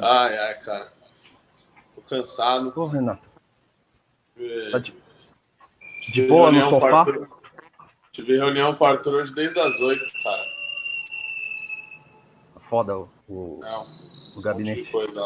Ai, 0.00 0.38
ai, 0.38 0.54
cara. 0.60 0.92
Tô 1.94 2.00
cansado. 2.02 2.72
Ô, 2.76 2.86
Renato. 2.86 3.28
É... 4.36 4.70
Tá 4.70 4.78
de, 4.78 4.94
de 6.12 6.28
boa 6.28 6.52
no 6.52 6.68
sofá? 6.68 7.04
Tive 8.12 8.36
reunião 8.36 8.74
com 8.74 8.84
o 8.84 8.86
Arthur 8.86 9.14
hoje 9.14 9.34
desde 9.34 9.58
as 9.58 9.80
oito, 9.80 10.04
cara. 10.22 10.44
Foda 12.60 12.98
o, 12.98 13.08
o, 13.28 13.58
Não, 13.60 13.86
o 14.36 14.40
gabinete. 14.40 14.88
Um 14.88 14.92
coisa, 14.92 15.22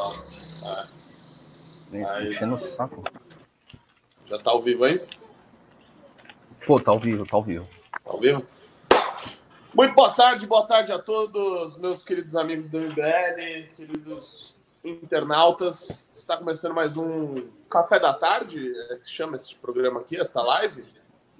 é. 1.92 2.04
Aí, 2.06 2.28
enchendo 2.28 2.54
o 2.54 2.58
saco. 2.58 3.04
Já 4.26 4.38
tá 4.38 4.50
ao 4.50 4.62
vivo 4.62 4.84
aí? 4.84 5.02
Pô, 6.66 6.80
tá 6.80 6.90
ao 6.90 6.98
vivo, 6.98 7.26
tá 7.26 7.36
ao 7.36 7.42
vivo. 7.42 7.68
Tá 8.04 8.10
ao 8.10 8.20
vivo? 8.20 8.46
Muito 9.74 9.94
boa 9.94 10.12
tarde, 10.12 10.46
boa 10.46 10.66
tarde 10.66 10.92
a 10.92 10.98
todos, 10.98 11.78
meus 11.78 12.02
queridos 12.02 12.36
amigos 12.36 12.70
do 12.70 12.78
MBL, 12.78 13.68
queridos 13.74 14.61
internautas. 14.84 16.06
Está 16.10 16.36
começando 16.36 16.74
mais 16.74 16.96
um 16.96 17.46
Café 17.68 17.98
da 17.98 18.12
Tarde, 18.12 18.72
é 18.90 18.96
que 18.96 19.08
chama 19.08 19.36
esse 19.36 19.54
programa 19.54 20.00
aqui, 20.00 20.20
esta 20.20 20.42
live. 20.42 20.84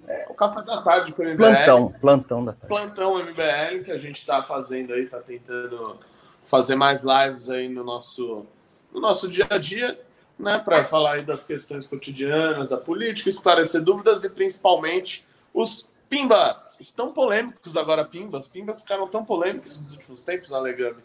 É 0.07 0.25
o 0.29 0.33
Café 0.33 0.61
da 0.61 0.81
Tarde 0.81 1.13
com 1.13 1.21
o 1.21 1.25
MBL. 1.25 1.37
Plantão, 1.37 1.95
plantão 1.99 2.45
da 2.45 2.53
tarde. 2.53 2.67
Plantão 2.67 3.17
MBL 3.17 3.83
que 3.83 3.91
a 3.91 3.97
gente 3.97 4.17
está 4.17 4.41
fazendo 4.41 4.93
aí, 4.93 5.03
está 5.03 5.19
tentando 5.19 5.97
fazer 6.43 6.75
mais 6.75 7.03
lives 7.03 7.49
aí 7.49 7.69
no 7.69 7.83
nosso, 7.83 8.45
no 8.93 8.99
nosso 8.99 9.27
dia 9.27 9.47
a 9.49 9.57
dia, 9.57 9.99
né, 10.37 10.59
para 10.59 10.83
falar 10.85 11.13
aí 11.13 11.23
das 11.23 11.45
questões 11.45 11.87
cotidianas, 11.87 12.69
da 12.69 12.77
política, 12.77 13.29
esclarecer 13.29 13.81
dúvidas 13.81 14.23
e 14.23 14.29
principalmente 14.29 15.25
os 15.53 15.91
Pimbas! 16.09 16.77
Estão 16.79 17.11
polêmicos 17.11 17.75
agora, 17.75 18.05
Pimbas. 18.05 18.47
Pimbas 18.47 18.81
ficaram 18.81 19.07
tão 19.07 19.25
polêmicos 19.25 19.79
nos 19.79 19.93
últimos 19.93 20.21
tempos, 20.21 20.53
Alegami. 20.53 21.01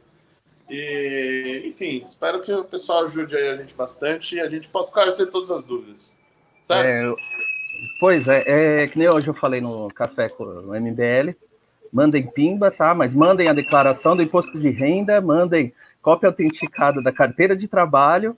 E, 0.69 1.63
enfim, 1.67 2.03
espero 2.05 2.43
que 2.43 2.53
o 2.53 2.65
pessoal 2.65 3.05
ajude 3.05 3.37
aí 3.37 3.49
a 3.49 3.57
gente 3.57 3.75
bastante 3.75 4.37
e 4.37 4.41
a 4.41 4.49
gente 4.49 4.69
possa 4.69 4.91
esclarecer 4.91 5.31
todas 5.31 5.51
as 5.51 5.65
dúvidas. 5.65 6.17
Certo? 6.61 6.87
É, 6.87 7.15
pois 8.01 8.29
é, 8.29 8.83
é, 8.83 8.87
que 8.89 8.99
nem 8.99 9.09
hoje 9.09 9.29
eu 9.29 9.35
falei 9.35 9.61
no 9.61 9.89
café 9.89 10.29
no 10.39 10.79
MBL. 10.79 11.35
Mandem 11.91 12.27
Pimba, 12.27 12.71
tá? 12.71 12.95
Mas 12.95 13.15
mandem 13.15 13.49
a 13.49 13.55
declaração 13.55 14.15
do 14.15 14.23
imposto 14.23 14.59
de 14.59 14.69
renda, 14.69 15.21
mandem 15.21 15.73
cópia 16.03 16.29
autenticada 16.29 17.03
da 17.03 17.11
carteira 17.11 17.57
de 17.57 17.67
trabalho, 17.67 18.37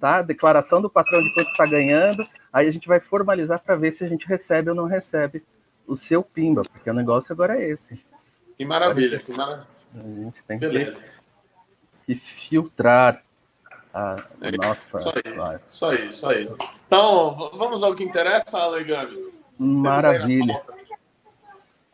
tá? 0.00 0.22
Declaração 0.22 0.80
do 0.80 0.88
patrão 0.88 1.20
de 1.20 1.34
quanto 1.34 1.50
está 1.50 1.66
ganhando. 1.66 2.24
Aí 2.52 2.68
a 2.68 2.70
gente 2.70 2.86
vai 2.86 3.00
formalizar 3.00 3.60
para 3.64 3.74
ver 3.74 3.90
se 3.90 4.04
a 4.04 4.08
gente 4.08 4.28
recebe 4.28 4.70
ou 4.70 4.76
não 4.76 4.86
recebe 4.86 5.42
o 5.88 5.96
seu 5.96 6.22
Pimba, 6.22 6.62
porque 6.62 6.88
o 6.88 6.94
negócio 6.94 7.32
agora 7.32 7.60
é 7.60 7.68
esse. 7.68 8.00
Que 8.56 8.64
maravilha, 8.64 9.18
que 9.18 9.32
maravilha. 9.32 9.66
A 9.94 10.22
gente 10.22 10.44
tem 10.44 10.58
Beleza. 10.58 11.02
Que 12.06 12.14
filtrar 12.14 13.22
a, 13.92 14.16
é, 14.40 14.50
nossa. 14.56 15.12
Isso, 15.24 15.58
só 15.66 15.92
isso, 15.92 16.18
só 16.18 16.32
isso. 16.32 16.56
Então, 16.86 17.50
vamos 17.54 17.82
ao 17.82 17.94
que 17.94 18.04
interessa, 18.04 18.58
Alegami. 18.58 19.32
Maravilha. 19.58 20.60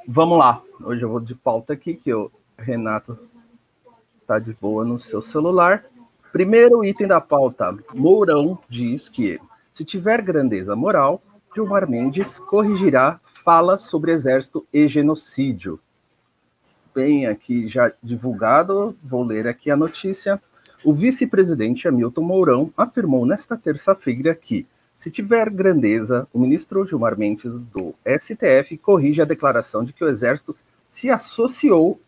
Vamos 0.09 0.39
lá. 0.39 0.63
Hoje 0.83 1.03
eu 1.03 1.09
vou 1.09 1.21
de 1.21 1.35
pauta 1.35 1.75
aqui, 1.75 1.95
que 1.95 2.13
o 2.13 2.31
Renato 2.59 3.19
tá 4.27 4.39
de 4.39 4.53
boa 4.55 4.85
no 4.85 4.99
seu 4.99 5.21
celular. 5.21 5.85
Primeiro 6.33 6.85
item 6.85 7.07
da 7.07 7.21
pauta. 7.21 7.77
Mourão 7.93 8.59
diz 8.69 9.09
que, 9.09 9.39
se 9.71 9.85
tiver 9.85 10.23
grandeza 10.23 10.75
moral, 10.75 11.23
Gilmar 11.55 11.89
Mendes 11.89 12.39
corrigirá 12.39 13.21
fala 13.25 13.77
sobre 13.77 14.13
exército 14.13 14.67
e 14.73 14.89
genocídio. 14.89 15.81
Bem, 16.93 17.27
aqui 17.27 17.69
já 17.69 17.93
divulgado, 18.03 18.97
vou 19.01 19.23
ler 19.23 19.47
aqui 19.47 19.71
a 19.71 19.77
notícia. 19.77 20.43
O 20.85 20.93
vice-presidente 20.93 21.87
Hamilton 21.87 22.23
Mourão 22.23 22.73
afirmou 22.77 23.25
nesta 23.25 23.57
terça-feira 23.57 24.35
que, 24.35 24.67
se 24.97 25.09
tiver 25.09 25.49
grandeza, 25.51 26.27
o 26.33 26.39
ministro 26.41 26.85
Gilmar 26.85 27.17
Mendes 27.17 27.65
do 27.67 27.95
STF 28.05 28.77
corrige 28.79 29.23
a 29.23 29.25
declaração 29.25 29.85
de 29.85 29.93
que 29.93 30.03
o 30.03 30.09
exército 30.09 30.57
se 30.89 31.09
associou 31.09 32.01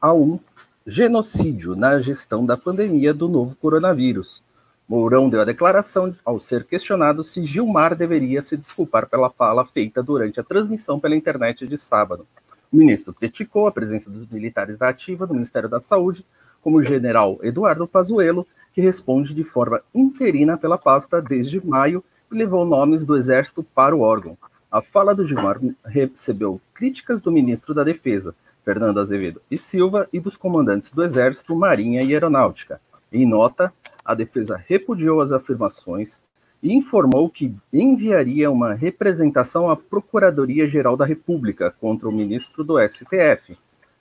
a 0.00 0.12
um 0.12 0.40
genocídio 0.84 1.76
na 1.76 2.00
gestão 2.00 2.44
da 2.44 2.56
pandemia 2.56 3.14
do 3.14 3.28
novo 3.28 3.54
coronavírus. 3.54 4.42
Mourão 4.88 5.30
deu 5.30 5.40
a 5.40 5.44
declaração 5.44 6.12
ao 6.24 6.40
ser 6.40 6.64
questionado 6.64 7.22
se 7.22 7.44
Gilmar 7.44 7.94
deveria 7.94 8.42
se 8.42 8.56
desculpar 8.56 9.08
pela 9.08 9.30
fala 9.30 9.64
feita 9.64 10.02
durante 10.02 10.40
a 10.40 10.42
transmissão 10.42 10.98
pela 10.98 11.14
internet 11.14 11.68
de 11.68 11.78
sábado. 11.78 12.26
O 12.72 12.76
ministro 12.76 13.12
criticou 13.12 13.66
a 13.66 13.72
presença 13.72 14.08
dos 14.08 14.26
militares 14.26 14.78
da 14.78 14.88
ativa 14.88 15.26
do 15.26 15.34
Ministério 15.34 15.68
da 15.68 15.78
Saúde, 15.78 16.24
como 16.62 16.78
o 16.78 16.82
general 16.82 17.38
Eduardo 17.42 17.86
Pazuello, 17.86 18.46
que 18.72 18.80
responde 18.80 19.34
de 19.34 19.44
forma 19.44 19.82
interina 19.94 20.56
pela 20.56 20.78
pasta 20.78 21.20
desde 21.20 21.64
maio 21.64 22.02
e 22.30 22.34
levou 22.34 22.64
nomes 22.64 23.04
do 23.04 23.14
Exército 23.14 23.62
para 23.62 23.94
o 23.94 24.00
órgão. 24.00 24.38
A 24.70 24.80
fala 24.80 25.14
do 25.14 25.26
Gilmar 25.26 25.60
recebeu 25.84 26.58
críticas 26.72 27.20
do 27.20 27.30
ministro 27.30 27.74
da 27.74 27.84
Defesa, 27.84 28.34
Fernando 28.64 29.00
Azevedo 29.00 29.42
e 29.50 29.58
Silva, 29.58 30.08
e 30.10 30.18
dos 30.18 30.38
comandantes 30.38 30.92
do 30.92 31.02
Exército, 31.02 31.54
Marinha 31.54 32.02
e 32.02 32.14
Aeronáutica. 32.14 32.80
Em 33.12 33.26
nota, 33.26 33.70
a 34.02 34.14
defesa 34.14 34.56
repudiou 34.56 35.20
as 35.20 35.30
afirmações 35.30 36.22
e 36.62 36.72
informou 36.72 37.28
que 37.28 37.54
enviaria 37.72 38.50
uma 38.50 38.72
representação 38.74 39.68
à 39.68 39.76
Procuradoria-Geral 39.76 40.96
da 40.96 41.04
República 41.04 41.74
contra 41.80 42.08
o 42.08 42.12
ministro 42.12 42.62
do 42.62 42.78
STF. 42.78 43.58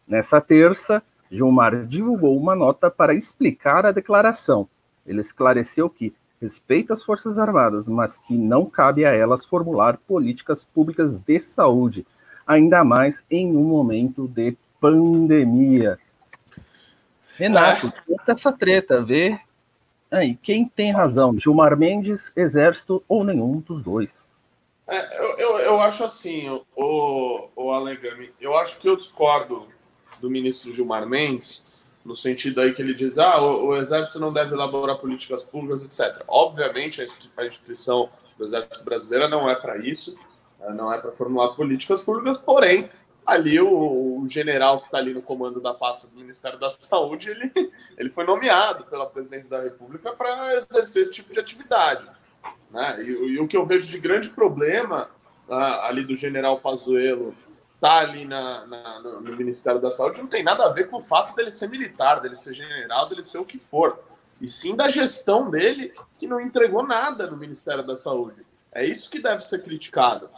Nessa 0.08 0.40
terça, 0.40 1.02
Gilmar 1.32 1.86
divulgou 1.86 2.38
uma 2.38 2.56
nota 2.56 2.92
para 2.92 3.16
explicar 3.16 3.86
a 3.86 3.92
declaração. 3.92 4.68
Ele 5.08 5.22
esclareceu 5.22 5.90
que 5.90 6.14
respeita 6.42 6.94
as 6.94 7.04
Forças 7.04 7.40
Armadas, 7.40 7.88
mas 7.88 8.18
que 8.18 8.36
não 8.36 8.66
cabe 8.66 9.06
a 9.06 9.14
elas 9.14 9.46
formular 9.46 9.98
políticas 9.98 10.64
públicas 10.64 11.20
de 11.20 11.40
saúde, 11.40 12.06
ainda 12.46 12.84
mais 12.84 13.26
em 13.30 13.56
um 13.56 13.64
momento 13.64 14.28
de 14.28 14.56
pandemia. 14.80 15.98
Renato, 17.38 17.88
é. 17.88 17.92
conta 18.08 18.32
essa 18.34 18.52
treta, 18.52 19.02
vê 19.02 19.40
aí, 20.12 20.36
quem 20.36 20.66
tem 20.66 20.92
razão, 20.92 21.40
Gilmar 21.40 21.78
Mendes, 21.78 22.32
Exército 22.36 23.04
ou 23.08 23.24
nenhum 23.24 23.60
dos 23.60 23.82
dois? 23.82 24.10
É, 24.88 25.24
eu, 25.24 25.38
eu, 25.38 25.60
eu, 25.60 25.80
acho 25.80 26.04
assim, 26.04 26.50
o, 26.76 27.48
o 27.56 27.72
Alegami, 27.72 28.30
eu 28.42 28.58
acho 28.58 28.78
que 28.80 28.90
eu 28.90 28.96
discordo 28.96 29.68
do 30.20 30.30
ministro 30.30 30.74
Gilmar 30.74 31.08
Mendes, 31.08 31.66
no 32.04 32.16
sentido 32.16 32.60
aí 32.60 32.74
que 32.74 32.82
ele 32.82 32.94
diz, 32.94 33.18
ah, 33.18 33.42
o, 33.42 33.68
o 33.68 33.78
Exército 33.78 34.20
não 34.20 34.34
deve 34.34 34.54
elaborar 34.54 34.98
políticas 34.98 35.44
públicas, 35.44 35.84
etc. 35.84 36.24
Obviamente, 36.28 37.02
a 37.38 37.46
instituição 37.46 38.10
do 38.38 38.44
Exército 38.44 38.84
Brasileiro 38.84 39.30
não 39.30 39.50
é 39.50 39.56
para 39.56 39.78
isso, 39.78 40.18
não 40.76 40.92
é 40.92 41.00
para 41.00 41.12
formular 41.12 41.50
políticas 41.50 42.04
públicas, 42.04 42.38
porém, 42.38 42.90
ali 43.26 43.60
o, 43.60 44.22
o 44.22 44.28
general 44.28 44.80
que 44.80 44.88
está 44.88 44.98
ali 44.98 45.14
no 45.14 45.22
comando 45.22 45.62
da 45.62 45.74
pasta 45.74 46.08
do 46.08 46.16
Ministério 46.16 46.60
da 46.60 46.70
Saúde, 46.70 47.30
ele, 47.30 47.52
ele 47.98 48.10
foi 48.10 48.26
nomeado 48.26 48.86
pela 48.86 49.06
presidência 49.06 49.50
da 49.50 49.62
República 49.62 50.12
para 50.14 50.56
exercer 50.56 51.04
esse 51.04 51.12
tipo 51.12 51.32
de 51.32 51.40
atividade. 51.40 52.06
Né? 52.70 53.04
E, 53.04 53.10
e, 53.34 53.40
o 53.40 53.48
que 53.48 53.58
eu 53.58 53.66
vejo 53.66 53.88
de 53.90 54.00
grande 54.00 54.30
problema 54.30 55.10
uh, 55.48 55.54
ali 55.84 56.04
do 56.04 56.16
general 56.16 56.60
Pazuello 56.60 57.36
tá 57.80 57.98
ali 57.98 58.26
na, 58.26 58.66
na, 58.68 59.00
no 59.00 59.36
Ministério 59.36 59.82
da 59.82 59.92
Saúde 59.92 60.22
não 60.22 60.28
tem 60.28 60.44
nada 60.44 60.66
a 60.66 60.70
ver 60.70 60.88
com 60.88 60.98
o 60.98 61.02
fato 61.02 61.36
dele 61.36 61.50
ser 61.50 61.68
militar, 61.68 62.22
dele 62.22 62.36
ser 62.36 62.54
general, 62.54 63.10
dele 63.10 63.24
ser 63.24 63.40
o 63.40 63.46
que 63.46 63.58
for. 63.58 64.00
E 64.40 64.48
sim 64.48 64.76
da 64.76 64.88
gestão 64.88 65.50
dele, 65.50 65.94
que 66.18 66.28
não 66.28 66.40
entregou 66.40 66.86
nada 66.86 67.28
no 67.28 67.38
Ministério 67.38 67.84
da 67.84 67.98
Saúde. 67.98 68.46
É 68.72 68.86
isso 68.86 69.10
que 69.10 69.20
deve 69.20 69.42
ser 69.42 69.64
criticado. 69.64 70.30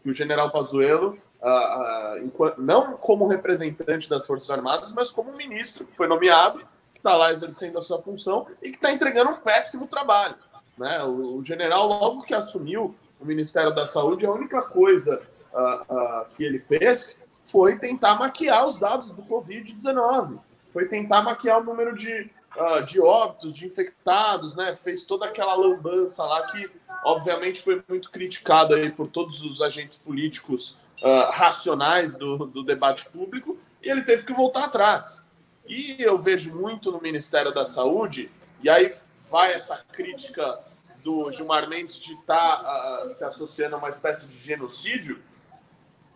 Que 0.00 0.10
o 0.10 0.14
general 0.14 0.50
Pazuello 0.50 1.18
uh, 1.42 2.24
uh, 2.24 2.54
não 2.58 2.96
como 2.96 3.26
representante 3.26 4.08
das 4.08 4.26
Forças 4.26 4.50
Armadas, 4.50 4.92
mas 4.92 5.10
como 5.10 5.32
ministro 5.32 5.84
que 5.84 5.96
foi 5.96 6.06
nomeado, 6.06 6.60
que 6.92 6.98
está 6.98 7.16
lá 7.16 7.32
exercendo 7.32 7.78
a 7.78 7.82
sua 7.82 8.00
função 8.00 8.46
e 8.62 8.70
que 8.70 8.76
está 8.76 8.92
entregando 8.92 9.30
um 9.30 9.36
péssimo 9.36 9.86
trabalho. 9.86 10.36
Né? 10.76 11.02
O, 11.04 11.36
o, 11.36 11.44
general, 11.44 11.86
logo 11.86 12.22
que 12.22 12.34
assumiu 12.34 12.94
o 13.20 13.24
Ministério 13.24 13.74
da 13.74 13.86
Saúde, 13.86 14.26
a 14.26 14.32
única 14.32 14.62
coisa 14.62 15.20
uh, 15.52 16.24
que 16.36 16.44
ele 16.44 16.60
fez 16.60 17.22
foi 17.44 17.78
tentar 17.78 18.16
maquiar 18.16 18.66
os 18.66 18.78
dados 18.78 19.10
do 19.12 19.22
Covid-19, 19.22 20.38
foi 20.68 20.86
tentar 20.86 21.22
maquiar 21.22 21.60
o 21.60 21.64
número 21.64 21.94
de, 21.94 22.30
de 22.86 23.00
óbitos, 23.00 23.54
de 23.54 23.66
infectados, 23.66 24.54
né? 24.54 24.76
fez 24.76 25.02
toda 25.04 25.24
aquela 25.24 25.54
lambança 25.54 26.24
lá 26.24 26.46
que, 26.48 26.70
obviamente, 27.02 27.62
foi 27.62 27.82
muito 27.88 28.10
criticado 28.10 28.74
aí 28.74 28.90
por 28.90 29.08
todos 29.08 29.42
os 29.42 29.62
agentes 29.62 29.96
políticos 29.96 30.76
uh, 31.02 31.30
racionais 31.32 32.14
do, 32.14 32.46
do 32.46 32.62
debate 32.62 33.08
público 33.08 33.58
e 33.82 33.88
ele 33.88 34.02
teve 34.02 34.24
que 34.24 34.32
voltar 34.32 34.64
atrás. 34.64 35.24
E 35.66 35.96
eu 35.98 36.18
vejo 36.18 36.54
muito 36.54 36.90
no 36.90 37.00
Ministério 37.00 37.52
da 37.52 37.66
Saúde, 37.66 38.30
e 38.62 38.70
aí 38.70 38.94
vai 39.30 39.52
essa 39.52 39.76
crítica 39.92 40.58
do 41.04 41.30
Gilmar 41.30 41.68
Mendes 41.68 42.00
de 42.00 42.14
estar 42.14 42.62
tá, 42.62 43.04
uh, 43.04 43.08
se 43.08 43.24
associando 43.24 43.76
a 43.76 43.78
uma 43.78 43.88
espécie 43.88 44.26
de 44.28 44.38
genocídio. 44.38 45.22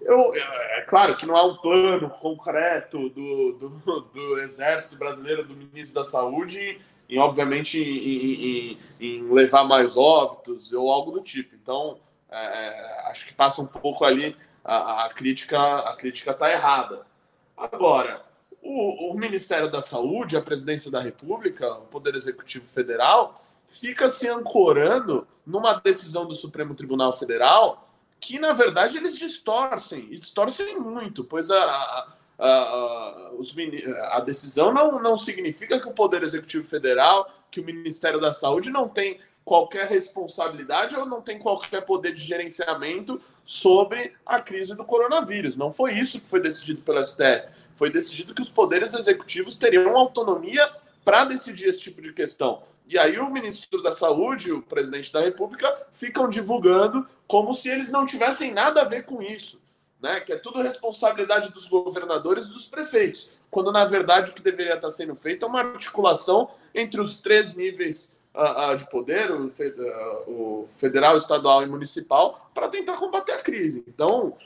eu, 0.01 0.35
é 0.35 0.85
claro 0.89 1.17
que 1.17 1.27
não 1.27 1.37
há 1.37 1.45
um 1.45 1.57
plano 1.57 2.11
concreto 2.11 3.09
do, 3.11 3.53
do, 3.53 4.01
do 4.01 4.39
Exército 4.41 4.97
Brasileiro, 4.97 5.45
do 5.45 5.55
Ministro 5.55 5.95
da 5.95 6.05
Saúde, 6.05 6.81
e 7.09 7.19
obviamente 7.19 7.79
em, 7.79 8.73
em, 8.73 8.79
em 8.99 9.31
levar 9.31 9.65
mais 9.65 9.97
óbitos 9.99 10.73
ou 10.73 10.91
algo 10.91 11.11
do 11.11 11.21
tipo. 11.21 11.55
Então, 11.55 12.01
é, 12.31 12.39
é 12.39 13.11
acho 13.11 13.27
que 13.27 13.35
passa 13.35 13.61
um 13.61 13.67
pouco 13.67 14.05
ali 14.05 14.35
a, 14.65 15.05
a 15.07 15.09
crítica 15.09 15.59
a 15.59 15.97
crítica 15.97 16.33
está 16.33 16.51
errada. 16.51 17.07
Agora, 17.57 18.25
o, 18.63 19.13
o, 19.13 19.19
Ministério 19.19 19.71
da 19.71 19.81
Saúde, 19.81 20.37
a 20.37 20.43
Presidência 20.43 20.91
da 20.91 21.01
República, 21.01 21.73
o 21.75 21.87
Poder 21.87 22.15
Executivo 22.15 22.67
Federal, 22.67 23.45
fica 23.69 24.09
se 24.09 24.29
ancorando 24.29 25.27
numa 25.45 25.75
decisão 25.75 26.27
do 26.27 26.35
Supremo 26.35 26.75
Tribunal 26.75 27.17
Federal 27.17 27.89
que, 28.21 28.39
na 28.39 28.53
verdade, 28.53 28.97
eles 28.97 29.19
distorcem, 29.19 30.07
e 30.13 30.19
distorcem 30.19 30.79
muito, 30.79 31.25
pois 31.25 31.51
a, 31.51 32.17
a, 32.39 33.31
os, 33.37 33.53
a 34.13 34.21
decisão 34.21 34.73
não, 34.73 35.03
não 35.03 35.19
significa 35.19 35.81
que 35.81 35.89
o 35.89 35.93
Poder 35.93 36.23
Executivo 36.23 36.65
Federal, 36.65 37.29
que 37.51 37.61
o 37.61 37.65
Ministério 37.65 38.21
da 38.21 38.33
Saúde 38.33 38.71
não 38.71 38.89
tem 38.89 39.19
qualquer 39.45 39.89
responsabilidade 39.89 40.97
ou 40.97 41.07
não 41.07 41.21
tem 41.21 41.39
qualquer 41.39 41.83
poder 41.83 42.15
de 42.15 42.23
gerenciamento 42.23 43.21
sobre 43.45 44.15
a 44.25 44.41
crise 44.41 44.75
do 44.75 44.85
coronavírus. 44.85 45.57
Não 45.57 45.73
foi 45.73 45.95
isso 45.95 46.21
que 46.21 46.29
foi 46.29 46.41
decidido 46.41 46.83
pelo 46.83 47.05
STF. 47.05 47.49
Foi 47.75 47.91
decidido 47.91 48.35
que 48.35 48.43
os 48.43 48.51
poderes 48.51 48.95
executivos 48.95 49.57
teriam 49.57 49.97
autonomia 49.97 50.71
para 51.05 51.25
decidir 51.25 51.69
esse 51.69 51.81
tipo 51.81 52.01
de 52.01 52.13
questão. 52.13 52.63
E 52.87 52.99
aí 52.99 53.19
o 53.19 53.31
ministro 53.31 53.83
da 53.83 53.93
Saúde, 53.93 54.53
o 54.53 54.63
presidente 54.63 55.13
da 55.13 55.21
República, 55.21 55.87
ficam 55.93 56.29
divulgando 56.29 57.07
como 57.27 57.55
se 57.55 57.69
eles 57.69 57.91
não 57.91 58.07
tivessem 58.07 58.53
nada 58.53 58.83
a 58.83 58.85
ver 58.85 59.05
com 59.05 59.23
isso, 59.23 59.61
né? 60.01 60.21
Que 60.21 60.35
é 60.35 60.37
tudo 60.37 60.63
responsabilidade 60.63 61.51
dos 61.51 61.67
governadores 61.67 62.47
e 62.47 62.53
dos 62.53 62.67
prefeitos, 62.67 63.31
quando 63.51 63.73
na 63.73 63.85
verdade 63.85 64.31
o 64.31 64.35
que 64.35 64.43
deveria 64.43 64.75
estar 64.75 64.91
sendo 64.91 65.17
feito 65.17 65.47
é 65.47 65.49
uma 65.49 65.61
articulação 65.61 66.51
entre 66.75 67.01
os 67.01 67.19
três 67.19 67.55
níveis 67.55 68.15
de 68.79 68.89
poder, 68.89 69.31
o, 69.31 69.53
o, 70.27 70.69
federal, 70.71 71.17
estadual 71.17 71.63
e 71.63 71.67
municipal, 71.67 72.51
para 72.55 72.69
tentar 72.69 72.97
combater 72.97 73.33
a 73.33 73.43
crise. 73.43 73.85
Então, 73.87 74.37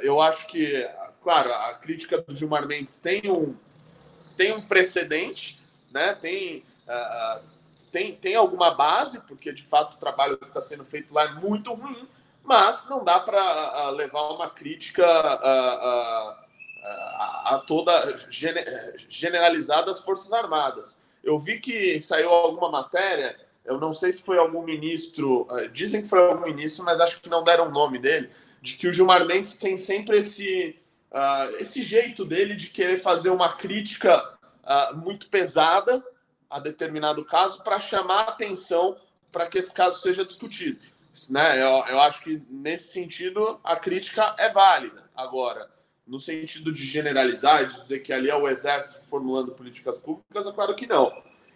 eu 0.00 0.20
acho 0.20 0.46
que, 0.46 0.88
claro, 1.22 1.52
a 1.52 1.74
crítica 1.74 2.20
do 2.22 2.34
Gilmar 2.34 2.66
Mendes 2.66 2.98
tem 2.98 3.30
um 3.30 3.54
tem 4.38 4.52
um 4.52 4.60
precedente, 4.60 5.60
né? 5.92 6.14
Tem, 6.14 6.64
tem, 7.90 8.14
tem 8.14 8.36
alguma 8.36 8.72
base, 8.72 9.20
porque 9.22 9.52
de 9.52 9.64
fato 9.64 9.94
o 9.94 9.98
trabalho 9.98 10.38
que 10.38 10.46
está 10.46 10.62
sendo 10.62 10.84
feito 10.84 11.12
lá 11.12 11.24
é 11.24 11.32
muito 11.32 11.74
ruim, 11.74 12.08
mas 12.44 12.88
não 12.88 13.02
dá 13.02 13.18
para 13.18 13.90
levar 13.90 14.30
uma 14.30 14.48
crítica 14.48 15.04
uh, 15.04 16.48
a 17.44 17.62
toda 17.66 18.16
generalizada 19.08 19.86
das 19.86 20.00
Forças 20.00 20.32
Armadas. 20.32 20.98
Eu 21.22 21.38
vi 21.38 21.58
que 21.58 21.98
saiu 22.00 22.30
alguma 22.30 22.70
matéria, 22.70 23.38
eu 23.64 23.78
não 23.78 23.92
sei 23.92 24.12
se 24.12 24.22
foi 24.22 24.38
algum 24.38 24.62
ministro, 24.62 25.46
dizem 25.72 26.02
que 26.02 26.08
foi 26.08 26.20
algum 26.20 26.46
ministro, 26.46 26.84
mas 26.84 27.00
acho 27.00 27.20
que 27.20 27.28
não 27.28 27.44
deram 27.44 27.68
o 27.68 27.70
nome 27.70 27.98
dele, 27.98 28.30
de 28.62 28.76
que 28.76 28.88
o 28.88 28.92
Gilmar 28.92 29.26
Mendes 29.26 29.54
tem 29.54 29.76
sempre 29.76 30.18
esse 30.18 30.76
uh, 31.12 31.56
esse 31.58 31.82
jeito 31.82 32.24
dele 32.24 32.54
de 32.54 32.68
querer 32.68 32.98
fazer 32.98 33.30
uma 33.30 33.54
crítica 33.54 34.36
uh, 34.64 34.96
muito 34.96 35.28
pesada 35.28 36.04
a 36.48 36.58
determinado 36.58 37.24
caso 37.24 37.62
para 37.62 37.80
chamar 37.80 38.22
atenção 38.22 38.96
para 39.30 39.46
que 39.46 39.58
esse 39.58 39.72
caso 39.72 40.00
seja 40.00 40.24
discutido. 40.24 40.80
Né? 41.28 41.60
Eu, 41.60 41.84
eu 41.86 42.00
acho 42.00 42.22
que 42.22 42.42
nesse 42.48 42.92
sentido 42.92 43.60
a 43.62 43.76
crítica 43.76 44.34
é 44.38 44.48
válida. 44.48 45.04
Agora, 45.14 45.68
no 46.08 46.18
sentido 46.18 46.72
de 46.72 46.82
generalizar, 46.84 47.66
de 47.66 47.80
dizer 47.80 48.00
que 48.00 48.12
ali 48.12 48.30
é 48.30 48.34
o 48.34 48.48
exército 48.48 49.02
formulando 49.04 49.52
políticas 49.52 49.98
públicas, 49.98 50.46
é 50.46 50.52
claro 50.52 50.74
que 50.74 50.86
não. 50.86 51.12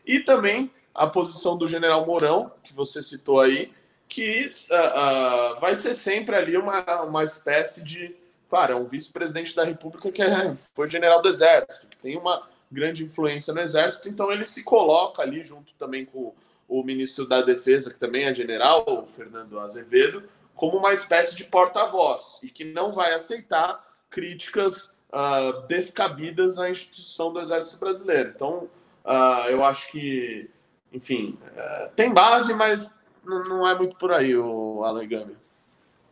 E 0.06 0.20
também 0.20 0.70
a 0.94 1.06
posição 1.06 1.56
do 1.56 1.66
general 1.66 2.04
Mourão, 2.06 2.52
que 2.62 2.72
você 2.72 3.02
citou 3.02 3.40
aí, 3.40 3.72
que 4.08 4.50
uh, 4.70 5.56
uh, 5.56 5.60
vai 5.60 5.74
ser 5.74 5.94
sempre 5.94 6.36
ali 6.36 6.56
uma, 6.56 7.02
uma 7.02 7.24
espécie 7.24 7.82
de 7.82 8.14
claro, 8.52 8.74
é 8.74 8.76
um 8.76 8.84
vice-presidente 8.84 9.56
da 9.56 9.64
República 9.64 10.12
que 10.12 10.20
é, 10.20 10.54
foi 10.76 10.86
general 10.86 11.22
do 11.22 11.28
Exército, 11.30 11.88
que 11.88 11.96
tem 11.96 12.18
uma 12.18 12.46
grande 12.70 13.02
influência 13.02 13.54
no 13.54 13.62
Exército, 13.62 14.10
então 14.10 14.30
ele 14.30 14.44
se 14.44 14.62
coloca 14.62 15.22
ali 15.22 15.42
junto 15.42 15.72
também 15.76 16.04
com 16.04 16.34
o 16.68 16.82
ministro 16.82 17.26
da 17.26 17.40
Defesa, 17.40 17.90
que 17.90 17.98
também 17.98 18.24
é 18.24 18.34
general, 18.34 18.84
o 18.86 19.06
Fernando 19.06 19.58
Azevedo, 19.58 20.24
como 20.54 20.76
uma 20.76 20.92
espécie 20.92 21.34
de 21.34 21.44
porta-voz 21.44 22.40
e 22.42 22.50
que 22.50 22.62
não 22.62 22.92
vai 22.92 23.14
aceitar 23.14 23.82
críticas 24.12 24.94
uh, 25.12 25.66
descabidas 25.66 26.58
à 26.58 26.70
instituição 26.70 27.32
do 27.32 27.40
Exército 27.40 27.78
Brasileiro. 27.78 28.32
Então, 28.34 28.68
uh, 29.04 29.48
eu 29.48 29.64
acho 29.64 29.90
que, 29.90 30.48
enfim, 30.92 31.36
uh, 31.42 31.90
tem 31.96 32.12
base, 32.12 32.54
mas 32.54 32.94
não 33.24 33.66
é 33.66 33.74
muito 33.74 33.96
por 33.96 34.12
aí, 34.12 34.36
o 34.36 34.84
Alegami. 34.84 35.36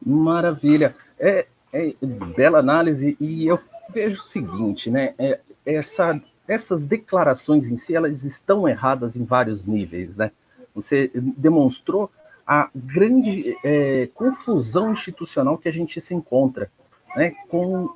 Maravilha. 0.04 0.96
É, 1.18 1.46
é, 1.72 1.94
bela 2.34 2.58
análise, 2.58 3.16
e 3.20 3.46
eu 3.46 3.60
vejo 3.92 4.20
o 4.20 4.24
seguinte, 4.24 4.90
né? 4.90 5.14
É, 5.18 5.40
essa, 5.64 6.20
essas 6.48 6.84
declarações 6.84 7.66
em 7.66 7.76
si, 7.76 7.94
elas 7.94 8.24
estão 8.24 8.66
erradas 8.66 9.14
em 9.14 9.24
vários 9.24 9.64
níveis, 9.64 10.16
né? 10.16 10.32
Você 10.74 11.10
demonstrou 11.14 12.10
a 12.46 12.70
grande 12.74 13.56
é, 13.62 14.08
confusão 14.14 14.92
institucional 14.92 15.58
que 15.58 15.68
a 15.68 15.72
gente 15.72 16.00
se 16.00 16.14
encontra, 16.14 16.70
né? 17.16 17.34
Com 17.48 17.94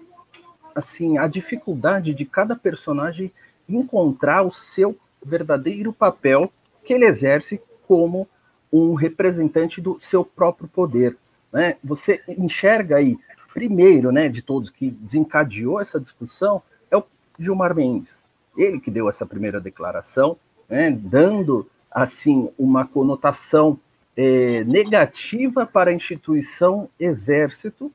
assim 0.75 1.19
a 1.19 1.27
dificuldade 1.27 2.13
de 2.15 2.25
cada 2.25 2.57
personagem 2.57 3.33
encontrar 3.69 4.43
o 4.43 4.53
seu 4.53 4.97
verdadeiro 5.25 5.93
papel 5.93 6.51
que 6.85 6.93
ele 6.93 7.07
exerce 7.07 7.61
como 7.87 8.29
um 8.73 8.95
representante 8.95 9.81
do 9.81 9.99
seu 10.01 10.25
próprio 10.25 10.69
poder. 10.69 11.17
Né? 11.53 11.77
Você 11.83 12.21
enxerga 12.29 12.97
aí 12.97 13.17
primeiro, 13.55 14.11
né, 14.11 14.29
de 14.29 14.43
todos 14.43 14.69
que 14.69 14.91
desencadeou 14.91 15.81
essa 15.81 16.01
discussão 16.01 16.61
é 16.91 16.97
o 16.97 17.05
Gilmar 17.39 17.73
Mendes. 17.73 18.25
Ele 18.57 18.81
que 18.81 18.91
deu 18.91 19.09
essa 19.09 19.25
primeira 19.25 19.61
declaração, 19.61 20.37
né, 20.69 20.91
dando 20.91 21.71
assim 21.89 22.51
uma 22.59 22.85
conotação 22.85 23.79
é, 24.17 24.65
negativa 24.65 25.65
para 25.65 25.91
a 25.91 25.95
instituição 25.95 26.89
exército, 26.99 27.93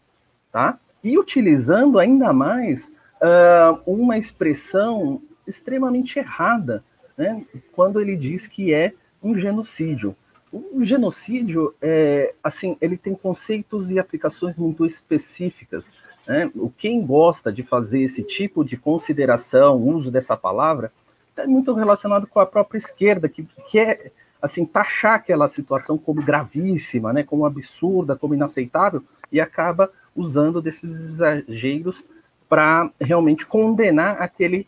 tá? 0.50 0.80
E 1.04 1.18
utilizando 1.18 1.98
ainda 2.00 2.34
mais 2.34 2.92
uh, 3.22 3.80
uma 3.86 4.18
expressão 4.18 5.22
extremamente 5.48 6.20
errada, 6.20 6.84
né, 7.18 7.46
quando 7.74 8.00
ele 8.00 8.16
diz 8.16 8.48
que 8.48 8.74
é 8.74 8.94
um 9.22 9.36
genocídio. 9.36 10.16
O 10.52 10.84
genocídio, 10.84 11.76
é, 11.82 12.34
assim, 12.44 12.76
ele 12.82 12.98
tem 12.98 13.14
conceitos 13.14 13.92
e 13.92 14.00
aplicações 14.00 14.58
muito 14.58 14.86
específicas. 14.86 15.94
Né? 16.28 16.52
Quem 16.78 17.06
gosta 17.06 17.52
de 17.52 17.62
fazer 17.62 18.02
esse 18.02 18.24
tipo 18.24 18.64
de 18.64 18.76
consideração, 18.76 19.78
uso 19.78 20.10
dessa 20.10 20.36
palavra, 20.36 20.92
está 21.30 21.46
muito 21.46 21.74
relacionado 21.74 22.26
com 22.26 22.40
a 22.40 22.46
própria 22.46 22.80
esquerda, 22.80 23.30
que 23.30 23.48
quer 23.70 24.12
assim 24.42 24.66
taxar 24.66 25.16
aquela 25.16 25.48
situação 25.48 25.98
como 25.98 26.24
gravíssima, 26.24 27.12
né, 27.12 27.24
como 27.24 27.46
absurda, 27.46 28.16
como 28.16 28.34
inaceitável, 28.34 29.04
e 29.32 29.40
acaba 29.40 29.92
usando 30.16 30.62
desses 30.62 30.92
exageros 30.92 32.04
para 32.48 32.92
realmente 33.00 33.46
condenar 33.46 34.22
aquele, 34.22 34.68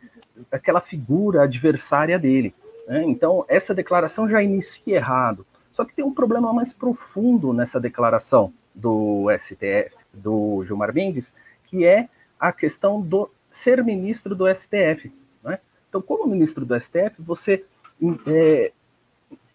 aquela 0.52 0.80
figura 0.80 1.44
adversária 1.44 2.18
dele. 2.20 2.54
Né? 2.88 3.04
Então, 3.06 3.46
essa 3.48 3.74
declaração 3.74 4.30
já 4.30 4.42
inicia 4.42 4.98
errado. 4.98 5.46
Só 5.74 5.86
que 5.86 5.94
tem 5.94 6.06
um 6.06 6.14
problema 6.14 6.54
mais 6.54 6.74
profundo 6.74 7.54
nessa 7.54 7.80
declaração 7.80 8.54
do 8.76 9.28
STF, 9.40 9.96
do 10.14 10.64
Gilmar 10.66 10.94
Mendes, 10.94 11.34
que 11.66 11.86
é 11.86 12.08
a 12.40 12.52
questão 12.52 13.02
do 13.02 13.30
ser 13.50 13.84
ministro 13.84 14.36
do 14.36 14.46
STF. 14.54 15.12
Né? 15.44 15.60
Então, 15.90 16.02
como 16.02 16.28
ministro 16.28 16.66
do 16.66 16.80
STF, 16.80 17.16
você 17.20 17.66
é, 18.28 18.72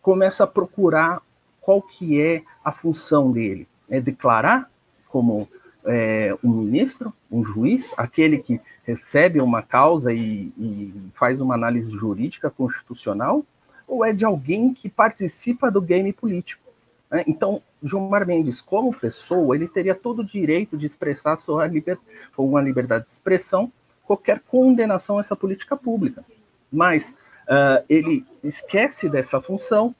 começa 0.02 0.44
a 0.44 0.46
procurar 0.46 1.20
qual 1.60 1.82
que 1.82 2.20
é 2.20 2.42
a 2.64 2.72
função 2.72 3.32
dele. 3.32 3.68
É 3.88 4.00
declarar 4.00 4.70
como 5.08 5.48
é, 5.86 6.36
um 6.42 6.50
ministro, 6.50 7.12
um 7.30 7.44
juiz, 7.44 7.92
aquele 7.96 8.38
que 8.38 8.60
recebe 8.84 9.40
uma 9.40 9.62
causa 9.62 10.12
e, 10.12 10.52
e 10.58 10.92
faz 11.14 11.40
uma 11.40 11.54
análise 11.54 11.92
jurídica 11.92 12.50
constitucional, 12.50 13.44
ou 13.86 14.04
é 14.04 14.12
de 14.12 14.24
alguém 14.24 14.74
que 14.74 14.88
participa 14.88 15.70
do 15.70 15.80
game 15.80 16.12
político. 16.12 16.62
Né? 17.10 17.24
Então, 17.26 17.62
Gilmar 17.82 18.26
Mendes, 18.26 18.60
como 18.60 18.92
pessoa, 18.92 19.54
ele 19.54 19.68
teria 19.68 19.94
todo 19.94 20.20
o 20.20 20.24
direito 20.24 20.76
de 20.76 20.86
expressar 20.86 21.36
sua 21.36 21.66
liber... 21.66 21.98
uma 22.36 22.60
liberdade 22.60 23.04
de 23.04 23.10
expressão 23.10 23.72
qualquer 24.04 24.40
condenação 24.40 25.18
a 25.18 25.20
essa 25.20 25.34
política 25.34 25.76
pública. 25.76 26.24
Mas 26.72 27.10
uh, 27.48 27.84
ele 27.88 28.24
esquece 28.42 29.08
dessa 29.08 29.40
função, 29.40 29.94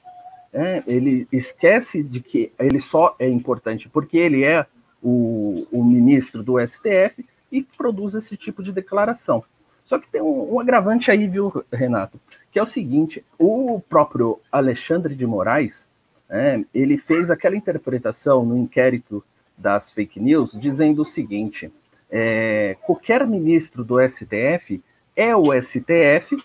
né? 0.52 0.82
ele 0.86 1.26
esquece 1.32 2.02
de 2.02 2.20
que 2.20 2.52
ele 2.58 2.80
só 2.80 3.16
é 3.18 3.28
importante 3.28 3.88
porque 3.88 4.16
ele 4.16 4.44
é 4.44 4.64
o, 5.02 5.66
o 5.70 5.84
ministro 5.84 6.42
do 6.42 6.58
STF 6.58 7.24
e 7.50 7.62
produz 7.62 8.14
esse 8.14 8.36
tipo 8.36 8.62
de 8.62 8.72
declaração. 8.72 9.44
Só 9.84 9.98
que 9.98 10.08
tem 10.08 10.20
um, 10.20 10.54
um, 10.54 10.60
agravante 10.60 11.10
aí, 11.10 11.28
viu, 11.28 11.64
Renato? 11.72 12.20
Que 12.50 12.58
é 12.58 12.62
o 12.62 12.66
seguinte: 12.66 13.24
o 13.38 13.80
próprio 13.88 14.40
Alexandre 14.50 15.14
de 15.14 15.26
Moraes, 15.26 15.90
é, 16.28 16.60
ele 16.74 16.98
fez 16.98 17.30
aquela 17.30 17.56
interpretação 17.56 18.44
no 18.44 18.56
inquérito 18.56 19.24
das 19.56 19.90
fake 19.92 20.20
news, 20.20 20.52
dizendo 20.52 21.02
o 21.02 21.04
seguinte: 21.04 21.72
é, 22.10 22.76
qualquer 22.82 23.26
ministro 23.26 23.84
do 23.84 23.96
STF 24.00 24.82
é 25.14 25.34
o 25.34 25.52
STF, 25.60 26.36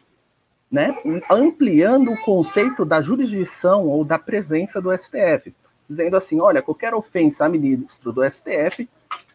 né, 0.71 0.95
ampliando 1.29 2.11
o 2.11 2.21
conceito 2.21 2.85
da 2.85 3.01
jurisdição 3.01 3.87
ou 3.87 4.05
da 4.05 4.17
presença 4.17 4.79
do 4.79 4.95
STF, 4.97 5.53
dizendo 5.91 6.15
assim: 6.15 6.39
olha, 6.39 6.61
qualquer 6.61 6.93
ofensa 6.93 7.45
a 7.45 7.49
ministro 7.49 8.11
do 8.11 8.23
STF 8.29 8.89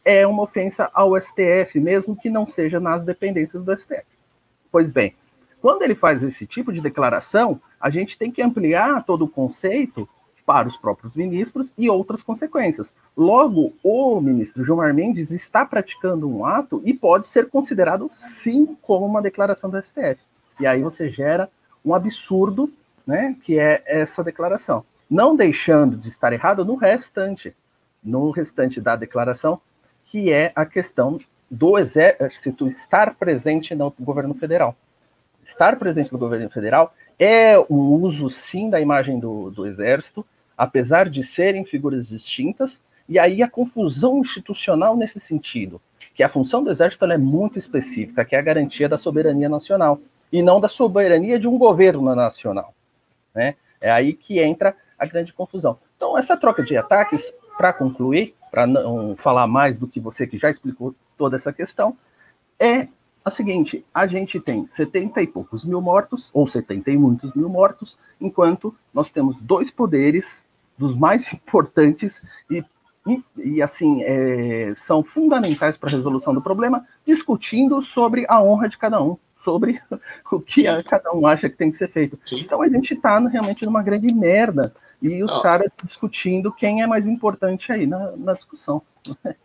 é 0.05 0.27
uma 0.27 0.43
ofensa 0.43 0.91
ao 0.95 1.21
STF, 1.21 1.79
mesmo 1.79 2.17
que 2.17 2.31
não 2.31 2.49
seja 2.49 2.81
nas 2.81 3.05
dependências 3.05 3.63
do 3.63 3.77
STF. 3.77 4.05
Pois 4.73 4.91
bem, 4.91 5.15
quando 5.61 5.83
ele 5.83 5.95
faz 5.95 6.23
esse 6.23 6.47
tipo 6.47 6.73
de 6.73 6.81
declaração, 6.81 7.61
a 7.81 7.91
gente 7.91 8.17
tem 8.17 8.31
que 8.31 8.43
ampliar 8.43 9.05
todo 9.05 9.25
o 9.25 9.29
conceito 9.29 10.09
para 10.47 10.69
os 10.69 10.77
próprios 10.77 11.17
ministros 11.17 11.75
e 11.77 11.91
outras 11.91 12.23
consequências. 12.23 12.95
Logo, 13.17 13.73
o 13.83 14.21
ministro 14.21 14.65
Gilmar 14.65 14.95
Mendes 14.95 15.33
está 15.33 15.67
praticando 15.67 16.31
um 16.31 16.47
ato 16.47 16.81
e 16.85 16.95
pode 16.95 17.27
ser 17.27 17.51
considerado, 17.51 18.09
sim, 18.15 18.77
como 18.81 19.05
uma 19.05 19.21
declaração 19.21 19.69
do 19.69 19.83
STF. 19.83 20.19
E 20.61 20.67
aí 20.67 20.83
você 20.83 21.11
gera 21.11 21.51
um 21.85 21.95
absurdo, 21.95 22.73
né, 23.05 23.37
que 23.43 23.59
é 23.59 23.83
essa 23.87 24.23
declaração. 24.23 24.85
Não 25.09 25.37
deixando 25.37 25.97
de 25.97 26.09
estar 26.09 26.33
errado 26.33 26.65
no 26.65 26.75
restante, 26.75 27.55
no 28.03 28.31
restante 28.31 28.81
da 28.81 28.97
declaração, 28.97 29.61
que 30.05 30.33
é 30.33 30.53
a 30.55 30.65
questão 30.65 31.19
do 31.51 31.79
exército 31.79 32.67
estar 32.69 33.15
presente 33.15 33.75
no 33.75 33.93
governo 34.01 34.35
federal. 34.35 34.77
Estar 35.45 35.77
presente 35.77 36.13
no 36.13 36.19
governo 36.19 36.51
federal 36.51 36.93
é 37.19 37.59
um 37.71 37.93
uso, 38.03 38.29
sim, 38.29 38.69
da 38.69 38.81
imagem 38.81 39.19
do, 39.19 39.51
do 39.51 39.67
exército, 39.67 40.27
apesar 40.57 41.09
de 41.09 41.23
serem 41.23 41.65
figuras 41.65 42.09
distintas, 42.09 42.83
e 43.09 43.19
aí 43.19 43.43
a 43.43 43.49
confusão 43.49 44.19
institucional 44.19 44.97
nesse 44.97 45.21
sentido, 45.21 45.81
que 46.15 46.23
a 46.23 46.29
função 46.29 46.65
do 46.65 46.71
exército 46.71 47.05
é 47.05 47.17
muito 47.17 47.59
específica, 47.59 48.25
que 48.25 48.35
é 48.35 48.39
a 48.39 48.43
garantia 48.43 48.89
da 48.89 48.99
soberania 48.99 49.49
nacional, 49.49 50.01
e 50.33 50.43
não 50.43 50.61
da 50.61 50.69
soberania 50.69 51.39
de 51.39 51.47
um 51.47 51.57
governo 51.57 52.15
nacional. 52.15 52.75
Né? 53.33 53.55
É 53.81 53.91
aí 53.91 54.13
que 54.13 54.41
entra 54.41 54.75
a 54.99 55.07
grande 55.07 55.33
confusão. 55.33 55.79
Então, 55.97 56.17
essa 56.17 56.37
troca 56.37 56.63
de 56.63 56.77
ataques, 56.77 57.33
para 57.57 57.73
concluir, 57.73 58.35
para 58.51 58.67
não 58.67 59.17
falar 59.17 59.47
mais 59.47 59.79
do 59.79 59.87
que 59.87 60.01
você 60.01 60.27
que 60.27 60.39
já 60.39 60.51
explicou 60.51 60.95
toda 61.17 61.37
essa 61.37 61.53
questão, 61.53 61.97
é 62.59 62.89
a 63.25 63.31
seguinte: 63.31 63.85
a 63.93 64.07
gente 64.07 64.39
tem 64.39 64.67
70 64.67 65.21
e 65.23 65.27
poucos 65.27 65.65
mil 65.65 65.81
mortos, 65.81 66.31
ou 66.33 66.47
70 66.47 66.91
e 66.91 66.97
muitos 66.97 67.35
mil 67.35 67.49
mortos, 67.49 67.99
enquanto 68.21 68.75
nós 68.95 69.11
temos 69.11 69.41
dois 69.41 69.71
poderes 69.71 70.47
dos 70.79 70.95
mais 70.95 71.31
importantes 71.35 72.23
e, 72.51 72.65
e, 73.07 73.25
e 73.37 73.63
assim 73.63 74.03
é, 74.05 74.73
são 74.77 75.03
fundamentais 75.03 75.77
para 75.77 75.89
a 75.89 75.93
resolução 75.93 76.33
do 76.33 76.41
problema, 76.41 76.87
discutindo 77.05 77.83
sobre 77.83 78.25
a 78.29 78.41
honra 78.41 78.69
de 78.69 78.79
cada 78.79 79.03
um, 79.03 79.19
sobre 79.37 79.83
o 80.31 80.41
que 80.41 80.65
cada 80.85 81.13
um 81.13 81.27
acha 81.27 81.51
que 81.51 81.57
tem 81.57 81.71
que 81.71 81.77
ser 81.77 81.89
feito. 81.89 82.19
Sim. 82.25 82.41
Então 82.41 82.63
a 82.63 82.69
gente 82.69 82.95
está 82.95 83.19
realmente 83.19 83.65
numa 83.65 83.83
grande 83.83 84.15
merda 84.15 84.73
e 85.09 85.23
os 85.23 85.43
caras 85.43 85.77
discutindo 85.83 86.53
quem 86.53 86.83
é 86.83 86.87
mais 86.87 87.07
importante 87.07 87.73
aí 87.73 87.87
na, 87.87 88.13
na 88.17 88.33
discussão. 88.33 88.83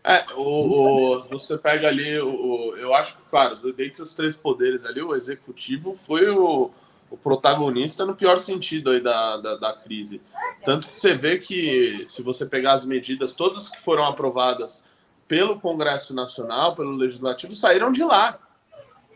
É, 0.04 0.26
o, 0.36 1.18
o, 1.18 1.24
você 1.24 1.58
pega 1.58 1.88
ali, 1.88 2.20
o, 2.20 2.76
eu 2.78 2.94
acho 2.94 3.18
que, 3.18 3.24
claro, 3.30 3.58
dentre 3.74 4.02
os 4.02 4.14
três 4.14 4.36
poderes 4.36 4.84
ali, 4.86 5.02
o 5.02 5.16
executivo 5.16 5.94
foi 5.94 6.30
o, 6.30 6.72
o 7.10 7.18
protagonista 7.18 8.06
no 8.06 8.16
pior 8.16 8.38
sentido 8.38 8.92
aí 8.92 9.02
da, 9.02 9.38
da, 9.38 9.56
da, 9.58 9.74
crise. 9.74 10.22
Tanto 10.64 10.88
que 10.88 10.96
você 10.96 11.14
vê 11.14 11.38
que, 11.38 12.06
se 12.08 12.24
você 12.24 12.46
pegar 12.46 12.74
as 12.74 12.86
medidas, 12.86 13.34
todas 13.34 13.70
que 13.70 13.82
foram 13.82 14.06
aprovadas 14.06 14.84
pelo 15.28 15.60
Congresso 15.60 16.14
Nacional, 16.14 16.76
pelo 16.76 16.92
Legislativo, 16.92 17.56
saíram 17.56 17.92
de 17.92 18.04
lá. 18.04 18.40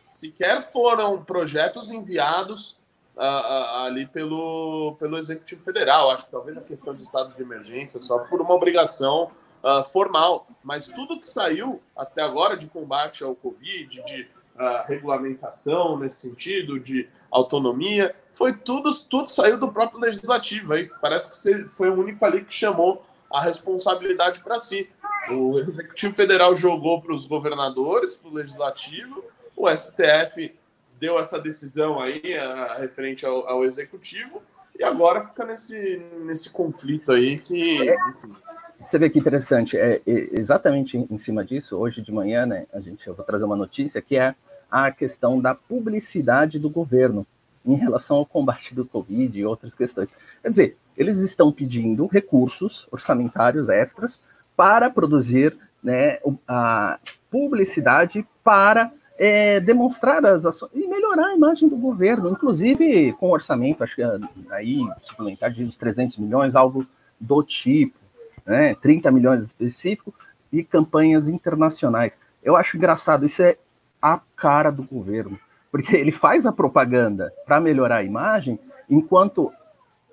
Sequer 0.09 0.71
foram 0.71 1.23
projetos 1.23 1.91
enviados 1.91 2.77
ali 3.17 4.05
pelo, 4.07 4.95
pelo 4.99 5.17
Executivo 5.17 5.63
Federal. 5.63 6.11
Acho 6.11 6.25
que 6.25 6.31
talvez 6.31 6.57
a 6.57 6.61
questão 6.61 6.93
de 6.93 7.03
estado 7.03 7.33
de 7.33 7.41
emergência 7.41 7.99
só 7.99 8.19
por 8.19 8.41
uma 8.41 8.53
obrigação 8.53 9.31
uh, 9.63 9.83
formal. 9.83 10.47
Mas 10.63 10.87
tudo 10.87 11.19
que 11.19 11.27
saiu 11.27 11.81
até 11.95 12.21
agora 12.21 12.55
de 12.55 12.67
combate 12.67 13.23
ao 13.23 13.35
Covid, 13.35 14.03
de 14.03 14.21
uh, 14.55 14.85
regulamentação 14.87 15.97
nesse 15.97 16.21
sentido, 16.21 16.79
de 16.79 17.09
autonomia, 17.31 18.15
foi 18.31 18.53
tudo, 18.53 18.91
tudo 19.09 19.29
saiu 19.29 19.57
do 19.57 19.71
próprio 19.71 19.99
Legislativo. 19.99 20.73
Aí 20.73 20.89
parece 21.01 21.29
que 21.29 21.69
foi 21.69 21.89
o 21.89 21.99
único 21.99 22.23
ali 22.23 22.43
que 22.43 22.53
chamou 22.53 23.03
a 23.31 23.41
responsabilidade 23.41 24.39
para 24.39 24.59
si. 24.59 24.89
O 25.29 25.57
Executivo 25.57 26.13
Federal 26.13 26.55
jogou 26.55 27.01
para 27.01 27.13
os 27.13 27.25
governadores, 27.25 28.15
para 28.15 28.29
o 28.29 28.33
Legislativo, 28.33 29.23
o 29.55 29.67
STF 29.75 30.53
deu 30.99 31.19
essa 31.19 31.39
decisão 31.39 31.99
aí 31.99 32.35
a, 32.37 32.77
referente 32.79 33.25
ao, 33.25 33.47
ao, 33.47 33.65
executivo 33.65 34.41
e 34.77 34.83
agora 34.83 35.23
fica 35.23 35.45
nesse, 35.45 36.01
nesse 36.23 36.49
conflito 36.49 37.11
aí 37.11 37.37
que, 37.39 37.89
é. 37.89 37.95
enfim. 38.09 38.33
Você 38.79 38.99
vê 38.99 39.09
que 39.09 39.19
interessante, 39.19 39.77
é, 39.77 40.01
é, 40.05 40.29
exatamente 40.33 40.97
em 40.97 41.17
cima 41.17 41.45
disso, 41.45 41.77
hoje 41.77 42.01
de 42.01 42.11
manhã, 42.11 42.45
né, 42.45 42.67
a 42.73 42.79
gente, 42.79 43.07
eu 43.07 43.13
vou 43.13 43.25
trazer 43.25 43.45
uma 43.45 43.55
notícia 43.55 44.01
que 44.01 44.17
é 44.17 44.35
a 44.69 44.91
questão 44.91 45.39
da 45.39 45.55
publicidade 45.55 46.59
do 46.59 46.69
governo 46.69 47.25
em 47.65 47.75
relação 47.75 48.17
ao 48.17 48.25
combate 48.25 48.75
do 48.75 48.85
Covid 48.85 49.39
e 49.39 49.45
outras 49.45 49.73
questões. 49.73 50.09
Quer 50.41 50.49
dizer, 50.49 50.77
eles 50.95 51.17
estão 51.19 51.51
pedindo 51.51 52.05
recursos 52.05 52.87
orçamentários 52.91 53.69
extras 53.69 54.21
para 54.55 54.89
produzir 54.89 55.57
né, 55.83 56.19
a 56.47 56.99
publicidade 57.29 58.25
para 58.43 58.91
é, 59.17 59.59
demonstrar 59.59 60.25
as 60.25 60.45
ações 60.45 60.71
e 60.73 60.87
melhorar 60.87 61.27
a 61.27 61.35
imagem 61.35 61.69
do 61.69 61.77
governo, 61.77 62.29
inclusive 62.29 63.13
com 63.13 63.29
orçamento, 63.31 63.83
acho 63.83 63.95
que 63.95 64.03
é, 64.03 64.19
aí 64.51 64.85
suplementar 65.01 65.51
de 65.51 65.63
uns 65.63 65.75
300 65.75 66.17
milhões, 66.17 66.55
algo 66.55 66.85
do 67.19 67.41
tipo, 67.41 67.97
né, 68.45 68.75
30 68.75 69.11
milhões 69.11 69.45
específico 69.45 70.13
e 70.51 70.63
campanhas 70.63 71.29
internacionais. 71.29 72.19
Eu 72.43 72.55
acho 72.55 72.77
engraçado, 72.77 73.25
isso 73.25 73.41
é 73.41 73.57
a 74.01 74.19
cara 74.35 74.69
do 74.69 74.83
governo, 74.83 75.39
porque 75.71 75.95
ele 75.95 76.11
faz 76.11 76.45
a 76.45 76.51
propaganda 76.51 77.33
para 77.45 77.59
melhorar 77.59 77.97
a 77.97 78.03
imagem, 78.03 78.59
enquanto 78.89 79.51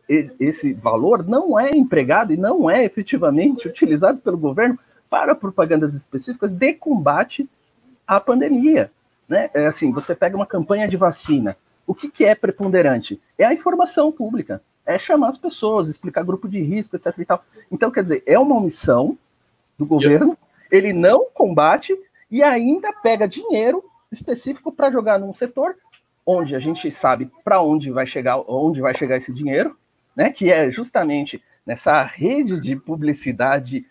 esse 0.09 0.73
valor 0.73 1.27
não 1.27 1.59
é 1.59 1.71
empregado 1.71 2.33
e 2.33 2.37
não 2.37 2.69
é 2.69 2.85
efetivamente 2.85 3.69
utilizado 3.69 4.19
pelo 4.19 4.37
governo 4.37 4.79
para 5.09 5.35
propagandas 5.35 5.95
específicas 5.95 6.51
de 6.51 6.73
combate 6.75 7.49
a 8.16 8.21
pandemia. 8.21 8.90
Né? 9.28 9.50
É 9.54 9.66
assim, 9.66 9.92
você 9.92 10.14
pega 10.14 10.37
uma 10.37 10.47
campanha 10.47 10.88
de 10.88 10.97
vacina. 10.97 11.57
O 11.87 11.95
que, 11.95 12.09
que 12.09 12.25
é 12.25 12.35
preponderante? 12.35 13.21
É 13.38 13.45
a 13.45 13.52
informação 13.52 14.12
pública. 14.12 14.62
É 14.85 14.99
chamar 14.99 15.28
as 15.28 15.38
pessoas, 15.38 15.88
explicar 15.88 16.25
grupo 16.25 16.49
de 16.49 16.61
risco, 16.61 16.97
etc. 16.97 17.16
E 17.19 17.25
tal. 17.25 17.45
Então, 17.71 17.90
quer 17.90 18.02
dizer, 18.02 18.23
é 18.26 18.38
uma 18.38 18.57
omissão 18.57 19.16
do 19.78 19.87
governo, 19.87 20.37
ele 20.71 20.92
não 20.92 21.26
combate 21.33 21.97
e 22.31 22.42
ainda 22.42 22.92
pega 22.92 23.28
dinheiro 23.28 23.85
específico 24.11 24.73
para 24.73 24.90
jogar 24.90 25.19
num 25.19 25.33
setor 25.33 25.76
onde 26.25 26.54
a 26.54 26.61
gente 26.61 26.90
sabe 26.90 27.31
para 27.45 27.61
onde 27.61 27.90
vai 27.90 28.07
chegar, 28.07 28.38
onde 28.49 28.81
vai 28.81 28.97
chegar 28.97 29.16
esse 29.16 29.33
dinheiro, 29.33 29.76
né? 30.14 30.31
Que 30.31 30.52
é 30.52 30.71
justamente 30.71 31.42
nessa 31.66 32.02
rede 32.02 32.61
de 32.61 32.76
publicidade, 32.76 33.87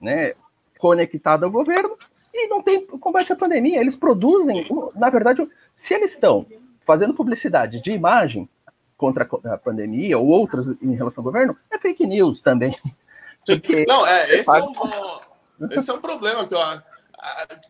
né, 0.00 0.34
conectada 0.78 1.46
ao 1.46 1.50
governo, 1.50 1.96
e 2.34 2.48
não 2.48 2.62
tem 2.62 2.84
combate 2.86 3.32
à 3.32 3.36
pandemia. 3.36 3.80
Eles 3.80 3.96
produzem, 3.96 4.66
na 4.94 5.08
verdade, 5.08 5.48
se 5.76 5.94
eles 5.94 6.12
estão 6.12 6.46
fazendo 6.84 7.14
publicidade 7.14 7.80
de 7.80 7.92
imagem 7.92 8.48
contra 8.96 9.28
a 9.44 9.58
pandemia 9.58 10.18
ou 10.18 10.26
outras 10.26 10.68
em 10.82 10.94
relação 10.94 11.22
ao 11.22 11.24
governo, 11.24 11.56
é 11.70 11.78
fake 11.78 12.06
news 12.06 12.40
também. 12.40 12.76
Porque 13.46 13.84
não, 13.86 14.06
é, 14.06 14.36
esse, 14.36 14.50
é 14.50 14.62
um, 14.62 15.70
esse 15.72 15.90
é 15.90 15.94
um 15.94 16.00
problema 16.00 16.46
que 16.46 16.54
eu 16.54 16.60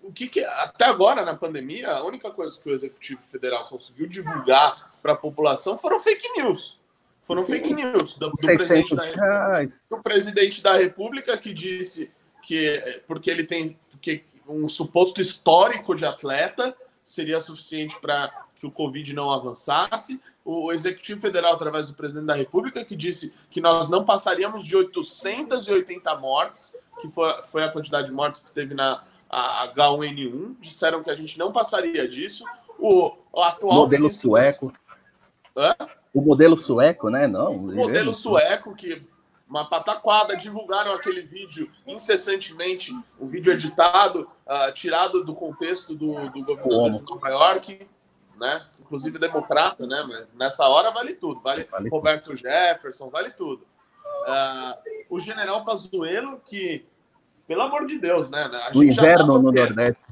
o 0.02 0.12
que, 0.12 0.26
que, 0.26 0.44
até 0.44 0.85
agora 0.85 1.25
na 1.25 1.35
pandemia 1.35 1.92
a 1.92 2.04
única 2.04 2.30
coisa 2.30 2.59
que 2.61 2.68
o 2.68 2.75
executivo 2.75 3.21
federal 3.30 3.68
conseguiu 3.68 4.09
divulgar 4.09 4.92
para 5.00 5.12
a 5.12 5.16
população 5.16 5.78
foram 5.78 6.00
fake 6.00 6.28
news 6.40 6.80
foram 7.23 7.42
Sim. 7.42 7.52
fake 7.52 7.75
news 7.75 8.16
do, 8.16 8.30
do, 8.30 8.37
presidente 8.37 8.94
da, 8.97 9.62
do, 9.90 10.02
presidente 10.02 10.62
da, 10.62 10.76
República 10.76 11.38
que 11.38 11.54
disse 11.54 12.11
que 12.42 13.02
porque 13.06 13.30
ele 13.30 13.44
tem 13.44 13.78
porque 13.92 14.25
um 14.48 14.68
suposto 14.68 15.20
histórico 15.20 15.94
de 15.94 16.04
atleta 16.04 16.76
seria 17.02 17.38
suficiente 17.40 17.98
para 18.00 18.30
que 18.56 18.66
o 18.66 18.70
Covid 18.70 19.12
não 19.12 19.30
avançasse. 19.30 20.20
O 20.44 20.72
Executivo 20.72 21.20
Federal, 21.20 21.54
através 21.54 21.88
do 21.88 21.94
presidente 21.94 22.26
da 22.26 22.34
República, 22.34 22.84
que 22.84 22.96
disse 22.96 23.32
que 23.50 23.60
nós 23.60 23.88
não 23.88 24.04
passaríamos 24.04 24.66
de 24.66 24.76
880 24.76 26.16
mortes, 26.16 26.76
que 27.00 27.10
foi, 27.10 27.32
foi 27.46 27.64
a 27.64 27.70
quantidade 27.70 28.08
de 28.08 28.12
mortes 28.12 28.42
que 28.42 28.52
teve 28.52 28.74
na 28.74 29.02
H1N1. 29.30 30.56
Disseram 30.60 31.02
que 31.02 31.10
a 31.10 31.14
gente 31.14 31.38
não 31.38 31.52
passaria 31.52 32.08
disso. 32.08 32.44
O, 32.78 33.12
o 33.32 33.42
atual 33.42 33.74
modelo 33.74 34.12
sueco. 34.12 34.72
Hã? 35.56 35.74
O 36.12 36.20
modelo 36.20 36.56
sueco, 36.56 37.10
né? 37.10 37.26
Não. 37.26 37.52
O 37.52 37.74
modelo 37.74 38.12
sueco 38.12 38.74
que 38.74 39.02
uma 39.48 39.68
pataquada, 39.68 40.36
divulgaram 40.36 40.92
aquele 40.92 41.22
vídeo 41.22 41.70
incessantemente, 41.86 42.92
o 43.18 43.24
um 43.24 43.26
vídeo 43.26 43.52
editado, 43.52 44.28
uh, 44.46 44.72
tirado 44.72 45.22
do 45.22 45.34
contexto 45.34 45.94
do, 45.94 46.28
do 46.30 46.44
governador 46.44 46.90
de 46.90 47.02
Nova 47.02 47.28
York, 47.28 47.86
né? 48.36 48.66
Inclusive 48.80 49.18
democrata, 49.18 49.86
né? 49.86 50.04
Mas 50.08 50.34
nessa 50.34 50.66
hora 50.66 50.90
vale 50.90 51.14
tudo, 51.14 51.40
vale, 51.40 51.64
vale 51.70 51.88
Roberto 51.88 52.30
tudo. 52.30 52.36
Jefferson, 52.36 53.08
vale 53.10 53.30
tudo. 53.30 53.66
Uh, 54.26 54.94
o 55.10 55.20
general 55.20 55.64
Pazuello, 55.64 56.40
que, 56.44 56.86
pelo 57.46 57.62
amor 57.62 57.86
de 57.86 57.98
Deus, 57.98 58.30
né? 58.30 58.42
A 58.44 58.76
o 58.76 58.82
inverno 58.82 59.40
no 59.40 59.52
Nordeste. 59.52 60.02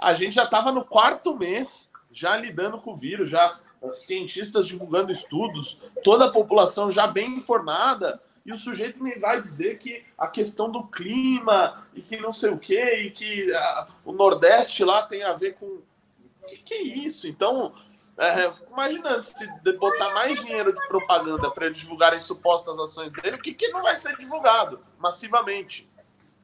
A 0.00 0.14
gente 0.14 0.34
já 0.34 0.44
estava 0.44 0.72
no 0.72 0.84
quarto 0.84 1.36
mês, 1.36 1.90
já 2.10 2.36
lidando 2.36 2.78
com 2.78 2.92
o 2.92 2.96
vírus, 2.96 3.28
já 3.28 3.58
cientistas 3.92 4.66
divulgando 4.66 5.12
estudos, 5.12 5.80
toda 6.02 6.26
a 6.26 6.30
população 6.30 6.90
já 6.90 7.06
bem 7.06 7.36
informada, 7.36 8.20
e 8.48 8.52
o 8.52 8.56
sujeito 8.56 9.04
me 9.04 9.14
vai 9.16 9.42
dizer 9.42 9.76
que 9.76 10.02
a 10.16 10.26
questão 10.26 10.70
do 10.70 10.82
clima 10.86 11.86
e 11.94 12.00
que 12.00 12.16
não 12.16 12.32
sei 12.32 12.48
o 12.48 12.58
quê, 12.58 13.02
e 13.02 13.10
que 13.10 13.52
a, 13.52 13.88
o 14.06 14.12
Nordeste 14.12 14.82
lá 14.82 15.02
tem 15.02 15.22
a 15.22 15.34
ver 15.34 15.52
com. 15.56 15.66
O 15.66 16.46
que, 16.46 16.56
que 16.56 16.72
é 16.72 16.82
isso? 16.82 17.28
Então, 17.28 17.74
é, 18.16 18.50
imaginando 18.72 19.22
se 19.22 19.46
botar 19.74 20.14
mais 20.14 20.42
dinheiro 20.42 20.72
de 20.72 20.80
propaganda 20.88 21.50
para 21.50 21.70
divulgarem 21.70 22.20
supostas 22.20 22.78
ações 22.78 23.12
dele, 23.12 23.36
o 23.36 23.42
que, 23.42 23.52
que 23.52 23.68
não 23.68 23.82
vai 23.82 23.96
ser 23.96 24.16
divulgado 24.16 24.80
massivamente? 24.98 25.86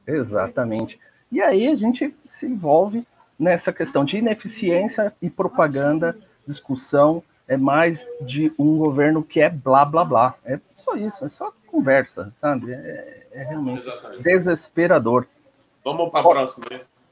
Exatamente. 0.05 0.99
E 1.31 1.41
aí 1.41 1.67
a 1.67 1.75
gente 1.75 2.15
se 2.23 2.45
envolve 2.45 3.03
nessa 3.37 3.73
questão 3.73 4.05
de 4.05 4.17
ineficiência 4.17 5.11
e 5.19 5.27
propaganda, 5.27 6.15
discussão 6.45 7.23
é 7.47 7.57
mais 7.57 8.07
de 8.21 8.53
um 8.57 8.77
governo 8.77 9.23
que 9.23 9.39
é 9.39 9.49
blá 9.49 9.85
blá 9.85 10.03
blá. 10.03 10.35
É 10.45 10.59
só 10.75 10.95
isso, 10.95 11.25
é 11.25 11.29
só 11.29 11.51
conversa, 11.75 12.31
sabe? 12.37 12.71
É, 12.71 13.27
é 13.33 13.43
realmente 13.43 13.81
Exatamente. 13.81 14.23
desesperador. 14.23 15.27
Vamos 15.83 16.09
para 16.09 16.21
a 16.21 16.23
próxima. 16.23 16.65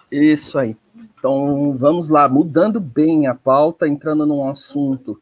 Isso 0.09 0.57
aí. 0.57 0.77
Então 1.17 1.75
vamos 1.77 2.07
lá, 2.07 2.29
mudando 2.29 2.79
bem 2.79 3.27
a 3.27 3.35
pauta, 3.35 3.87
entrando 3.87 4.25
num 4.25 4.47
assunto 4.49 5.21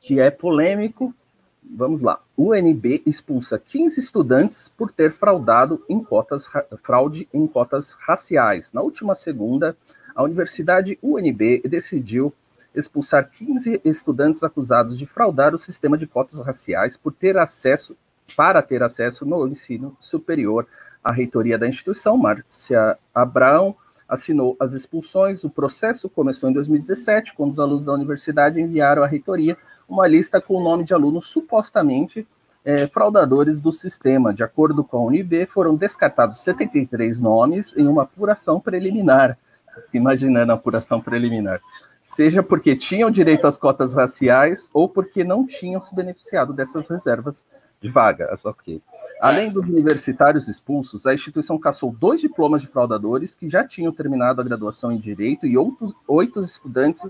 que 0.00 0.20
é 0.20 0.30
polêmico. 0.30 1.12
Vamos 1.68 2.00
lá. 2.00 2.20
O 2.36 2.52
UNB 2.52 3.02
expulsa 3.04 3.58
15 3.58 3.98
estudantes 3.98 4.68
por 4.68 4.92
ter 4.92 5.10
fraudado 5.10 5.84
em 5.88 5.98
cotas, 5.98 6.46
fraude 6.82 7.28
em 7.34 7.44
cotas 7.46 7.92
raciais. 7.92 8.72
Na 8.72 8.82
última 8.82 9.16
segunda, 9.16 9.76
a 10.14 10.22
Universidade 10.22 10.96
UNB 11.02 11.62
decidiu 11.68 12.32
expulsar 12.72 13.28
15 13.30 13.80
estudantes 13.84 14.44
acusados 14.44 14.96
de 14.96 15.06
fraudar 15.06 15.54
o 15.54 15.58
sistema 15.58 15.98
de 15.98 16.06
cotas 16.06 16.38
raciais 16.38 16.96
por 16.96 17.12
ter 17.12 17.36
acesso 17.36 17.96
para 18.34 18.62
ter 18.62 18.82
acesso 18.82 19.26
no 19.26 19.46
ensino 19.46 19.96
superior. 20.00 20.66
A 21.02 21.12
reitoria 21.12 21.58
da 21.58 21.68
instituição, 21.68 22.16
Márcia 22.16 22.98
Abraão, 23.14 23.76
assinou 24.08 24.56
as 24.58 24.72
expulsões. 24.72 25.44
O 25.44 25.50
processo 25.50 26.08
começou 26.08 26.48
em 26.50 26.52
2017, 26.52 27.34
quando 27.34 27.52
os 27.52 27.60
alunos 27.60 27.84
da 27.84 27.92
universidade 27.92 28.60
enviaram 28.60 29.02
à 29.02 29.06
reitoria 29.06 29.56
uma 29.88 30.06
lista 30.06 30.40
com 30.40 30.54
o 30.54 30.62
nome 30.62 30.84
de 30.84 30.92
alunos 30.92 31.28
supostamente 31.28 32.26
é, 32.64 32.86
fraudadores 32.88 33.60
do 33.60 33.70
sistema. 33.70 34.34
De 34.34 34.42
acordo 34.42 34.82
com 34.82 34.96
a 34.96 35.02
UNB, 35.02 35.46
foram 35.46 35.76
descartados 35.76 36.40
73 36.40 37.20
nomes 37.20 37.76
em 37.76 37.86
uma 37.86 38.02
apuração 38.02 38.58
preliminar. 38.58 39.38
Imaginando 39.92 40.52
a 40.52 40.54
apuração 40.54 41.00
preliminar 41.00 41.60
seja 42.06 42.40
porque 42.40 42.76
tinham 42.76 43.10
direito 43.10 43.48
às 43.48 43.58
cotas 43.58 43.92
raciais 43.92 44.70
ou 44.72 44.88
porque 44.88 45.24
não 45.24 45.44
tinham 45.44 45.82
se 45.82 45.92
beneficiado 45.92 46.52
dessas 46.52 46.86
reservas 46.86 47.44
de 47.86 47.92
vagas. 47.92 48.44
Ok. 48.44 48.82
Além 49.20 49.50
dos 49.50 49.66
universitários 49.66 50.46
expulsos, 50.46 51.06
a 51.06 51.14
instituição 51.14 51.58
caçou 51.58 51.90
dois 51.90 52.20
diplomas 52.20 52.60
de 52.60 52.66
fraudadores 52.66 53.34
que 53.34 53.48
já 53.48 53.66
tinham 53.66 53.92
terminado 53.92 54.40
a 54.40 54.44
graduação 54.44 54.92
em 54.92 54.98
Direito 54.98 55.46
e 55.46 55.56
outros 55.56 55.94
oito 56.06 56.40
estudantes 56.40 57.06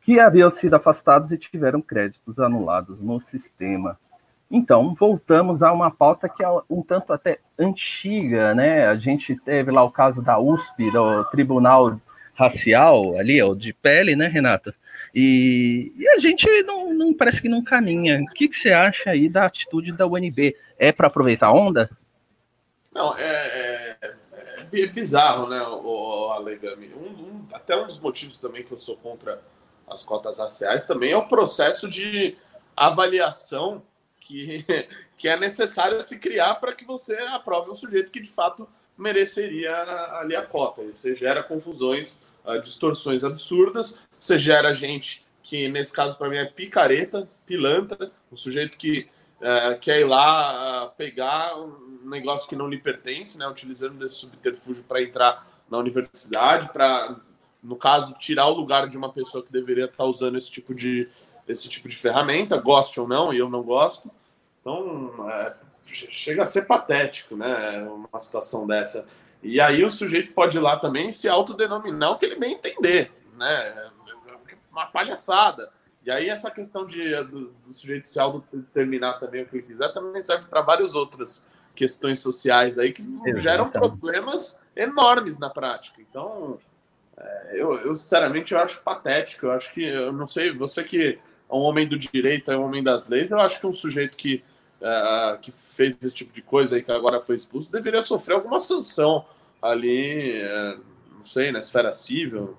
que 0.00 0.18
haviam 0.18 0.50
sido 0.50 0.74
afastados 0.74 1.30
e 1.30 1.38
tiveram 1.38 1.80
créditos 1.80 2.40
anulados 2.40 3.00
no 3.00 3.20
sistema. 3.20 3.96
Então, 4.50 4.94
voltamos 4.94 5.62
a 5.62 5.72
uma 5.72 5.90
pauta 5.90 6.28
que 6.28 6.44
é 6.44 6.48
um 6.68 6.82
tanto 6.82 7.12
até 7.12 7.38
antiga, 7.58 8.52
né? 8.52 8.86
A 8.86 8.96
gente 8.96 9.36
teve 9.36 9.70
lá 9.70 9.82
o 9.84 9.90
caso 9.90 10.20
da 10.20 10.38
USP, 10.38 10.90
do 10.90 11.24
Tribunal 11.26 12.00
racial 12.34 13.14
ali, 13.18 13.40
ó, 13.40 13.54
de 13.54 13.72
pele, 13.72 14.16
né, 14.16 14.26
Renata? 14.26 14.74
E, 15.14 15.92
e 15.96 16.08
a 16.08 16.18
gente 16.18 16.46
não, 16.62 16.92
não, 16.94 17.14
parece 17.14 17.42
que 17.42 17.48
não 17.48 17.62
caminha. 17.62 18.20
O 18.20 18.26
que, 18.26 18.48
que 18.48 18.56
você 18.56 18.72
acha 18.72 19.10
aí 19.10 19.28
da 19.28 19.44
atitude 19.44 19.92
da 19.92 20.06
UNB? 20.06 20.56
É 20.78 20.90
para 20.90 21.08
aproveitar 21.08 21.48
a 21.48 21.52
onda? 21.52 21.90
Não, 22.94 23.16
é, 23.16 23.96
é, 24.02 24.14
é 24.72 24.86
bizarro, 24.86 25.48
né, 25.48 25.60
o, 25.62 26.26
o 26.26 26.30
Alegami. 26.32 26.92
Um, 26.94 27.08
um, 27.08 27.46
até 27.52 27.76
um 27.76 27.86
dos 27.86 28.00
motivos 28.00 28.38
também 28.38 28.62
que 28.62 28.72
eu 28.72 28.78
sou 28.78 28.96
contra 28.96 29.40
as 29.88 30.02
cotas 30.02 30.38
raciais 30.38 30.86
também 30.86 31.12
é 31.12 31.16
o 31.16 31.28
processo 31.28 31.88
de 31.88 32.36
avaliação 32.76 33.82
que, 34.20 34.64
que 35.16 35.28
é 35.28 35.36
necessário 35.36 36.00
se 36.02 36.18
criar 36.18 36.54
para 36.56 36.74
que 36.74 36.84
você 36.84 37.16
aprove 37.16 37.70
um 37.70 37.76
sujeito 37.76 38.10
que 38.10 38.20
de 38.20 38.30
fato 38.30 38.68
mereceria 38.96 39.74
ali 40.18 40.36
a 40.36 40.42
cota. 40.42 40.82
E 40.82 40.92
você 40.92 41.14
gera 41.14 41.42
confusões, 41.42 42.20
uh, 42.44 42.60
distorções 42.60 43.24
absurdas, 43.24 43.98
você 44.18 44.38
gera 44.38 44.74
gente 44.74 45.24
que, 45.42 45.68
nesse 45.68 45.92
caso, 45.92 46.16
para 46.16 46.28
mim, 46.28 46.36
é 46.36 46.44
picareta, 46.44 47.28
pilantra, 47.44 48.10
um 48.30 48.36
sujeito 48.36 48.76
que 48.76 49.08
uh, 49.40 49.78
quer 49.80 50.00
ir 50.00 50.04
lá 50.04 50.86
uh, 50.86 50.90
pegar 50.96 51.58
um 51.58 52.08
negócio 52.08 52.48
que 52.48 52.56
não 52.56 52.68
lhe 52.68 52.78
pertence, 52.78 53.38
né, 53.38 53.46
utilizando 53.46 53.98
desse 53.98 54.16
subterfúgio 54.16 54.84
para 54.84 55.02
entrar 55.02 55.46
na 55.70 55.78
universidade, 55.78 56.72
para, 56.72 57.16
no 57.62 57.76
caso, 57.76 58.14
tirar 58.14 58.46
o 58.46 58.54
lugar 58.54 58.88
de 58.88 58.96
uma 58.96 59.12
pessoa 59.12 59.44
que 59.44 59.52
deveria 59.52 59.86
estar 59.86 60.04
usando 60.04 60.36
esse 60.36 60.50
tipo 60.50 60.74
de, 60.74 61.08
esse 61.48 61.68
tipo 61.68 61.88
de 61.88 61.96
ferramenta, 61.96 62.56
goste 62.56 63.00
ou 63.00 63.08
não, 63.08 63.32
e 63.32 63.38
eu 63.38 63.48
não 63.48 63.62
gosto. 63.62 64.10
Então, 64.60 65.12
é, 65.30 65.54
chega 65.92 66.42
a 66.42 66.46
ser 66.46 66.62
patético, 66.62 67.36
né? 67.36 67.82
Uma 67.82 68.20
situação 68.20 68.66
dessa. 68.66 69.06
E 69.42 69.60
aí 69.60 69.84
o 69.84 69.90
sujeito 69.90 70.32
pode 70.32 70.56
ir 70.56 70.60
lá 70.60 70.76
também 70.76 71.10
se 71.10 71.28
autodenominar 71.28 72.12
o 72.12 72.18
que 72.18 72.26
ele 72.26 72.36
bem 72.36 72.52
entender, 72.52 73.10
né? 73.36 73.90
Uma 74.70 74.86
palhaçada. 74.86 75.70
E 76.04 76.10
aí 76.10 76.28
essa 76.28 76.50
questão 76.50 76.86
de, 76.86 77.14
do, 77.24 77.50
do 77.50 77.72
sujeito 77.72 78.08
se 78.08 78.18
autodeterminar 78.18 79.18
também 79.18 79.42
o 79.42 79.46
que 79.46 79.56
ele 79.56 79.66
quiser 79.66 79.92
também 79.92 80.22
serve 80.22 80.46
para 80.46 80.62
várias 80.62 80.94
outras 80.94 81.46
questões 81.74 82.18
sociais 82.20 82.78
aí 82.78 82.92
que 82.92 83.02
Exatamente. 83.02 83.40
geram 83.40 83.70
problemas 83.70 84.60
enormes 84.76 85.38
na 85.38 85.50
prática. 85.50 86.00
Então, 86.00 86.58
é, 87.16 87.50
eu, 87.54 87.74
eu 87.80 87.96
sinceramente 87.96 88.52
eu 88.52 88.60
acho 88.60 88.82
patético. 88.82 89.46
Eu 89.46 89.52
acho 89.52 89.72
que, 89.72 89.84
eu 89.84 90.12
não 90.12 90.26
sei, 90.26 90.52
você 90.52 90.82
que 90.82 91.18
é 91.50 91.54
um 91.54 91.60
homem 91.60 91.86
do 91.86 91.98
direito, 91.98 92.50
é 92.50 92.56
um 92.56 92.64
homem 92.64 92.82
das 92.82 93.08
leis, 93.08 93.30
eu 93.30 93.40
acho 93.40 93.60
que 93.60 93.66
um 93.66 93.72
sujeito 93.72 94.16
que 94.16 94.42
uh, 94.82 95.38
que 95.40 95.52
fez 95.52 95.96
esse 96.02 96.14
tipo 96.14 96.32
de 96.32 96.42
coisa 96.42 96.76
e 96.76 96.82
que 96.82 96.90
agora 96.90 97.20
foi 97.20 97.36
expulso, 97.36 97.70
deveria 97.70 98.02
sofrer 98.02 98.34
alguma 98.34 98.58
sanção 98.58 99.24
ali, 99.60 100.40
uh, 100.42 100.80
não 101.16 101.24
sei, 101.24 101.52
na 101.52 101.60
esfera 101.60 101.92
civil. 101.92 102.56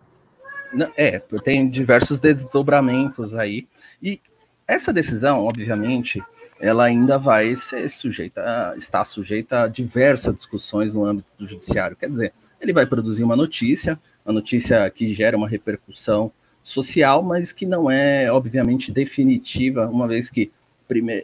É, 0.98 1.20
tem 1.44 1.70
diversos 1.70 2.18
desdobramentos 2.18 3.36
aí. 3.36 3.68
E 4.02 4.20
essa 4.68 4.92
decisão, 4.92 5.46
obviamente, 5.46 6.24
ela 6.60 6.86
ainda 6.86 7.20
vai 7.20 7.56
ser 7.56 7.88
sujeita, 7.90 8.74
está 8.78 9.04
sujeita 9.06 9.64
a 9.64 9.68
diversas 9.68 10.36
discussões 10.36 10.94
no 10.94 11.06
âmbito 11.06 11.28
do 11.38 11.46
judiciário. 11.46 11.96
Quer 11.96 12.10
dizer, 12.10 12.34
ele 12.60 12.74
vai 12.74 12.86
produzir 12.86 13.24
uma 13.24 13.36
notícia, 13.36 14.00
uma 14.26 14.34
notícia 14.34 14.90
que 14.90 15.14
gera 15.14 15.38
uma 15.38 15.48
repercussão 15.48 16.32
social, 16.64 17.22
mas 17.22 17.52
que 17.52 17.66
não 17.66 17.92
é, 17.92 18.32
obviamente, 18.32 18.92
definitiva, 18.92 19.88
uma 19.88 20.08
vez 20.08 20.30
que 20.30 20.52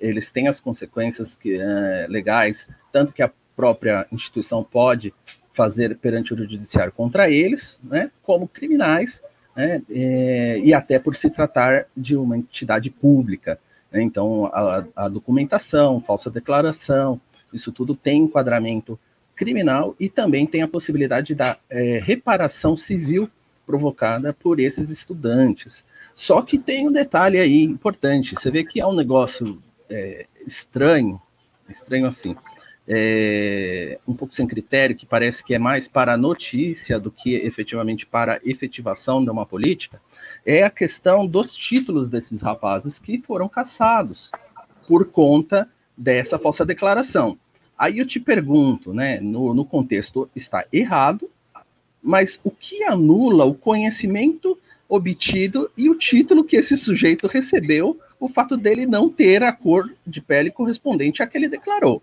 eles 0.01 0.31
têm 0.31 0.47
as 0.47 0.59
consequências 0.59 1.35
que, 1.35 1.59
é, 1.59 2.07
legais, 2.09 2.67
tanto 2.91 3.13
que 3.13 3.21
a 3.21 3.31
própria 3.55 4.07
instituição 4.11 4.63
pode 4.63 5.13
fazer 5.51 5.97
perante 5.97 6.33
o 6.33 6.37
judiciário 6.37 6.93
contra 6.93 7.29
eles, 7.29 7.77
né, 7.83 8.09
como 8.23 8.47
criminais, 8.47 9.21
né, 9.55 9.81
é, 9.89 10.59
e 10.63 10.73
até 10.73 10.97
por 10.97 11.15
se 11.15 11.29
tratar 11.29 11.85
de 11.95 12.15
uma 12.15 12.37
entidade 12.37 12.89
pública. 12.89 13.59
Né, 13.91 14.01
então, 14.01 14.45
a, 14.53 14.85
a, 14.95 15.09
documentação, 15.09 15.99
falsa 15.99 16.31
declaração, 16.31 17.19
isso 17.51 17.71
tudo 17.73 17.93
tem 17.93 18.23
enquadramento 18.23 18.97
criminal 19.35 19.95
e 19.99 20.07
também 20.07 20.45
tem 20.45 20.61
a 20.61 20.67
possibilidade 20.67 21.35
da 21.35 21.57
é, 21.69 21.99
reparação 22.01 22.77
civil 22.77 23.29
provocada 23.65 24.33
por 24.33 24.59
esses 24.59 24.89
estudantes. 24.89 25.83
Só 26.19 26.41
que 26.41 26.57
tem 26.57 26.85
um 26.85 26.91
detalhe 26.91 27.39
aí 27.39 27.63
importante. 27.63 28.35
Você 28.35 28.51
vê 28.51 28.61
que 28.61 28.81
é 28.81 28.85
um 28.85 28.93
negócio 28.93 29.63
é, 29.89 30.25
estranho, 30.45 31.17
estranho 31.69 32.05
assim. 32.05 32.35
é, 32.85 33.97
um 34.05 34.13
pouco 34.13 34.33
sem 34.33 34.45
critério, 34.45 34.97
que 34.97 35.05
parece 35.05 35.41
que 35.41 35.53
é 35.55 35.57
mais 35.57 35.87
para 35.87 36.17
notícia 36.17 36.99
do 36.99 37.09
que 37.09 37.35
efetivamente 37.35 38.05
para 38.05 38.41
efetivação 38.43 39.23
de 39.23 39.31
uma 39.31 39.45
política, 39.45 40.01
é 40.45 40.61
a 40.63 40.69
questão 40.69 41.25
dos 41.25 41.55
títulos 41.55 42.09
desses 42.09 42.41
rapazes 42.41 42.99
que 42.99 43.21
foram 43.21 43.47
caçados 43.47 44.29
por 44.89 45.05
conta 45.05 45.69
dessa 45.95 46.37
falsa 46.37 46.65
declaração. 46.65 47.39
Aí 47.77 47.99
eu 47.99 48.05
te 48.05 48.19
pergunto, 48.19 48.93
né, 48.93 49.21
no, 49.21 49.53
no 49.53 49.63
contexto 49.63 50.29
está 50.35 50.65
errado, 50.73 51.31
mas 52.03 52.41
o 52.43 52.51
que 52.51 52.83
anula 52.83 53.45
o 53.45 53.55
conhecimento 53.55 54.59
obtido 54.89 55.69
e 55.77 55.87
o 55.87 55.95
título 55.95 56.43
que 56.43 56.57
esse 56.57 56.75
sujeito 56.75 57.27
recebeu, 57.27 57.99
o 58.19 58.27
fato 58.27 58.57
dele 58.57 58.87
não 58.87 59.07
ter 59.07 59.43
a 59.43 59.53
cor 59.53 59.93
de 60.05 60.19
pele 60.19 60.49
correspondente 60.49 61.21
à 61.21 61.27
que 61.27 61.37
ele 61.37 61.47
declarou. 61.47 62.01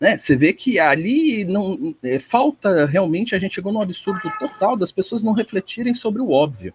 Né? 0.00 0.16
Você 0.16 0.36
vê 0.36 0.52
que 0.52 0.78
ali 0.78 1.44
não 1.44 1.94
é, 2.02 2.18
falta 2.18 2.86
realmente, 2.86 3.34
a 3.34 3.38
gente 3.38 3.56
chegou 3.56 3.72
num 3.72 3.82
absurdo 3.82 4.32
total 4.38 4.76
das 4.76 4.92
pessoas 4.92 5.22
não 5.22 5.32
refletirem 5.32 5.94
sobre 5.94 6.22
o 6.22 6.30
óbvio. 6.30 6.72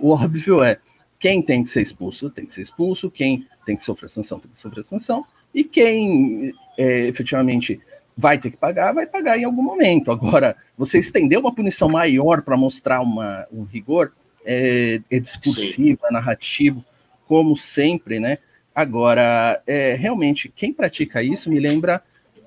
O 0.00 0.10
óbvio 0.10 0.62
é 0.62 0.78
quem 1.18 1.40
tem 1.40 1.62
que 1.62 1.70
ser 1.70 1.80
expulso 1.80 2.28
tem 2.28 2.44
que 2.44 2.52
ser 2.52 2.62
expulso, 2.62 3.10
quem 3.10 3.46
tem 3.64 3.76
que 3.76 3.84
sofrer 3.84 4.10
sanção 4.10 4.38
tem 4.38 4.50
que 4.50 4.58
sofrer 4.58 4.84
sanção, 4.84 5.24
e 5.54 5.64
quem 5.64 6.52
é, 6.78 7.06
efetivamente 7.06 7.80
vai 8.16 8.38
ter 8.38 8.50
que 8.50 8.56
pagar, 8.56 8.92
vai 8.92 9.06
pagar 9.06 9.38
em 9.38 9.44
algum 9.44 9.62
momento. 9.62 10.10
Agora, 10.10 10.56
você 10.76 10.98
estender 10.98 11.38
uma 11.38 11.54
punição 11.54 11.88
maior 11.88 12.42
para 12.42 12.56
mostrar 12.56 13.00
uma, 13.00 13.46
um 13.52 13.64
rigor 13.64 14.12
é, 14.46 15.00
é 15.10 15.18
discursivo, 15.18 16.00
é 16.04 16.12
narrativo, 16.12 16.84
como 17.26 17.56
sempre, 17.56 18.20
né? 18.20 18.38
Agora, 18.74 19.60
é, 19.66 19.94
realmente, 19.94 20.52
quem 20.54 20.72
pratica 20.72 21.22
isso 21.22 21.50
me 21.50 21.58
lembra 21.58 22.02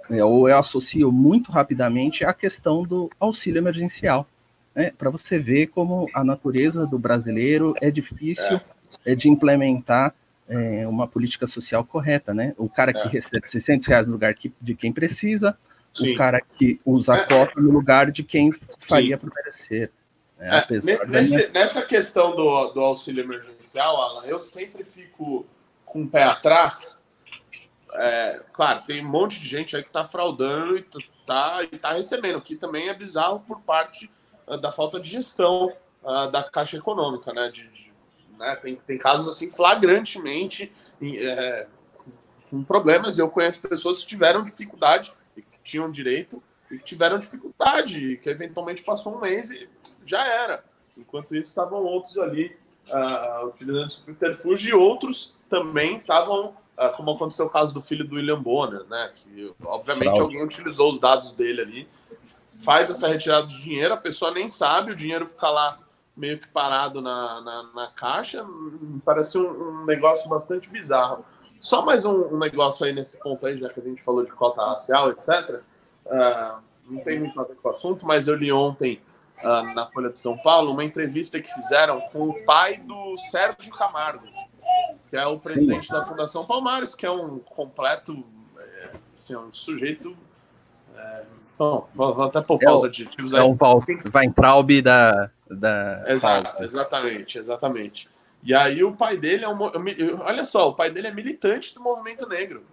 é, 0.10 0.24
ou 0.24 0.50
eu 0.50 0.58
associo 0.58 1.12
muito 1.12 1.52
rapidamente 1.52 2.26
a 2.26 2.34
questão 2.34 2.84
do 2.84 3.10
auxílio 3.20 3.60
emergencial, 3.60 4.28
né, 4.74 4.92
para 4.98 5.10
você 5.10 5.38
ver 5.38 5.68
como 5.68 6.08
a 6.14 6.24
natureza 6.24 6.86
do 6.86 6.98
brasileiro 6.98 7.76
é 7.82 7.92
difícil 7.92 8.60
é. 9.06 9.14
de 9.14 9.30
implementar 9.30 10.14
é, 10.48 10.88
uma 10.88 11.08
política 11.08 11.46
social 11.46 11.84
correta, 11.84 12.34
né? 12.34 12.56
O 12.58 12.68
cara 12.68 12.92
que 12.92 13.08
é. 13.08 13.08
recebe 13.08 13.48
600 13.48 13.86
reais 13.86 14.08
no 14.08 14.14
lugar 14.14 14.34
que, 14.34 14.52
de 14.60 14.74
quem 14.74 14.92
precisa, 14.92 15.56
Sim. 15.94 16.14
o 16.14 16.16
cara 16.16 16.42
que 16.42 16.80
usa 16.84 17.14
a 17.14 17.18
é. 17.20 17.26
cota 17.28 17.62
no 17.62 17.70
lugar 17.70 18.10
de 18.10 18.24
quem 18.24 18.52
faria 18.88 19.16
para 19.16 19.30
merecer. 19.36 19.92
Né? 20.40 20.66
Nesse, 20.70 21.06
minha... 21.36 21.50
Nessa 21.50 21.82
questão 21.84 22.36
do, 22.36 22.72
do 22.72 22.80
auxílio 22.80 23.24
emergencial, 23.24 24.02
Alan, 24.02 24.26
eu 24.26 24.40
sempre 24.40 24.84
fico 24.86 25.46
com 25.86 26.04
o 26.04 26.08
pé 26.08 26.24
atrás, 26.24 27.02
é, 27.94 28.42
claro, 28.54 28.84
tem 28.86 29.04
um 29.04 29.10
monte 29.10 29.40
de 29.40 29.48
gente 29.48 29.76
aí 29.76 29.82
que 29.82 29.90
está 29.90 30.06
fraudando 30.06 30.78
e 30.78 30.80
está 31.20 31.60
tá 31.82 31.94
recebendo, 31.94 32.38
o 32.38 32.42
que 32.42 32.56
também 32.56 32.88
é 32.88 32.94
bizarro 32.94 33.40
por 33.42 33.60
parte 33.62 34.10
uh, 34.48 34.58
da 34.58 34.72
falta 34.72 35.00
de 35.00 35.10
gestão 35.10 35.76
uh, 36.04 36.32
da 36.32 36.44
Caixa 36.44 36.78
Econômica, 36.78 37.34
né? 37.34 37.50
De, 37.50 37.68
de, 37.68 37.92
né? 38.38 38.56
Tem, 38.56 38.76
tem 38.76 38.98
casos 38.98 39.28
assim 39.28 39.52
flagrantemente 39.52 40.72
é, 41.02 41.68
com 42.50 42.64
problemas. 42.64 43.18
Eu 43.18 43.30
conheço 43.30 43.60
pessoas 43.60 44.02
que 44.02 44.08
tiveram 44.08 44.44
dificuldade 44.44 45.12
e 45.36 45.42
que 45.42 45.60
tinham 45.64 45.90
direito 45.90 46.42
e 46.72 46.78
tiveram 46.80 47.20
dificuldade, 47.20 48.18
que 48.18 48.30
eventualmente 48.30 48.84
passou 48.84 49.16
um 49.16 49.22
mês 49.22 49.50
e 49.50 49.68
já 50.06 50.26
era. 50.26 50.64
Enquanto 50.98 51.36
isso, 51.36 51.50
estavam 51.50 51.84
outros 51.84 52.18
ali 52.18 52.56
uh, 52.90 53.48
utilizando 53.48 53.90
subterfúgio 53.90 54.72
e 54.72 54.74
outros 54.74 55.34
também 55.50 55.98
estavam 55.98 56.56
ah, 56.80 56.88
como 56.88 57.12
aconteceu 57.12 57.46
o 57.46 57.50
caso 57.50 57.74
do 57.74 57.82
filho 57.82 58.08
do 58.08 58.16
William 58.16 58.42
Bonner, 58.42 58.86
né? 58.86 59.12
Que 59.14 59.54
obviamente 59.66 60.06
Fraude. 60.06 60.22
alguém 60.22 60.42
utilizou 60.42 60.90
os 60.90 60.98
dados 60.98 61.34
dele 61.34 61.62
ali, 61.62 61.90
faz 62.64 62.90
essa 62.90 63.06
retirada 63.10 63.48
de 63.48 63.62
dinheiro, 63.62 63.94
a 63.94 63.98
pessoa 63.98 64.32
nem 64.32 64.48
sabe, 64.48 64.94
o 64.94 64.96
dinheiro 64.96 65.28
fica 65.28 65.50
lá 65.50 65.78
meio 66.16 66.40
que 66.40 66.48
parado 66.48 67.02
na, 67.02 67.42
na, 67.42 67.64
na 67.76 67.88
caixa, 67.88 68.46
parece 69.04 69.38
um, 69.38 69.82
um, 69.82 69.86
negócio 69.86 70.30
bastante 70.30 70.70
bizarro. 70.70 71.26
Só 71.60 71.84
mais 71.84 72.06
um, 72.06 72.34
um, 72.34 72.38
negócio 72.38 72.86
aí 72.86 72.94
nesse 72.94 73.18
ponto 73.20 73.46
aí, 73.46 73.58
já 73.58 73.68
que 73.68 73.82
a 73.82 73.84
gente 73.84 74.02
falou 74.02 74.24
de 74.24 74.32
cota 74.32 74.66
racial, 74.66 75.10
etc. 75.12 75.62
Uh, 76.10 76.14
ah, 76.14 76.60
não 76.88 77.02
tem 77.02 77.20
muito 77.20 77.40
a 77.40 77.44
ver 77.44 77.56
com 77.56 77.70
o 77.70 77.72
assunto, 77.72 78.06
mas 78.06 78.28
eu 78.28 78.36
li 78.36 78.52
ontem 78.52 79.00
uh, 79.44 79.74
na 79.74 79.86
Folha 79.86 80.10
de 80.10 80.20
São 80.20 80.38
Paulo 80.38 80.72
uma 80.72 80.84
entrevista 80.84 81.40
que 81.40 81.54
fizeram 81.54 82.02
com 82.02 82.30
o 82.30 82.44
pai 82.46 82.78
do 82.78 83.16
Sérgio 83.30 83.72
Camargo 83.72 84.28
que 85.10 85.18
é 85.18 85.26
o 85.26 85.40
presidente 85.40 85.88
Sim. 85.88 85.94
da 85.94 86.06
Fundação 86.06 86.46
Palmares, 86.46 86.94
que 86.94 87.06
é 87.06 87.12
um 87.12 87.40
completo, 87.40 88.24
é, 88.58 88.92
assim, 89.16 89.36
um 89.36 89.52
sujeito. 89.52 90.16
É, 90.96 91.24
bom, 91.58 91.88
vou 91.96 92.22
até 92.24 92.42
pausa 92.42 92.86
é 92.86 92.90
adjetivos 92.90 93.34
aí. 93.34 93.40
É 93.40 93.44
um 93.44 93.58
Weintraub 94.14 94.82
da. 94.82 95.32
da 95.50 96.04
Exato, 96.08 96.64
exatamente, 96.64 97.40
exatamente. 97.40 98.10
E 98.44 98.54
aí 98.54 98.84
o 98.84 98.96
pai 98.96 99.18
dele 99.18 99.46
é 99.46 99.50
um. 99.50 99.60
Olha 100.22 100.46
só, 100.46 100.70
o 100.70 100.74
pai 100.74 100.92
dele 100.92 101.08
é 101.08 101.12
militante 101.12 101.74
do 101.74 101.82
movimento 101.82 102.28
negro. 102.28 102.64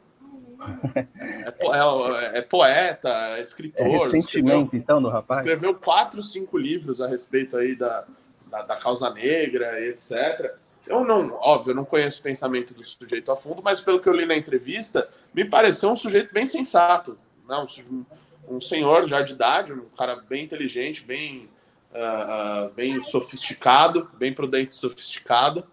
É, 0.94 1.48
é, 1.48 2.38
é, 2.38 2.42
poeta, 2.42 3.08
é 3.36 3.40
escritor. 3.40 3.86
É 3.86 3.98
ressentimento, 3.98 4.76
então, 4.76 5.00
do 5.00 5.08
rapaz. 5.08 5.40
Escreveu 5.40 5.74
quatro, 5.74 6.22
cinco 6.22 6.56
livros 6.56 7.00
a 7.00 7.06
respeito 7.06 7.56
aí 7.56 7.74
da, 7.74 8.04
da, 8.46 8.62
da 8.62 8.76
causa 8.76 9.10
negra, 9.10 9.80
etc. 9.86 10.54
Eu 10.86 11.04
não, 11.04 11.32
óbvio, 11.40 11.72
eu 11.72 11.74
não 11.74 11.84
conheço 11.84 12.20
o 12.20 12.22
pensamento 12.22 12.72
do 12.72 12.84
sujeito 12.84 13.32
a 13.32 13.36
fundo, 13.36 13.60
mas 13.62 13.80
pelo 13.80 14.00
que 14.00 14.08
eu 14.08 14.12
li 14.12 14.24
na 14.24 14.36
entrevista, 14.36 15.08
me 15.34 15.44
pareceu 15.44 15.90
um 15.90 15.96
sujeito 15.96 16.32
bem 16.32 16.46
sensato, 16.46 17.18
né? 17.48 17.56
um, 17.90 18.04
um 18.48 18.60
senhor 18.60 19.08
já 19.08 19.20
de 19.20 19.32
idade, 19.32 19.72
um 19.72 19.88
cara 19.96 20.16
bem 20.16 20.44
inteligente, 20.44 21.04
bem, 21.04 21.48
uh, 21.92 22.72
bem 22.74 23.02
sofisticado, 23.02 24.08
bem 24.16 24.32
prudente 24.32 24.74
e 24.74 24.78
sofisticado, 24.78 25.66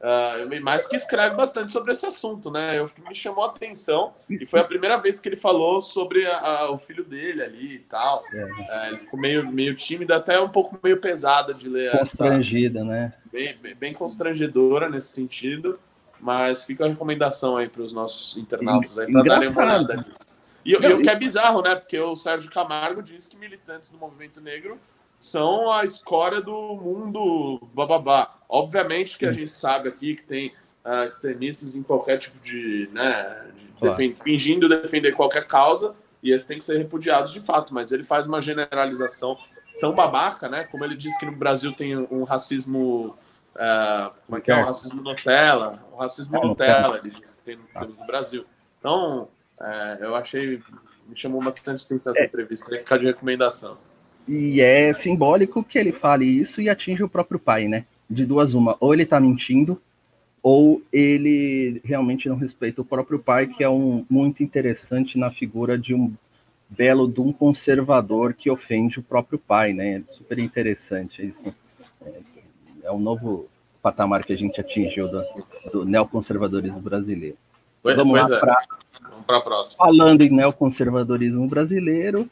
uh, 0.00 0.62
mas 0.62 0.86
que 0.86 0.96
escreve 0.96 1.36
bastante 1.36 1.72
sobre 1.72 1.92
esse 1.92 2.06
assunto, 2.06 2.50
né? 2.50 2.78
Eu, 2.78 2.90
me 3.08 3.14
chamou 3.14 3.44
a 3.44 3.48
atenção 3.48 4.12
e 4.28 4.46
foi 4.46 4.60
a 4.60 4.64
primeira 4.64 4.96
vez 4.98 5.20
que 5.20 5.28
ele 5.28 5.36
falou 5.36 5.80
sobre 5.80 6.26
a, 6.26 6.38
a, 6.38 6.70
o 6.70 6.78
filho 6.78 7.04
dele 7.04 7.42
ali 7.42 7.74
e 7.74 7.78
tal. 7.80 8.24
É. 8.32 8.88
ele 8.88 8.98
ficou 8.98 9.18
meio, 9.18 9.50
meio 9.50 9.74
tímido, 9.74 10.12
até 10.14 10.40
um 10.40 10.48
pouco 10.48 10.78
meio 10.82 11.00
pesada 11.00 11.54
de 11.54 11.68
ler. 11.68 11.90
Constrangida, 11.92 12.80
essa... 12.80 12.88
né? 12.88 13.12
bem, 13.32 13.74
bem 13.74 13.92
constrangedora 13.92 14.88
nesse 14.88 15.08
sentido, 15.08 15.78
mas 16.20 16.64
fica 16.64 16.84
a 16.84 16.88
recomendação 16.88 17.56
aí 17.56 17.68
para 17.68 17.82
os 17.82 17.92
nossos 17.92 18.36
internautas 18.36 18.98
aí 18.98 19.10
para 19.10 19.22
darem 19.22 19.48
uma 19.48 19.62
olhada 19.62 19.94
nisso. 19.94 20.28
E, 20.64 20.72
e 20.72 20.92
o 20.92 21.00
que 21.00 21.08
é 21.08 21.16
bizarro, 21.16 21.62
né? 21.62 21.74
Porque 21.74 21.98
o 21.98 22.14
Sérgio 22.16 22.50
Camargo 22.50 23.02
diz 23.02 23.26
que 23.26 23.36
militantes 23.36 23.90
do 23.90 23.96
movimento 23.96 24.40
negro 24.40 24.78
são 25.20 25.70
a 25.70 25.84
escória 25.84 26.40
do 26.40 26.52
mundo 26.52 27.60
bababá. 27.74 28.36
Obviamente 28.48 29.18
que 29.18 29.26
a 29.26 29.32
gente 29.32 29.50
sabe 29.50 29.88
aqui 29.88 30.14
que 30.14 30.24
tem 30.24 30.52
uh, 30.84 31.04
extremistas 31.06 31.76
em 31.76 31.82
qualquer 31.82 32.18
tipo 32.18 32.38
de. 32.40 32.88
Né, 32.92 33.46
de 33.56 33.66
claro. 33.78 33.96
defend, 33.96 34.14
fingindo 34.22 34.68
defender 34.68 35.12
qualquer 35.12 35.46
causa, 35.46 35.94
e 36.22 36.32
esses 36.32 36.46
têm 36.46 36.58
que 36.58 36.64
ser 36.64 36.78
repudiados 36.78 37.32
de 37.32 37.40
fato, 37.40 37.74
mas 37.74 37.92
ele 37.92 38.04
faz 38.04 38.26
uma 38.26 38.40
generalização 38.40 39.36
tão 39.80 39.94
babaca, 39.94 40.48
né? 40.48 40.64
Como 40.64 40.84
ele 40.84 40.96
diz 40.96 41.16
que 41.18 41.26
no 41.26 41.32
Brasil 41.32 41.72
tem 41.72 41.96
um 41.96 42.24
racismo. 42.24 43.16
Uh, 43.54 44.12
como 44.26 44.38
é 44.38 44.40
que 44.40 44.50
é? 44.50 44.56
Um 44.56 44.64
racismo 44.64 45.02
Nutella. 45.02 45.82
Um 45.92 45.96
racismo 45.96 46.36
é, 46.36 46.40
Nutella, 46.40 46.98
ele 46.98 47.10
diz 47.10 47.32
que 47.32 47.42
tem 47.42 47.56
no, 47.56 47.88
no 47.88 48.06
Brasil. 48.06 48.44
Então, 48.78 49.28
é, 49.60 49.98
eu 50.00 50.14
achei. 50.14 50.62
Me 51.06 51.16
chamou 51.16 51.42
bastante 51.42 51.84
atenção 51.84 52.12
essa 52.12 52.22
é. 52.22 52.26
entrevista, 52.26 52.66
queria 52.66 52.80
ficar 52.80 52.98
de 52.98 53.06
recomendação. 53.06 53.78
E 54.28 54.60
é 54.60 54.92
simbólico 54.92 55.64
que 55.64 55.78
ele 55.78 55.90
fale 55.90 56.26
isso 56.26 56.60
e 56.60 56.68
atinja 56.68 57.04
o 57.04 57.08
próprio 57.08 57.38
pai, 57.38 57.66
né? 57.66 57.86
De 58.08 58.26
duas 58.26 58.52
uma. 58.52 58.76
Ou 58.78 58.92
ele 58.92 59.06
tá 59.06 59.18
mentindo, 59.18 59.80
ou 60.42 60.82
ele 60.92 61.80
realmente 61.82 62.28
não 62.28 62.36
respeita 62.36 62.82
o 62.82 62.84
próprio 62.84 63.18
pai, 63.18 63.46
que 63.46 63.64
é 63.64 63.68
um 63.68 64.04
muito 64.08 64.42
interessante 64.42 65.18
na 65.18 65.30
figura 65.30 65.78
de 65.78 65.94
um 65.94 66.12
belo 66.68 67.10
de 67.10 67.20
um 67.20 67.32
conservador 67.32 68.34
que 68.34 68.50
ofende 68.50 69.00
o 69.00 69.02
próprio 69.02 69.38
pai, 69.38 69.72
né? 69.72 70.02
Super 70.08 70.38
interessante 70.38 71.26
isso. 71.26 71.54
É, 72.04 72.12
é 72.84 72.92
um 72.92 72.98
novo 72.98 73.48
patamar 73.82 74.24
que 74.24 74.32
a 74.32 74.36
gente 74.36 74.60
atingiu 74.60 75.08
do, 75.08 75.24
do 75.72 75.84
neoconservadorismo 75.86 76.82
brasileiro. 76.82 77.38
Pois, 77.82 77.96
Vamos 77.96 78.18
pois 78.18 78.28
lá 78.28 78.36
é. 78.36 78.40
para 78.40 78.56
Vamos 79.02 79.24
a 79.28 79.40
próxima. 79.40 79.86
Falando 79.86 80.20
em 80.20 80.30
neoconservadorismo 80.30 81.48
brasileiro, 81.48 82.28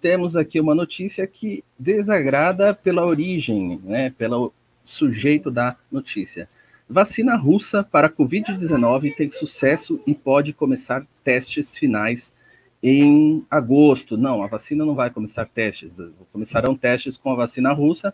temos 0.00 0.36
aqui 0.36 0.60
uma 0.60 0.74
notícia 0.74 1.26
que 1.26 1.64
desagrada 1.78 2.74
pela 2.74 3.06
origem, 3.06 3.80
né, 3.84 4.10
pelo 4.16 4.52
sujeito 4.84 5.50
da 5.50 5.76
notícia. 5.90 6.48
Vacina 6.88 7.36
russa 7.36 7.84
para 7.84 8.10
Covid-19 8.10 9.14
tem 9.14 9.30
sucesso 9.30 10.00
e 10.06 10.14
pode 10.14 10.52
começar 10.52 11.06
testes 11.22 11.76
finais 11.76 12.34
em 12.82 13.44
agosto. 13.48 14.16
Não, 14.16 14.42
a 14.42 14.48
vacina 14.48 14.84
não 14.84 14.94
vai 14.94 15.10
começar 15.10 15.46
testes, 15.46 15.92
começarão 16.32 16.76
testes 16.76 17.16
com 17.16 17.30
a 17.30 17.36
vacina 17.36 17.72
russa 17.72 18.12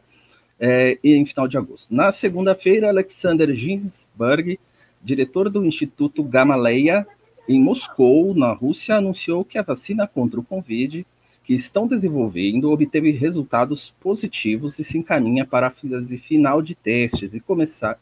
é, 0.60 0.98
em 1.02 1.24
final 1.24 1.48
de 1.48 1.56
agosto. 1.56 1.94
Na 1.94 2.12
segunda-feira, 2.12 2.88
Alexander 2.88 3.54
Ginsberg, 3.54 4.58
diretor 5.02 5.48
do 5.48 5.64
Instituto 5.64 6.22
Gamaleya, 6.22 7.06
em 7.48 7.60
Moscou, 7.60 8.34
na 8.34 8.52
Rússia, 8.52 8.96
anunciou 8.96 9.44
que 9.44 9.56
a 9.56 9.62
vacina 9.62 10.06
contra 10.06 10.40
o 10.40 10.44
Covid 10.44 11.06
que 11.46 11.54
estão 11.54 11.86
desenvolvendo 11.86 12.72
obteve 12.72 13.12
resultados 13.12 13.94
positivos 14.00 14.80
e 14.80 14.84
se 14.84 14.98
encaminha 14.98 15.46
para 15.46 15.68
a 15.68 15.70
fase 15.70 16.18
final 16.18 16.60
de 16.60 16.74
testes 16.74 17.34
e 17.34 17.40
começar, 17.40 18.00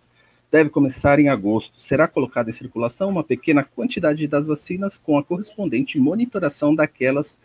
deve 0.50 0.70
começar 0.70 1.20
em 1.20 1.28
agosto. 1.28 1.78
Será 1.78 2.09
colocada 2.09 2.48
em 2.48 2.54
circulação 2.54 3.11
uma 3.11 3.22
pequena 3.22 3.62
quantidade 3.62 4.26
das 4.26 4.46
vacinas 4.46 4.96
com 4.96 5.18
a 5.18 5.22
correspondente 5.22 6.00
monitoração 6.00 6.74
daquelas 6.74 7.38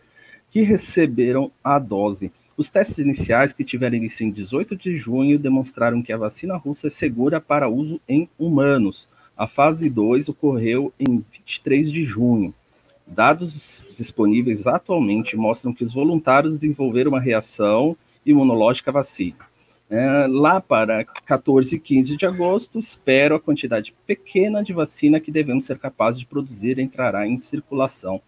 que 0.50 0.62
receberam 0.62 1.52
a 1.62 1.78
dose. 1.78 2.32
Os 2.56 2.70
testes 2.70 3.00
iniciais, 3.00 3.52
que 3.52 3.66
tiveram 3.66 3.98
início 3.98 4.26
em 4.26 4.32
18 4.32 4.78
de 4.78 4.96
junho, 4.96 5.38
demonstraram 5.38 6.02
que 6.02 6.14
a 6.14 6.18
vacina 6.18 6.56
russa 6.56 6.88
é 6.88 6.90
segura 6.90 7.42
para 7.42 7.68
uso 7.68 8.00
em 8.08 8.30
humanos. 8.40 9.10
A 9.36 9.48
fase 9.48 9.90
2 9.90 10.30
ocorreu 10.30 10.94
em 10.98 11.26
23 11.30 11.92
de 11.92 12.06
junho. 12.06 12.54
Dados 13.10 13.84
disponíveis 13.96 14.68
atualmente 14.68 15.36
mostram 15.36 15.74
que 15.74 15.84
os 15.84 15.92
voluntários 15.92 16.58
desenvolveram 16.58 17.10
uma 17.10 17.20
reação 17.20 17.98
imunológica 18.24 18.92
à 18.92 18.94
vacina. 18.94 19.50
É, 19.90 20.28
lá 20.28 20.62
para 20.62 21.04
14 21.04 21.76
e 21.76 21.80
15 21.80 22.16
de 22.16 22.26
agosto, 22.28 22.78
espero 22.78 23.34
a 23.34 23.40
quantidade 23.40 23.96
pequena 24.06 24.64
de 24.64 24.72
vacina 24.72 25.20
que 25.20 25.32
devemos 25.32 25.66
ser 25.66 25.80
capazes 25.80 26.20
de 26.20 26.28
produzir 26.28 26.78
entrará 26.78 27.28
em 27.28 27.40
circulação. 27.40 28.22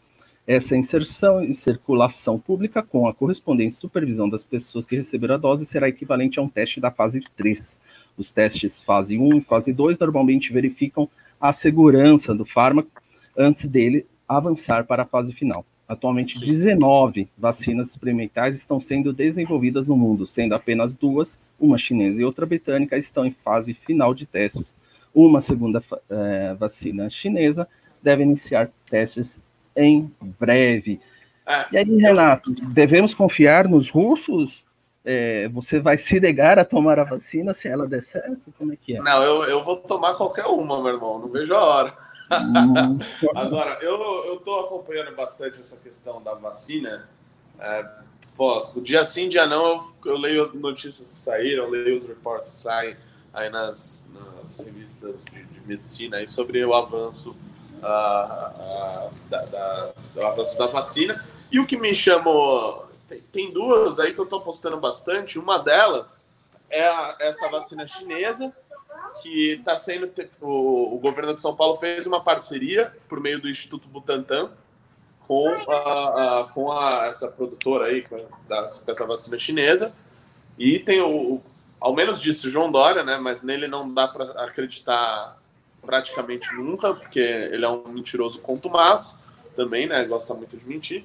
Essa 0.48 0.76
inserção 0.76 1.44
em 1.44 1.54
circulação 1.54 2.40
pública 2.40 2.82
com 2.82 3.08
a 3.08 3.14
correspondente 3.14 3.76
supervisão 3.76 4.28
das 4.28 4.44
pessoas 4.44 4.88
que 4.88 4.96
receberam 4.96 5.36
a 5.36 5.38
dose 5.38 5.68
será 5.68 5.88
equivalente 5.88 6.40
a 6.40 6.42
um 6.42 6.50
teste 6.50 6.82
da 6.82 6.90
fase 6.90 7.22
3. 7.38 7.80
Os 8.18 8.32
testes 8.32 8.82
fase 8.82 9.20
1 9.20 9.38
e 9.38 9.42
fase 9.42 9.72
2 9.72 10.00
normalmente 10.00 10.52
verificam 10.52 11.08
a 11.40 11.54
segurança 11.54 12.34
do 12.34 12.44
fármaco 12.44 12.90
antes 13.38 13.68
dele 13.68 14.08
avançar 14.38 14.86
para 14.86 15.04
a 15.04 15.06
fase 15.06 15.34
final. 15.34 15.66
Atualmente, 15.88 16.40
19 16.40 17.28
vacinas 17.38 17.90
experimentais 17.90 18.56
estão 18.56 18.80
sendo 18.80 19.12
desenvolvidas 19.12 19.90
no 19.90 19.98
mundo, 19.98 20.26
sendo 20.26 20.56
apenas 20.56 20.96
duas, 20.96 21.42
uma 21.60 21.78
chinesa 21.78 22.22
e 22.22 22.24
outra 22.24 22.46
britânica, 22.46 22.98
estão 22.98 23.26
em 23.26 23.36
fase 23.44 23.74
final 23.74 24.14
de 24.14 24.26
testes. 24.26 24.76
Uma 25.14 25.42
segunda 25.42 25.84
é, 26.10 26.54
vacina 26.54 27.10
chinesa 27.10 27.68
deve 28.02 28.24
iniciar 28.24 28.70
testes 28.90 29.42
em 29.76 30.10
breve. 30.40 31.02
É, 31.46 31.66
e 31.74 31.78
aí, 31.78 31.98
Renato, 31.98 32.54
devemos 32.70 33.14
confiar 33.14 33.68
nos 33.68 33.90
russos? 33.90 34.64
É, 35.04 35.50
você 35.50 35.80
vai 35.80 35.98
se 35.98 36.20
negar 36.22 36.58
a 36.58 36.64
tomar 36.64 37.00
a 37.00 37.04
vacina 37.04 37.54
se 37.54 37.68
ela 37.68 37.86
der 37.86 38.04
certo? 38.04 38.54
Como 38.58 38.72
é 38.72 38.78
que 38.78 38.96
é? 38.96 39.02
Não, 39.02 39.24
eu, 39.24 39.44
eu 39.44 39.64
vou 39.64 39.76
tomar 39.76 40.14
qualquer 40.14 40.46
uma, 40.46 40.82
meu 40.82 40.94
irmão, 40.94 41.20
não 41.20 41.28
vejo 41.28 41.54
a 41.54 41.64
hora. 41.64 42.11
Agora, 43.36 43.78
eu 43.82 44.36
estou 44.36 44.60
acompanhando 44.62 45.16
bastante 45.16 45.62
essa 45.62 45.78
questão 45.78 46.22
da 46.22 46.34
vacina. 46.34 47.10
É, 47.60 47.86
pô, 48.36 48.66
dia 48.78 49.04
sim, 49.04 49.28
dia 49.28 49.46
não, 49.46 49.66
eu, 49.66 49.96
eu 50.06 50.18
leio 50.18 50.54
notícias 50.54 51.10
que 51.10 51.16
saíram, 51.16 51.70
leio 51.70 51.98
os 51.98 52.08
reportes 52.08 52.50
que 52.50 52.56
saem 52.58 52.98
aí 53.34 53.50
nas, 53.50 54.10
nas 54.14 54.60
revistas 54.60 55.24
de, 55.26 55.44
de, 55.44 55.68
medicina 55.68 56.18
aí 56.18 56.28
sobre 56.28 56.64
o 56.64 56.74
avanço, 56.74 57.32
uh, 57.32 59.08
uh, 59.08 59.30
da, 59.30 59.46
da, 59.46 59.94
do 60.14 60.26
avanço 60.26 60.58
da 60.58 60.68
vacina. 60.68 61.24
E 61.52 61.60
o 61.60 61.68
que 61.68 61.78
me 61.78 61.94
chamou. 61.94 62.90
Tem, 63.08 63.22
tem 63.22 63.52
duas 63.52 64.00
aí 64.00 64.14
que 64.14 64.20
eu 64.20 64.24
estou 64.24 64.42
postando 64.42 64.78
bastante. 64.78 65.38
Uma 65.38 65.60
delas 65.60 66.30
é 66.70 66.88
a, 66.88 67.18
essa 67.20 67.50
vacina 67.50 67.86
chinesa 67.86 68.54
que 69.22 69.54
está 69.54 69.78
sendo. 69.78 70.12
O, 70.42 70.96
o, 70.96 71.00
governo 71.00 71.34
de 71.34 71.42
São 71.42 71.56
Paulo 71.56 71.76
fez 71.76 72.06
uma 72.06 72.22
parceria 72.22 72.94
por 73.08 73.20
meio 73.20 73.40
do 73.40 73.50
Instituto 73.50 73.88
Butantan 73.88 74.52
com, 75.22 75.48
a, 75.70 76.40
a 76.42 76.44
com 76.54 76.72
a, 76.72 77.06
essa 77.08 77.28
produtora 77.28 77.86
aí, 77.86 78.02
com, 78.02 78.18
da, 78.48 78.68
com 78.68 78.92
essa 78.92 79.06
vacina 79.06 79.40
chinesa. 79.40 79.94
E 80.58 80.80
tem 80.80 81.02
o, 81.02 81.42
ao 81.80 81.96
menos 81.96 82.20
disse 82.22 82.48
o 82.48 82.50
João 82.52 82.72
Dória, 82.72 83.04
né? 83.04 83.18
Mas 83.18 83.42
nele 83.42 83.68
não 83.68 83.92
dá 83.92 84.08
para 84.08 84.26
acreditar 84.44 85.38
praticamente 85.82 86.54
nunca, 86.54 86.94
porque 86.94 87.20
ele 87.20 87.66
é 87.66 87.70
um 87.70 87.88
mentiroso 87.88 88.40
contumaz 88.40 89.20
também, 89.56 89.88
né? 89.88 90.04
Gosta 90.06 90.34
muito 90.34 90.56
de 90.56 90.68
mentir. 90.68 91.04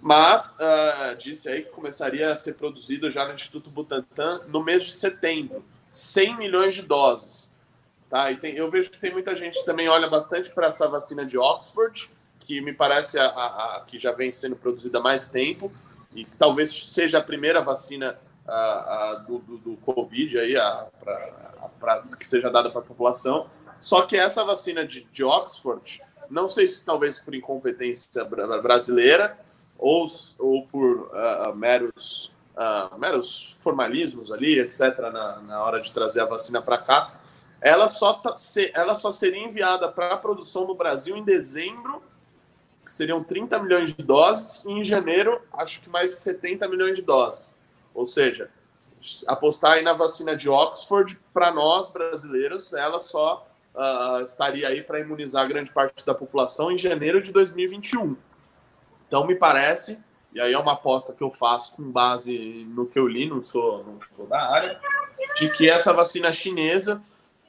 Mas 0.00 0.54
uh, 0.60 1.16
disse 1.16 1.48
aí 1.48 1.62
que 1.62 1.70
começaria 1.70 2.30
a 2.30 2.36
ser 2.36 2.54
produzido 2.54 3.10
já 3.10 3.26
no 3.26 3.34
Instituto 3.34 3.70
Butantan 3.70 4.42
no 4.48 4.62
mês 4.62 4.84
de 4.84 4.92
setembro. 4.92 5.64
100 5.94 6.36
milhões 6.36 6.74
de 6.74 6.82
doses. 6.82 7.52
Tá? 8.10 8.30
E 8.30 8.36
tem, 8.36 8.54
eu 8.54 8.70
vejo 8.70 8.90
que 8.90 8.98
tem 8.98 9.12
muita 9.12 9.34
gente 9.34 9.58
que 9.58 9.64
também 9.64 9.88
olha 9.88 10.08
bastante 10.08 10.50
para 10.50 10.66
essa 10.66 10.88
vacina 10.88 11.24
de 11.24 11.38
Oxford, 11.38 12.10
que 12.38 12.60
me 12.60 12.72
parece 12.72 13.18
a, 13.18 13.26
a, 13.26 13.76
a, 13.76 13.80
que 13.86 13.98
já 13.98 14.12
vem 14.12 14.30
sendo 14.30 14.56
produzida 14.56 14.98
há 14.98 15.00
mais 15.00 15.28
tempo 15.28 15.72
e 16.14 16.24
talvez 16.24 16.70
seja 16.92 17.18
a 17.18 17.22
primeira 17.22 17.60
vacina 17.60 18.18
a, 18.46 19.24
do, 19.26 19.38
do, 19.38 19.58
do, 19.58 19.76
Covid 19.78 20.38
aí, 20.38 20.54
para 21.80 22.00
que 22.18 22.28
seja 22.28 22.50
dada 22.50 22.70
para 22.70 22.80
a 22.80 22.84
população. 22.84 23.48
Só 23.80 24.02
que 24.02 24.16
essa 24.16 24.44
vacina 24.44 24.86
de, 24.86 25.06
de 25.10 25.24
Oxford, 25.24 26.02
não 26.28 26.48
sei 26.48 26.68
se 26.68 26.84
talvez 26.84 27.18
por 27.18 27.34
incompetência 27.34 28.24
brasileira 28.24 29.38
ou, 29.78 30.06
ou 30.38 30.66
por 30.66 31.10
uh, 31.12 31.54
meros 31.54 32.33
uh, 32.56 32.98
meros 32.98 33.56
formalismos 33.60 34.32
ali, 34.32 34.58
etc., 34.58 34.98
na, 35.12 35.40
na 35.40 35.64
hora 35.64 35.80
de 35.80 35.92
trazer 35.92 36.20
a 36.20 36.26
vacina 36.26 36.62
para 36.62 36.78
cá, 36.78 37.14
ela 37.60 37.88
só, 37.88 38.12
tá, 38.14 38.34
ela 38.74 38.94
só 38.94 39.10
seria 39.10 39.42
enviada 39.42 39.88
para 39.88 40.16
produção 40.16 40.66
no 40.66 40.74
Brasil 40.74 41.16
em 41.16 41.24
dezembro, 41.24 42.02
que 42.84 42.92
seriam 42.92 43.24
30 43.24 43.58
milhões 43.60 43.94
de 43.94 44.02
doses, 44.02 44.64
e 44.66 44.70
em 44.70 44.84
janeiro, 44.84 45.40
acho 45.52 45.80
que 45.80 45.88
mais 45.88 46.16
70 46.16 46.68
milhões 46.68 46.94
de 46.94 47.02
doses. 47.02 47.56
Ou 47.94 48.06
seja, 48.06 48.50
apostar 49.26 49.72
aí 49.72 49.82
na 49.82 49.94
vacina 49.94 50.36
de 50.36 50.48
Oxford, 50.48 51.18
para 51.32 51.50
nós 51.50 51.90
brasileiros, 51.90 52.74
ela 52.74 52.98
só 52.98 53.48
uh, 53.74 54.22
estaria 54.22 54.68
aí 54.68 54.82
para 54.82 55.00
imunizar 55.00 55.48
grande 55.48 55.72
parte 55.72 56.04
da 56.04 56.14
população 56.14 56.70
em 56.70 56.76
janeiro 56.76 57.22
de 57.22 57.32
2021. 57.32 58.16
Então, 59.06 59.26
me 59.26 59.34
parece 59.34 59.98
e 60.34 60.40
aí 60.40 60.52
é 60.52 60.58
uma 60.58 60.72
aposta 60.72 61.12
que 61.12 61.22
eu 61.22 61.30
faço 61.30 61.76
com 61.76 61.90
base 61.90 62.66
no 62.68 62.86
que 62.86 62.98
eu 62.98 63.06
li, 63.06 63.28
não 63.28 63.40
sou, 63.42 63.84
não 63.84 63.98
sou 64.10 64.26
da 64.26 64.50
área, 64.50 64.80
de 65.38 65.48
que 65.50 65.70
essa 65.70 65.92
vacina 65.92 66.32
chinesa, 66.32 67.00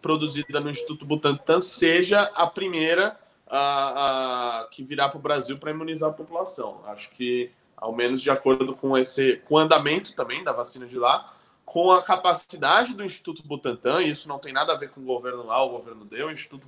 produzida 0.01 0.59
no 0.59 0.69
Instituto 0.69 1.03
Butantan, 1.03 1.59
seja 1.59 2.31
a 2.35 2.45
primeira 2.45 3.17
a, 3.47 4.59
a 4.61 4.67
que 4.67 4.83
virá 4.83 5.09
para 5.09 5.17
o 5.17 5.21
Brasil 5.21 5.57
para 5.57 5.71
imunizar 5.71 6.11
a 6.11 6.13
população. 6.13 6.81
Acho 6.85 7.09
que, 7.11 7.51
ao 7.75 7.91
menos 7.91 8.21
de 8.21 8.29
acordo 8.29 8.75
com 8.75 8.95
esse 8.95 9.37
com 9.45 9.55
o 9.55 9.57
andamento 9.57 10.13
também 10.13 10.43
da 10.43 10.51
vacina 10.51 10.85
de 10.85 10.97
lá, 10.97 11.33
com 11.65 11.91
a 11.91 12.03
capacidade 12.03 12.93
do 12.93 13.03
Instituto 13.03 13.41
Butantan, 13.43 14.03
e 14.03 14.11
isso 14.11 14.29
não 14.29 14.37
tem 14.37 14.53
nada 14.53 14.73
a 14.73 14.77
ver 14.77 14.91
com 14.91 15.01
o 15.01 15.05
governo 15.05 15.47
lá, 15.47 15.63
o 15.63 15.69
governo 15.69 16.05
deu, 16.05 16.27
o 16.27 16.31
Instituto 16.31 16.67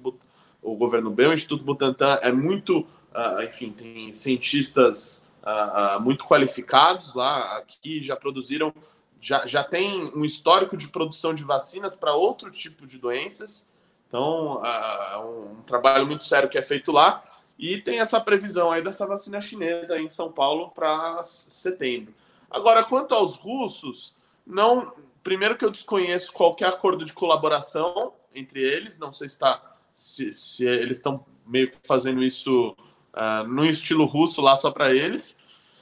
o 0.61 0.75
governo 0.75 1.11
B, 1.11 1.27
o 1.27 1.33
Instituto 1.33 1.63
Butantan 1.63 2.17
é 2.23 2.31
muito, 2.31 2.79
uh, 2.79 3.43
enfim, 3.43 3.71
tem 3.71 4.11
cientistas 4.11 5.26
uh, 5.47 5.99
muito 6.01 6.25
qualificados 6.25 7.13
lá, 7.13 7.57
aqui 7.57 8.01
já 8.03 8.15
produziram, 8.15 8.73
já, 9.21 9.47
já 9.47 9.63
tem 9.63 10.11
um 10.15 10.25
histórico 10.25 10.75
de 10.75 10.87
produção 10.89 11.33
de 11.33 11.43
vacinas 11.43 11.95
para 11.95 12.13
outro 12.13 12.51
tipo 12.51 12.85
de 12.85 12.97
doenças. 12.97 13.67
Então, 14.07 14.61
uh, 14.61 15.55
um 15.57 15.61
trabalho 15.63 16.05
muito 16.05 16.23
sério 16.23 16.49
que 16.49 16.57
é 16.57 16.61
feito 16.61 16.91
lá. 16.91 17.23
E 17.57 17.79
tem 17.79 17.99
essa 17.99 18.21
previsão 18.21 18.71
aí 18.71 18.83
dessa 18.83 19.07
vacina 19.07 19.41
chinesa 19.41 19.99
em 19.99 20.09
São 20.09 20.31
Paulo 20.31 20.69
para 20.69 21.23
setembro. 21.23 22.13
Agora, 22.49 22.83
quanto 22.83 23.15
aos 23.15 23.35
russos, 23.35 24.15
não. 24.45 24.93
Primeiro 25.23 25.57
que 25.57 25.65
eu 25.65 25.71
desconheço 25.71 26.31
qualquer 26.31 26.69
acordo 26.69 27.03
de 27.03 27.11
colaboração 27.11 28.13
entre 28.33 28.61
eles, 28.61 28.97
não 28.97 29.11
sei 29.11 29.27
se, 29.27 29.37
tá, 29.37 29.61
se, 29.93 30.31
se 30.31 30.63
eles 30.63 30.97
estão 30.97 31.25
meio 31.45 31.69
que 31.69 31.77
fazendo 31.85 32.23
isso 32.23 32.73
uh, 33.17 33.47
no 33.47 33.65
estilo 33.65 34.05
russo 34.05 34.41
lá 34.41 34.55
só 34.55 34.69
para 34.69 34.93
eles, 34.93 35.37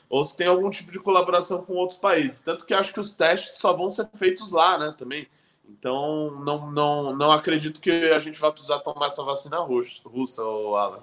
ou 0.10 0.24
se 0.24 0.36
tem 0.38 0.48
algum 0.48 0.70
tipo 0.70 0.92
de 0.92 1.00
colaboração 1.00 1.62
com 1.62 1.74
outros 1.74 2.00
países. 2.00 2.42
Tanto 2.42 2.66
que 2.66 2.74
acho 2.74 2.94
que 2.94 3.00
os 3.00 3.14
testes 3.14 3.58
só 3.58 3.74
vão 3.74 3.92
ser 3.92 4.08
feitos 4.16 4.52
lá, 4.52 4.78
né, 4.78 4.96
também. 4.98 5.28
Então, 5.68 6.32
não, 6.44 6.72
não, 6.72 7.16
não 7.16 7.32
acredito 7.32 7.82
que 7.82 7.92
a 8.12 8.20
gente 8.20 8.40
vai 8.40 8.52
precisar 8.52 8.80
tomar 8.80 9.08
essa 9.08 9.24
vacina 9.24 9.58
russa, 9.60 10.02
russa 10.06 10.44
ou 10.44 10.78
Alan. 10.78 11.00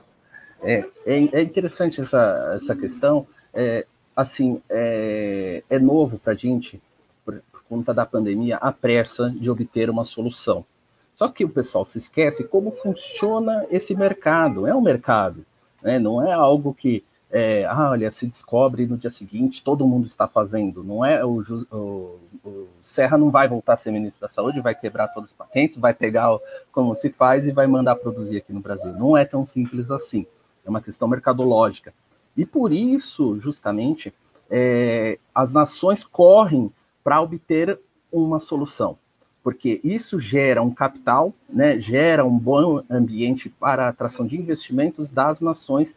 É, 0.62 0.84
é, 1.04 1.28
é, 1.32 1.42
interessante 1.42 2.00
essa, 2.00 2.52
essa 2.54 2.76
questão. 2.76 3.26
É, 3.52 3.84
assim, 4.14 4.62
é, 4.70 5.64
é 5.68 5.78
novo 5.80 6.18
para 6.18 6.32
a 6.32 6.36
gente, 6.36 6.80
por, 7.24 7.42
por 7.50 7.62
conta 7.64 7.92
da 7.92 8.06
pandemia, 8.06 8.56
a 8.58 8.70
pressa 8.70 9.30
de 9.30 9.50
obter 9.50 9.90
uma 9.90 10.04
solução. 10.04 10.64
Só 11.16 11.28
que 11.28 11.44
o 11.44 11.48
pessoal 11.48 11.84
se 11.84 11.98
esquece 11.98 12.44
como 12.44 12.70
funciona 12.70 13.66
esse 13.70 13.94
mercado. 13.94 14.66
É 14.66 14.74
um 14.74 14.80
mercado. 14.80 15.44
Né? 15.82 15.98
Não 15.98 16.24
é 16.26 16.32
algo 16.32 16.72
que, 16.72 17.04
é, 17.30 17.64
ah, 17.64 17.90
olha, 17.90 18.10
se 18.10 18.26
descobre 18.26 18.86
no 18.86 18.96
dia 18.96 19.10
seguinte, 19.10 19.62
todo 19.62 19.86
mundo 19.86 20.06
está 20.06 20.28
fazendo. 20.28 20.84
Não 20.84 21.04
é 21.04 21.24
o, 21.24 21.42
o, 21.70 22.18
o, 22.44 22.68
Serra 22.82 23.18
não 23.18 23.30
vai 23.30 23.48
voltar 23.48 23.74
a 23.74 23.76
ser 23.76 23.90
ministro 23.90 24.20
da 24.20 24.28
Saúde, 24.28 24.60
vai 24.60 24.74
quebrar 24.74 25.08
todas 25.08 25.30
as 25.30 25.36
patentes, 25.36 25.78
vai 25.78 25.94
pegar 25.94 26.28
como 26.70 26.94
se 26.94 27.10
faz 27.10 27.46
e 27.46 27.52
vai 27.52 27.66
mandar 27.66 27.96
produzir 27.96 28.38
aqui 28.38 28.52
no 28.52 28.60
Brasil. 28.60 28.92
Não 28.92 29.16
é 29.16 29.24
tão 29.24 29.44
simples 29.44 29.90
assim. 29.90 30.26
é 30.64 30.70
uma 30.70 30.80
questão 30.80 31.08
mercadológica. 31.08 31.92
E 32.36 32.46
por 32.46 32.72
isso, 32.72 33.38
justamente, 33.38 34.12
é, 34.50 35.18
as 35.34 35.52
nações 35.52 36.04
correm 36.04 36.72
para 37.02 37.20
obter 37.20 37.78
uma 38.12 38.38
solução, 38.38 38.98
porque 39.42 39.81
isso 39.83 40.20
gera 40.20 40.62
um 40.62 40.70
capital, 40.70 41.35
né, 41.48 41.78
gera 41.81 42.24
um 42.24 42.38
bom 42.38 42.83
ambiente 42.88 43.48
para 43.48 43.87
a 43.87 43.88
atração 43.88 44.26
de 44.26 44.37
investimentos 44.38 45.11
das 45.11 45.40
nações 45.40 45.94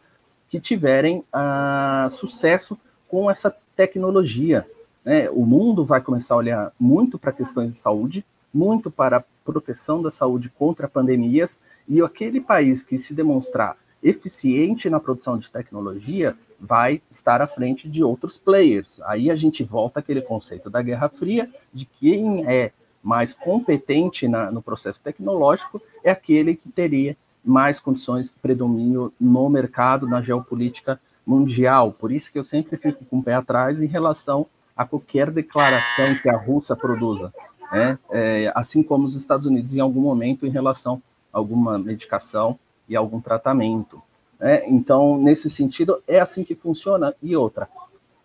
que 0.48 0.60
tiverem 0.60 1.24
uh, 1.32 2.10
sucesso 2.10 2.78
com 3.08 3.30
essa 3.30 3.54
tecnologia. 3.74 4.66
Né? 5.04 5.30
O 5.30 5.44
mundo 5.44 5.84
vai 5.84 6.00
começar 6.00 6.34
a 6.34 6.38
olhar 6.38 6.72
muito 6.78 7.18
para 7.18 7.32
questões 7.32 7.72
de 7.72 7.78
saúde, 7.78 8.24
muito 8.52 8.90
para 8.90 9.18
a 9.18 9.24
proteção 9.44 10.02
da 10.02 10.10
saúde 10.10 10.50
contra 10.50 10.88
pandemias, 10.88 11.60
e 11.88 12.02
aquele 12.02 12.40
país 12.40 12.82
que 12.82 12.98
se 12.98 13.14
demonstrar 13.14 13.76
eficiente 14.02 14.90
na 14.90 14.98
produção 14.98 15.38
de 15.38 15.50
tecnologia 15.50 16.36
vai 16.58 17.02
estar 17.10 17.42
à 17.42 17.46
frente 17.46 17.88
de 17.88 18.02
outros 18.02 18.38
players. 18.38 19.00
Aí 19.02 19.30
a 19.30 19.36
gente 19.36 19.62
volta 19.62 20.00
àquele 20.00 20.22
conceito 20.22 20.70
da 20.70 20.82
Guerra 20.82 21.08
Fria, 21.08 21.50
de 21.72 21.84
quem 21.84 22.46
é 22.46 22.72
mais 23.06 23.36
competente 23.36 24.26
na, 24.26 24.50
no 24.50 24.60
processo 24.60 25.00
tecnológico 25.00 25.80
é 26.02 26.10
aquele 26.10 26.56
que 26.56 26.68
teria 26.68 27.16
mais 27.44 27.78
condições 27.78 28.32
de 28.32 28.34
predomínio 28.42 29.12
no 29.20 29.48
mercado, 29.48 30.08
na 30.08 30.20
geopolítica 30.20 31.00
mundial. 31.24 31.92
Por 31.92 32.10
isso 32.10 32.32
que 32.32 32.38
eu 32.38 32.42
sempre 32.42 32.76
fico 32.76 33.04
com 33.04 33.20
o 33.20 33.22
pé 33.22 33.34
atrás 33.34 33.80
em 33.80 33.86
relação 33.86 34.44
a 34.76 34.84
qualquer 34.84 35.30
declaração 35.30 36.16
que 36.20 36.28
a 36.28 36.36
Rússia 36.36 36.74
produza, 36.74 37.32
né? 37.70 37.96
É, 38.10 38.50
assim 38.56 38.82
como 38.82 39.06
os 39.06 39.14
Estados 39.14 39.46
Unidos 39.46 39.76
em 39.76 39.80
algum 39.80 40.00
momento 40.00 40.44
em 40.44 40.50
relação 40.50 41.00
a 41.32 41.38
alguma 41.38 41.78
medicação 41.78 42.58
e 42.88 42.96
algum 42.96 43.20
tratamento. 43.20 44.02
Né? 44.36 44.68
Então, 44.68 45.16
nesse 45.16 45.48
sentido, 45.48 46.02
é 46.08 46.18
assim 46.18 46.42
que 46.42 46.56
funciona. 46.56 47.14
E 47.22 47.36
outra, 47.36 47.68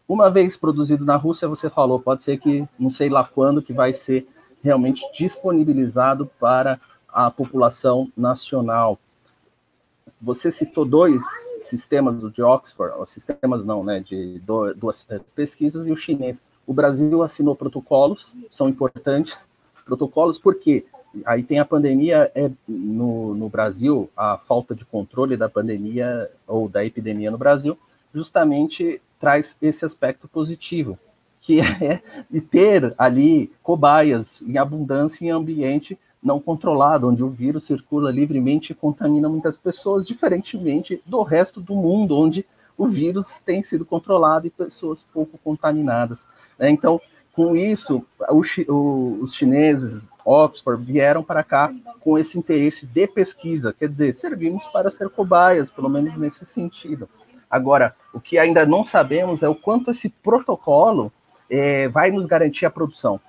uma 0.07 0.27
vez 0.31 0.57
produzido 0.57 1.05
na 1.05 1.17
Rússia, 1.17 1.47
você 1.47 1.69
falou, 1.69 1.99
pode 1.99 2.23
ser 2.23 2.39
que 2.39 2.67
não 2.79 2.89
sei 2.89 3.09
lá 3.09 3.23
quando 3.23 3.61
que 3.61 3.73
vai 3.73 3.93
ser 3.93 4.27
realmente 4.63 5.03
disponibilizado 5.17 6.29
para 6.39 6.79
a 7.07 7.29
população 7.29 8.11
nacional. 8.15 8.97
Você 10.21 10.51
citou 10.51 10.85
dois 10.85 11.23
sistemas 11.57 12.21
de 12.31 12.41
Oxford, 12.43 12.93
sistemas 13.09 13.65
não, 13.65 13.83
né, 13.83 13.99
de 13.99 14.39
duas 14.75 15.05
pesquisas 15.35 15.87
e 15.87 15.91
o 15.91 15.95
chinês. 15.95 16.41
O 16.65 16.73
Brasil 16.73 17.23
assinou 17.23 17.55
protocolos, 17.55 18.35
são 18.49 18.69
importantes 18.69 19.49
protocolos, 19.83 20.37
porque 20.37 20.85
aí 21.25 21.43
tem 21.43 21.59
a 21.59 21.65
pandemia 21.65 22.31
é, 22.35 22.51
no, 22.67 23.33
no 23.33 23.49
Brasil, 23.49 24.09
a 24.15 24.37
falta 24.37 24.75
de 24.75 24.85
controle 24.85 25.35
da 25.35 25.49
pandemia 25.49 26.29
ou 26.47 26.69
da 26.69 26.85
epidemia 26.85 27.31
no 27.31 27.37
Brasil, 27.37 27.77
justamente 28.13 29.01
traz 29.19 29.57
esse 29.61 29.85
aspecto 29.85 30.27
positivo, 30.27 30.97
que 31.41 31.59
é 31.83 32.01
de 32.29 32.39
ter 32.39 32.93
ali 32.97 33.51
cobaias 33.61 34.41
em 34.41 34.57
abundância 34.57 35.25
em 35.25 35.29
ambiente 35.29 35.97
não 36.23 36.39
controlado, 36.39 37.09
onde 37.09 37.23
o 37.23 37.29
vírus 37.29 37.65
circula 37.65 38.11
livremente 38.11 38.71
e 38.71 38.75
contamina 38.75 39.27
muitas 39.27 39.57
pessoas, 39.57 40.05
diferentemente 40.05 41.01
do 41.05 41.23
resto 41.23 41.59
do 41.59 41.73
mundo, 41.73 42.15
onde 42.15 42.45
o 42.77 42.87
vírus 42.87 43.39
tem 43.39 43.63
sido 43.63 43.83
controlado 43.83 44.45
e 44.45 44.51
pessoas 44.51 45.03
pouco 45.03 45.37
contaminadas. 45.43 46.27
Né? 46.59 46.69
Então, 46.69 47.01
com 47.33 47.55
isso, 47.55 48.05
os 48.29 49.33
chineses, 49.33 50.09
Oxford, 50.23 50.83
vieram 50.83 51.23
para 51.23 51.43
cá 51.43 51.73
com 52.01 52.19
esse 52.19 52.37
interesse 52.37 52.85
de 52.85 53.07
pesquisa, 53.07 53.73
quer 53.73 53.87
dizer, 53.87 54.13
servimos 54.13 54.67
para 54.67 54.91
ser 54.91 55.09
cobaias, 55.09 55.71
pelo 55.71 55.89
menos 55.89 56.17
nesse 56.17 56.45
sentido. 56.45 57.09
Agora, 57.49 57.95
o 58.13 58.19
que 58.19 58.37
ainda 58.37 58.65
não 58.65 58.85
sabemos 58.85 59.43
é 59.43 59.49
o 59.49 59.55
quanto 59.55 59.91
esse 59.91 60.09
protocolo 60.09 61.11
é, 61.51 61.89
vai 61.89 62.09
nos 62.09 62.25
garantir 62.25 62.65
a 62.65 62.71
produção, 62.71 63.19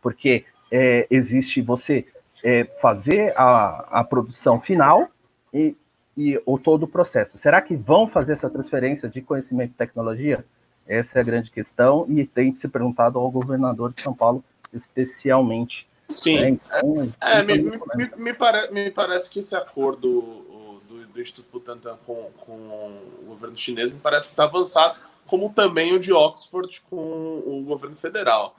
porque 0.00 0.44
é, 0.70 1.08
existe 1.10 1.60
você 1.60 2.06
é, 2.44 2.64
fazer 2.80 3.34
a, 3.36 4.00
a 4.00 4.04
produção 4.04 4.60
final 4.60 5.08
e, 5.52 5.76
e 6.16 6.40
o 6.46 6.56
todo 6.56 6.84
o 6.84 6.88
processo. 6.88 7.36
Será 7.36 7.60
que 7.60 7.74
vão 7.74 8.08
fazer 8.08 8.34
essa 8.34 8.48
transferência 8.48 9.08
de 9.08 9.20
conhecimento 9.20 9.72
e 9.72 9.74
tecnologia? 9.74 10.44
Essa 10.86 11.18
é 11.18 11.20
a 11.20 11.24
grande 11.24 11.50
questão 11.50 12.06
e 12.08 12.24
tem 12.24 12.52
que 12.52 12.60
ser 12.60 12.68
perguntado 12.68 13.18
ao 13.18 13.30
governador 13.30 13.92
de 13.92 14.00
São 14.00 14.14
Paulo 14.14 14.42
especialmente. 14.72 15.88
Sim, 16.08 16.40
né? 16.40 16.48
então, 16.50 17.12
é, 17.20 17.40
é, 17.40 17.42
me, 17.42 17.58
me, 17.58 18.10
me, 18.16 18.34
pare, 18.34 18.70
me, 18.70 18.90
parece 18.90 19.28
que 19.28 19.40
esse 19.40 19.54
acordo 19.54 20.80
do, 20.88 21.04
do 21.06 21.20
Instituto 21.20 21.50
Butantan 21.52 21.98
com, 22.06 22.30
com 22.38 22.52
o 22.52 23.24
governo 23.26 23.56
chinês 23.56 23.92
me 23.92 23.98
parece 23.98 24.28
que 24.28 24.32
está 24.32 24.44
avançado, 24.44 24.98
como 25.28 25.52
também 25.52 25.94
o 25.94 26.00
de 26.00 26.12
Oxford 26.12 26.82
com 26.90 27.42
o 27.46 27.62
governo 27.64 27.94
federal. 27.94 28.56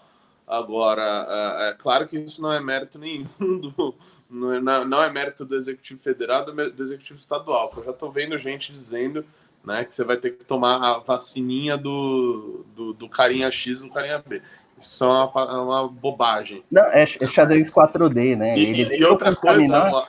Agora, 0.47 1.27
é, 1.59 1.69
é 1.69 1.73
claro 1.73 2.07
que 2.07 2.17
isso 2.17 2.41
não 2.41 2.53
é 2.53 2.61
mérito 2.61 2.97
nenhum 2.97 3.27
do, 3.39 3.93
não 4.29 4.53
é, 4.53 4.85
não 4.85 5.03
é 5.03 5.11
mérito 5.11 5.43
do 5.43 5.55
executivo 5.55 5.99
federal, 5.99 6.45
do, 6.45 6.81
executivo 6.81 7.19
estadual. 7.19 7.71
Eu 7.75 7.83
já 7.83 7.91
estou 7.91 8.09
vendo 8.09 8.37
gente 8.37 8.71
dizendo 8.71 9.25
né? 9.63 9.85
Que 9.85 9.93
você 9.93 10.03
vai 10.03 10.17
ter 10.17 10.31
que 10.31 10.45
tomar 10.45 10.75
a 10.77 10.99
vacininha 10.99 11.77
do, 11.77 12.65
do, 12.75 12.93
do 12.93 13.09
carinha 13.09 13.49
X 13.51 13.81
e 13.81 13.87
do 13.87 13.93
carinha 13.93 14.23
B. 14.25 14.41
Isso 14.79 15.03
é 15.03 15.07
uma, 15.07 15.31
é 15.43 15.57
uma 15.57 15.87
bobagem. 15.87 16.63
Não, 16.71 16.83
é, 16.83 17.03
é 17.03 17.27
xadrez 17.27 17.69
4D, 17.69 18.37
né? 18.37 18.57
E, 18.57 18.81
ele 18.81 18.97
e 18.97 19.03
outra 19.03 19.35
coisa. 19.35 20.07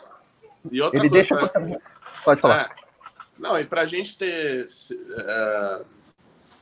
E 0.71 0.81
outra 0.81 1.01
ele 1.01 1.09
coisa, 1.09 1.35
deixa 1.35 1.81
Pode 2.25 2.41
falar. 2.41 2.63
É, 2.63 2.69
não, 3.39 3.59
e 3.59 3.65
para 3.65 3.83
a 3.83 3.87
gente 3.87 4.17
ter. 4.17 4.67
É, 5.19 5.83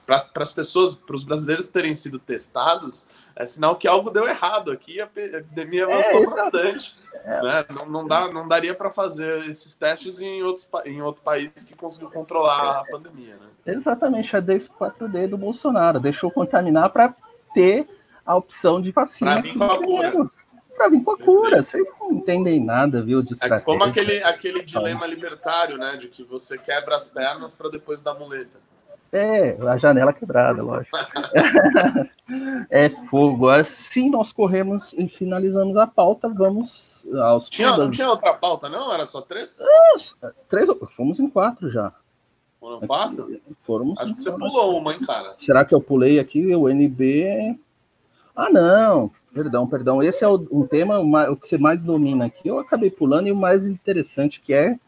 para 0.09 0.42
as 0.42 0.53
pessoas, 0.53 0.94
para 0.94 1.14
os 1.14 1.23
brasileiros 1.23 1.68
terem 1.68 1.94
sido 1.94 2.18
testados, 2.18 3.07
é 3.37 3.44
sinal 3.44 3.77
que 3.77 3.87
algo 3.87 4.11
deu 4.11 4.27
errado 4.27 4.73
aqui. 4.73 4.99
A 5.01 5.05
epidemia 5.05 5.85
avançou 5.85 6.23
é, 6.23 6.25
bastante. 6.25 6.97
É. 7.25 7.42
Né? 7.42 7.66
Não, 7.68 7.87
não, 7.87 8.09
dá, 8.09 8.33
não 8.33 8.49
daria 8.49 8.75
para 8.75 8.90
fazer 8.90 9.47
esses 9.49 9.75
testes 9.75 10.18
em, 10.23 10.42
outros, 10.42 10.66
em 10.87 11.03
outro 11.03 11.23
país 11.23 11.51
que 11.53 11.75
conseguiu 11.77 12.11
controlar 12.11 12.81
a 12.81 12.85
pandemia. 12.90 13.37
Né? 13.37 13.75
Exatamente, 13.75 14.35
a 14.35 14.40
desse 14.40 14.71
4D 14.71 15.29
do 15.29 15.37
Bolsonaro. 15.37 16.01
Deixou 16.01 16.31
contaminar 16.31 16.88
para 16.88 17.14
ter 17.55 17.87
a 18.25 18.35
opção 18.35 18.81
de 18.81 18.90
vacina. 18.90 19.35
Para 19.35 19.42
vir 19.42 19.59
com 19.59 19.64
a 19.64 19.79
cura. 19.79 20.31
Para 20.75 20.88
vir 20.88 21.05
com 21.05 21.11
a 21.11 21.18
cura. 21.18 21.62
Vocês 21.62 21.87
não 22.01 22.12
entendem 22.12 22.64
nada, 22.64 23.03
viu? 23.03 23.23
De 23.23 23.35
é 23.42 23.61
como 23.61 23.85
aquele, 23.85 24.23
aquele 24.23 24.62
dilema 24.62 25.07
libertário, 25.07 25.77
né? 25.77 25.99
De 25.99 26.09
que 26.09 26.25
você 26.25 26.57
quebra 26.57 26.97
as 26.97 27.11
pernas 27.11 27.53
para 27.53 27.68
depois 27.68 28.01
dar 28.01 28.14
muleta. 28.14 28.59
É, 29.11 29.57
a 29.66 29.77
janela 29.79 30.12
quebrada, 30.12 30.62
lógico. 30.62 30.97
é 32.68 32.88
fogo. 32.88 33.49
Assim 33.49 34.11
nós 34.11 34.33
corremos 34.33 34.92
e 34.92 35.09
finalizamos 35.09 35.77
a 35.77 35.87
pauta, 35.87 36.29
vamos 36.29 37.07
aos. 37.14 37.49
Tinha, 37.49 37.77
não 37.77 37.90
tinha 37.90 38.09
outra 38.09 38.35
pauta, 38.35 38.68
não? 38.68 38.92
Era 38.92 39.07
só 39.07 39.23
três? 39.23 39.61
É, 40.23 40.31
três, 40.49 40.68
fomos 40.88 41.18
em 41.18 41.29
quatro 41.29 41.71
já. 41.71 41.92
Foram 42.61 42.81
quatro? 42.87 43.40
Fomos 43.61 43.99
Acho 43.99 44.14
que 44.14 44.21
você 44.21 44.33
pulou 44.33 44.79
uma, 44.79 44.92
hein, 44.92 45.01
cara? 45.01 45.35
Será 45.38 45.64
que 45.64 45.75
eu 45.75 45.81
pulei 45.81 46.18
aqui 46.18 46.55
o 46.55 46.68
NB? 46.68 47.59
Ah, 48.37 48.51
não. 48.51 49.11
Perdão, 49.33 49.66
perdão. 49.66 50.03
Esse 50.03 50.25
é 50.25 50.29
o, 50.29 50.47
um 50.51 50.66
tema, 50.66 50.99
o 51.31 51.37
que 51.37 51.47
você 51.47 51.57
mais 51.57 51.83
domina 51.83 52.27
aqui. 52.27 52.49
Eu 52.49 52.59
acabei 52.59 52.90
pulando 52.90 53.29
e 53.29 53.33
o 53.33 53.37
mais 53.37 53.66
interessante 53.66 54.40
que 54.40 54.53
é 54.53 54.79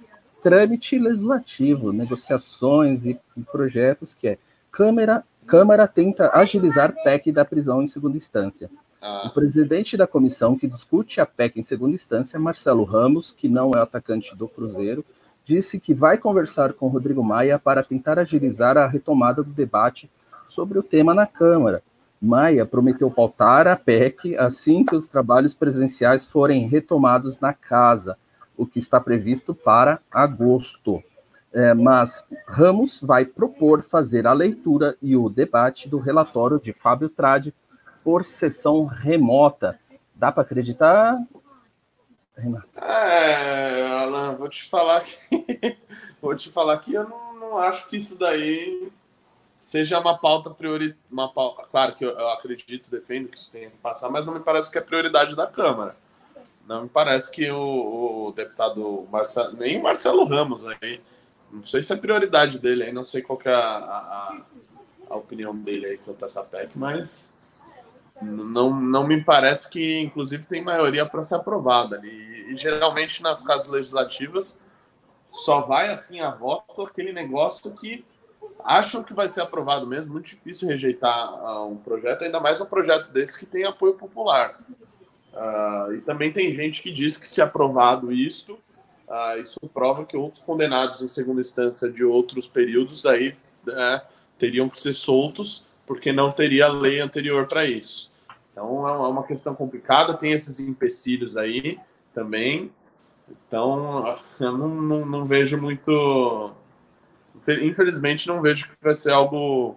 trâmite 0.40 0.98
legislativo, 0.98 1.92
negociações 1.92 3.06
e, 3.06 3.18
e 3.36 3.42
projetos, 3.42 4.14
que 4.14 4.28
é 4.28 4.38
Câmara, 4.70 5.24
Câmara 5.46 5.86
tenta 5.88 6.30
agilizar 6.32 6.94
PEC 7.02 7.32
da 7.32 7.44
prisão 7.44 7.82
em 7.82 7.86
segunda 7.86 8.16
instância. 8.16 8.70
Ah. 9.00 9.24
O 9.26 9.30
presidente 9.30 9.96
da 9.96 10.06
comissão 10.06 10.56
que 10.56 10.68
discute 10.68 11.20
a 11.20 11.26
PEC 11.26 11.58
em 11.58 11.62
segunda 11.62 11.94
instância, 11.94 12.38
Marcelo 12.38 12.84
Ramos, 12.84 13.32
que 13.32 13.48
não 13.48 13.72
é 13.74 13.78
atacante 13.78 14.36
do 14.36 14.46
Cruzeiro, 14.46 15.04
disse 15.44 15.80
que 15.80 15.94
vai 15.94 16.18
conversar 16.18 16.72
com 16.74 16.88
Rodrigo 16.88 17.24
Maia 17.24 17.58
para 17.58 17.82
tentar 17.82 18.18
agilizar 18.18 18.76
a 18.76 18.86
retomada 18.86 19.42
do 19.42 19.50
debate 19.50 20.10
sobre 20.48 20.78
o 20.78 20.82
tema 20.82 21.14
na 21.14 21.26
Câmara. 21.26 21.82
Maia 22.20 22.66
prometeu 22.66 23.10
pautar 23.10 23.66
a 23.66 23.74
PEC 23.74 24.36
assim 24.36 24.84
que 24.84 24.94
os 24.94 25.06
trabalhos 25.06 25.54
presenciais 25.54 26.26
forem 26.26 26.68
retomados 26.68 27.40
na 27.40 27.54
casa 27.54 28.16
o 28.60 28.66
que 28.66 28.78
está 28.78 29.00
previsto 29.00 29.54
para 29.54 30.00
agosto. 30.12 31.02
É, 31.50 31.72
mas 31.72 32.28
Ramos 32.46 33.00
vai 33.00 33.24
propor 33.24 33.82
fazer 33.82 34.26
a 34.26 34.34
leitura 34.34 34.98
e 35.00 35.16
o 35.16 35.30
debate 35.30 35.88
do 35.88 35.98
relatório 35.98 36.60
de 36.60 36.74
Fábio 36.74 37.08
Trade 37.08 37.54
por 38.04 38.22
sessão 38.22 38.84
remota. 38.84 39.80
Dá 40.14 40.30
para 40.30 40.42
acreditar? 40.42 41.18
É, 42.76 43.86
Alan, 44.02 44.36
vou 44.36 44.48
te 44.48 44.68
falar 44.68 45.02
que 45.04 45.18
vou 46.20 46.36
te 46.36 46.50
falar 46.50 46.76
que 46.78 46.92
eu 46.92 47.08
não, 47.08 47.34
não, 47.34 47.58
acho 47.58 47.88
que 47.88 47.96
isso 47.96 48.18
daí 48.18 48.92
seja 49.56 49.98
uma 49.98 50.18
pauta 50.18 50.50
priori, 50.50 50.94
uma 51.10 51.32
pauta, 51.32 51.62
claro 51.64 51.96
que 51.96 52.04
eu, 52.04 52.10
eu 52.10 52.28
acredito, 52.28 52.90
defendo 52.90 53.28
que 53.28 53.38
isso 53.38 53.50
tem 53.50 53.70
que 53.70 53.76
passar, 53.78 54.10
mas 54.10 54.26
não 54.26 54.34
me 54.34 54.40
parece 54.40 54.70
que 54.70 54.76
é 54.76 54.82
prioridade 54.82 55.34
da 55.34 55.46
Câmara. 55.46 55.96
Não 56.70 56.84
me 56.84 56.88
parece 56.88 57.30
que 57.32 57.50
o, 57.50 58.28
o 58.28 58.32
deputado 58.32 59.06
Marcelo, 59.10 59.56
nem 59.56 59.78
o 59.78 59.82
Marcelo 59.82 60.24
Ramos 60.24 60.64
aí 60.64 61.00
não 61.52 61.64
sei 61.64 61.82
se 61.82 61.92
é 61.92 61.96
prioridade 61.96 62.58
dele 62.58 62.84
aí, 62.84 62.92
não 62.92 63.04
sei 63.04 63.22
qual 63.22 63.38
é 63.44 63.52
a, 63.52 63.58
a, 63.58 64.40
a 65.10 65.16
opinião 65.16 65.54
dele 65.56 65.86
aí 65.86 65.98
quanto 65.98 66.22
a 66.22 66.26
essa 66.26 66.44
PEC, 66.44 66.70
mas 66.76 67.28
não, 68.22 68.72
não 68.72 69.04
me 69.04 69.22
parece 69.22 69.68
que, 69.68 69.98
inclusive, 69.98 70.46
tem 70.46 70.62
maioria 70.62 71.04
para 71.04 71.22
ser 71.22 71.34
aprovada. 71.34 72.00
E, 72.04 72.52
e, 72.52 72.56
geralmente 72.56 73.22
nas 73.22 73.42
casas 73.42 73.68
legislativas 73.68 74.60
só 75.28 75.62
vai 75.62 75.90
assim 75.90 76.20
a 76.20 76.30
voto 76.30 76.82
aquele 76.82 77.12
negócio 77.12 77.74
que 77.74 78.04
acham 78.62 79.02
que 79.02 79.14
vai 79.14 79.28
ser 79.28 79.40
aprovado 79.40 79.86
mesmo. 79.86 80.12
Muito 80.12 80.26
difícil 80.26 80.68
rejeitar 80.68 81.32
uh, 81.34 81.68
um 81.68 81.76
projeto, 81.76 82.22
ainda 82.22 82.38
mais 82.38 82.60
um 82.60 82.66
projeto 82.66 83.10
desse 83.10 83.38
que 83.38 83.46
tem 83.46 83.64
apoio 83.64 83.94
popular. 83.94 84.60
Uh, 85.32 85.94
e 85.94 86.00
também 86.00 86.32
tem 86.32 86.54
gente 86.54 86.82
que 86.82 86.90
diz 86.90 87.16
que 87.16 87.26
se 87.26 87.40
aprovado 87.40 88.12
isto, 88.12 88.58
uh, 89.08 89.40
isso 89.40 89.58
prova 89.72 90.04
que 90.04 90.16
outros 90.16 90.42
condenados 90.42 91.02
em 91.02 91.08
segunda 91.08 91.40
instância 91.40 91.90
de 91.90 92.04
outros 92.04 92.48
períodos 92.48 93.02
daí 93.02 93.36
uh, 93.68 94.00
teriam 94.38 94.68
que 94.68 94.78
ser 94.78 94.94
soltos 94.94 95.64
porque 95.86 96.12
não 96.12 96.30
teria 96.30 96.68
lei 96.68 97.00
anterior 97.00 97.46
para 97.46 97.64
isso. 97.64 98.10
Então 98.52 98.86
é 98.86 99.08
uma 99.08 99.24
questão 99.24 99.54
complicada, 99.54 100.14
tem 100.14 100.32
esses 100.32 100.60
empecilhos 100.60 101.36
aí 101.36 101.78
também. 102.14 102.70
Então 103.28 104.16
eu 104.38 104.56
não, 104.56 104.68
não, 104.68 105.06
não 105.06 105.24
vejo 105.24 105.60
muito. 105.60 106.52
Infelizmente 107.62 108.28
não 108.28 108.40
vejo 108.40 108.68
que 108.68 108.74
vai 108.82 108.94
ser 108.94 109.12
algo 109.12 109.76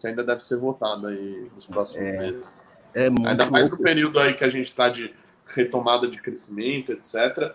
que 0.00 0.06
ainda 0.06 0.22
deve 0.22 0.42
ser 0.42 0.58
votado 0.58 1.06
aí 1.06 1.50
nos 1.54 1.66
próximos 1.66 2.04
é. 2.04 2.18
meses. 2.18 2.73
É 2.94 3.06
Ainda 3.06 3.50
mais 3.50 3.70
no 3.70 3.76
período 3.76 4.20
aí 4.20 4.34
que 4.34 4.44
a 4.44 4.48
gente 4.48 4.66
está 4.66 4.88
de 4.88 5.12
retomada 5.46 6.06
de 6.06 6.20
crescimento, 6.20 6.92
etc. 6.92 7.52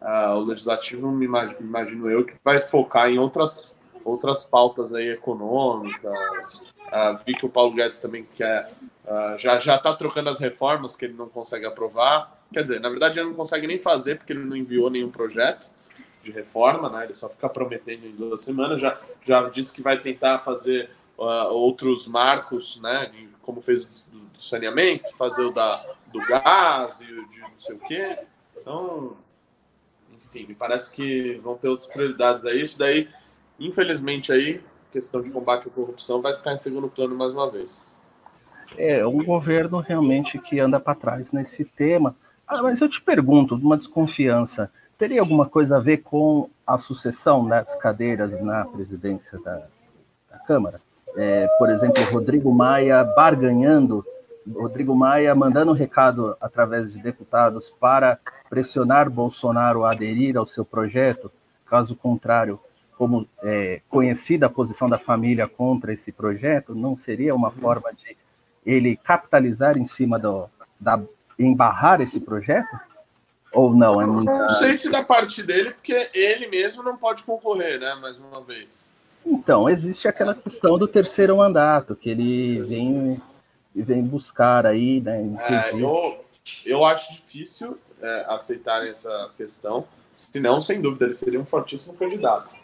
Uh, 0.00 0.04
ah, 0.04 0.34
o 0.34 0.44
legislativo, 0.44 1.10
me 1.10 1.24
imagino, 1.24 1.60
imagino, 1.60 2.10
eu, 2.10 2.24
que 2.24 2.34
vai 2.44 2.60
focar 2.60 3.08
em 3.08 3.18
outras, 3.18 3.80
outras 4.04 4.44
pautas 4.44 4.92
aí 4.92 5.08
econômicas. 5.08 6.66
Uh, 6.88 7.18
vi 7.24 7.34
que 7.34 7.46
o 7.46 7.48
Paulo 7.48 7.72
Guedes 7.72 8.00
também 8.00 8.26
quer, 8.36 8.70
uh, 9.04 9.38
já 9.38 9.58
já 9.58 9.76
está 9.76 9.94
trocando 9.94 10.28
as 10.28 10.40
reformas 10.40 10.96
que 10.96 11.04
ele 11.04 11.14
não 11.14 11.28
consegue 11.28 11.64
aprovar. 11.64 12.42
Quer 12.52 12.62
dizer, 12.62 12.80
na 12.80 12.88
verdade 12.88 13.18
ele 13.18 13.28
não 13.28 13.34
consegue 13.34 13.66
nem 13.66 13.78
fazer 13.78 14.16
porque 14.16 14.32
ele 14.32 14.44
não 14.44 14.56
enviou 14.56 14.90
nenhum 14.90 15.10
projeto 15.10 15.70
de 16.22 16.30
reforma, 16.30 16.90
né? 16.90 17.04
Ele 17.04 17.14
só 17.14 17.28
fica 17.28 17.48
prometendo 17.48 18.04
em 18.06 18.12
duas 18.12 18.42
semanas. 18.42 18.80
Já 18.80 19.00
já 19.24 19.48
disse 19.48 19.72
que 19.72 19.82
vai 19.82 19.98
tentar 19.98 20.40
fazer 20.40 20.90
outros 21.16 22.06
marcos, 22.06 22.80
né? 22.82 23.10
Como 23.40 23.62
fez 23.62 23.84
do, 23.84 24.21
do 24.32 24.42
saneamento, 24.42 25.14
fazer 25.16 25.44
o 25.44 25.50
da, 25.50 25.84
do 26.12 26.20
gás 26.26 27.00
e 27.00 27.06
de 27.06 27.40
não 27.40 27.58
sei 27.58 27.76
o 27.76 27.78
quê. 27.78 28.18
Então, 28.56 29.16
enfim, 30.12 30.46
me 30.46 30.54
parece 30.54 30.92
que 30.92 31.40
vão 31.42 31.56
ter 31.56 31.68
outras 31.68 31.88
prioridades 31.88 32.44
aí. 32.44 32.62
Isso 32.62 32.78
daí, 32.78 33.08
infelizmente, 33.58 34.32
aí, 34.32 34.62
questão 34.90 35.22
de 35.22 35.30
combate 35.30 35.68
à 35.68 35.70
corrupção 35.70 36.20
vai 36.20 36.34
ficar 36.34 36.52
em 36.52 36.56
segundo 36.56 36.88
plano 36.88 37.14
mais 37.14 37.32
uma 37.32 37.50
vez. 37.50 37.94
É, 38.76 39.06
um 39.06 39.22
governo 39.22 39.80
realmente 39.80 40.38
que 40.38 40.58
anda 40.58 40.80
para 40.80 40.94
trás 40.94 41.32
nesse 41.32 41.64
tema. 41.64 42.14
Ah, 42.46 42.62
mas 42.62 42.80
eu 42.80 42.88
te 42.88 43.00
pergunto, 43.00 43.54
uma 43.54 43.76
desconfiança, 43.76 44.70
teria 44.98 45.20
alguma 45.20 45.46
coisa 45.46 45.76
a 45.76 45.80
ver 45.80 45.98
com 45.98 46.48
a 46.66 46.78
sucessão 46.78 47.46
das 47.46 47.74
cadeiras 47.76 48.40
na 48.40 48.64
presidência 48.64 49.38
da, 49.40 49.66
da 50.30 50.38
Câmara? 50.38 50.80
É, 51.16 51.46
por 51.58 51.68
exemplo, 51.70 52.02
Rodrigo 52.04 52.52
Maia 52.52 53.04
barganhando 53.04 54.04
Rodrigo 54.50 54.94
Maia 54.94 55.34
mandando 55.34 55.70
um 55.70 55.74
recado 55.74 56.36
através 56.40 56.92
de 56.92 57.00
deputados 57.00 57.70
para 57.70 58.18
pressionar 58.48 59.10
Bolsonaro 59.10 59.84
a 59.84 59.92
aderir 59.92 60.36
ao 60.36 60.46
seu 60.46 60.64
projeto, 60.64 61.30
caso 61.66 61.94
contrário, 61.96 62.58
como 62.96 63.26
é, 63.42 63.80
conhecida 63.88 64.46
a 64.46 64.50
posição 64.50 64.88
da 64.88 64.98
família 64.98 65.48
contra 65.48 65.92
esse 65.92 66.12
projeto, 66.12 66.74
não 66.74 66.96
seria 66.96 67.34
uma 67.34 67.50
forma 67.50 67.92
de 67.92 68.16
ele 68.64 68.96
capitalizar 68.96 69.76
em 69.76 69.86
cima 69.86 70.18
do, 70.18 70.48
da 70.78 71.00
embarrar 71.38 72.00
esse 72.00 72.20
projeto? 72.20 72.78
Ou 73.52 73.74
não? 73.74 74.00
É 74.00 74.06
muito... 74.06 74.30
Não 74.30 74.48
sei 74.50 74.74
se 74.74 74.90
da 74.90 75.02
parte 75.02 75.42
dele, 75.42 75.72
porque 75.72 76.10
ele 76.14 76.46
mesmo 76.46 76.82
não 76.82 76.96
pode 76.96 77.22
concorrer, 77.22 77.78
né? 77.78 77.94
Mais 77.96 78.18
uma 78.18 78.40
vez. 78.40 78.90
Então, 79.24 79.68
existe 79.68 80.08
aquela 80.08 80.34
questão 80.34 80.78
do 80.78 80.88
terceiro 80.88 81.36
mandato, 81.36 81.94
que 81.94 82.10
ele 82.10 82.60
vem 82.62 83.20
e 83.74 83.82
vem 83.82 84.02
buscar 84.02 84.66
aí, 84.66 85.00
né? 85.00 85.22
É, 85.40 85.72
eu, 85.72 86.24
eu 86.64 86.84
acho 86.84 87.12
difícil 87.12 87.78
é, 88.00 88.24
aceitar 88.28 88.86
essa 88.86 89.30
questão, 89.36 89.86
senão, 90.14 90.60
sem 90.60 90.80
dúvida, 90.80 91.06
ele 91.06 91.14
seria 91.14 91.40
um 91.40 91.46
fortíssimo 91.46 91.94
candidato. 91.94 92.54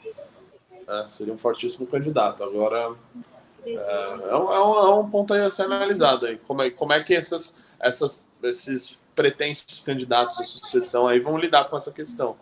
É, 0.86 1.09
seria 1.09 1.34
um 1.34 1.38
fortíssimo 1.38 1.86
candidato. 1.86 2.42
Agora, 2.42 2.94
é, 3.64 3.72
é, 3.72 4.36
um, 4.36 4.52
é, 4.52 4.64
um, 4.64 4.78
é 4.78 4.94
um 4.94 5.11
ponto 5.11 5.34
a 5.34 5.50
ser 5.50 5.64
analisado 5.64 6.26
aí. 6.26 6.38
Como 6.38 6.62
é, 6.62 6.70
como 6.70 6.92
é 6.92 7.02
que 7.02 7.14
essas, 7.14 7.56
essas, 7.78 8.22
esses 8.42 8.98
pretensos 9.14 9.80
candidatos 9.80 10.36
de 10.38 10.46
sucessão 10.46 11.09
aí 11.09 11.20
vão 11.20 11.36
lidar 11.36 11.64
com 11.64 11.76
essa 11.76 11.92
questão, 11.92 12.36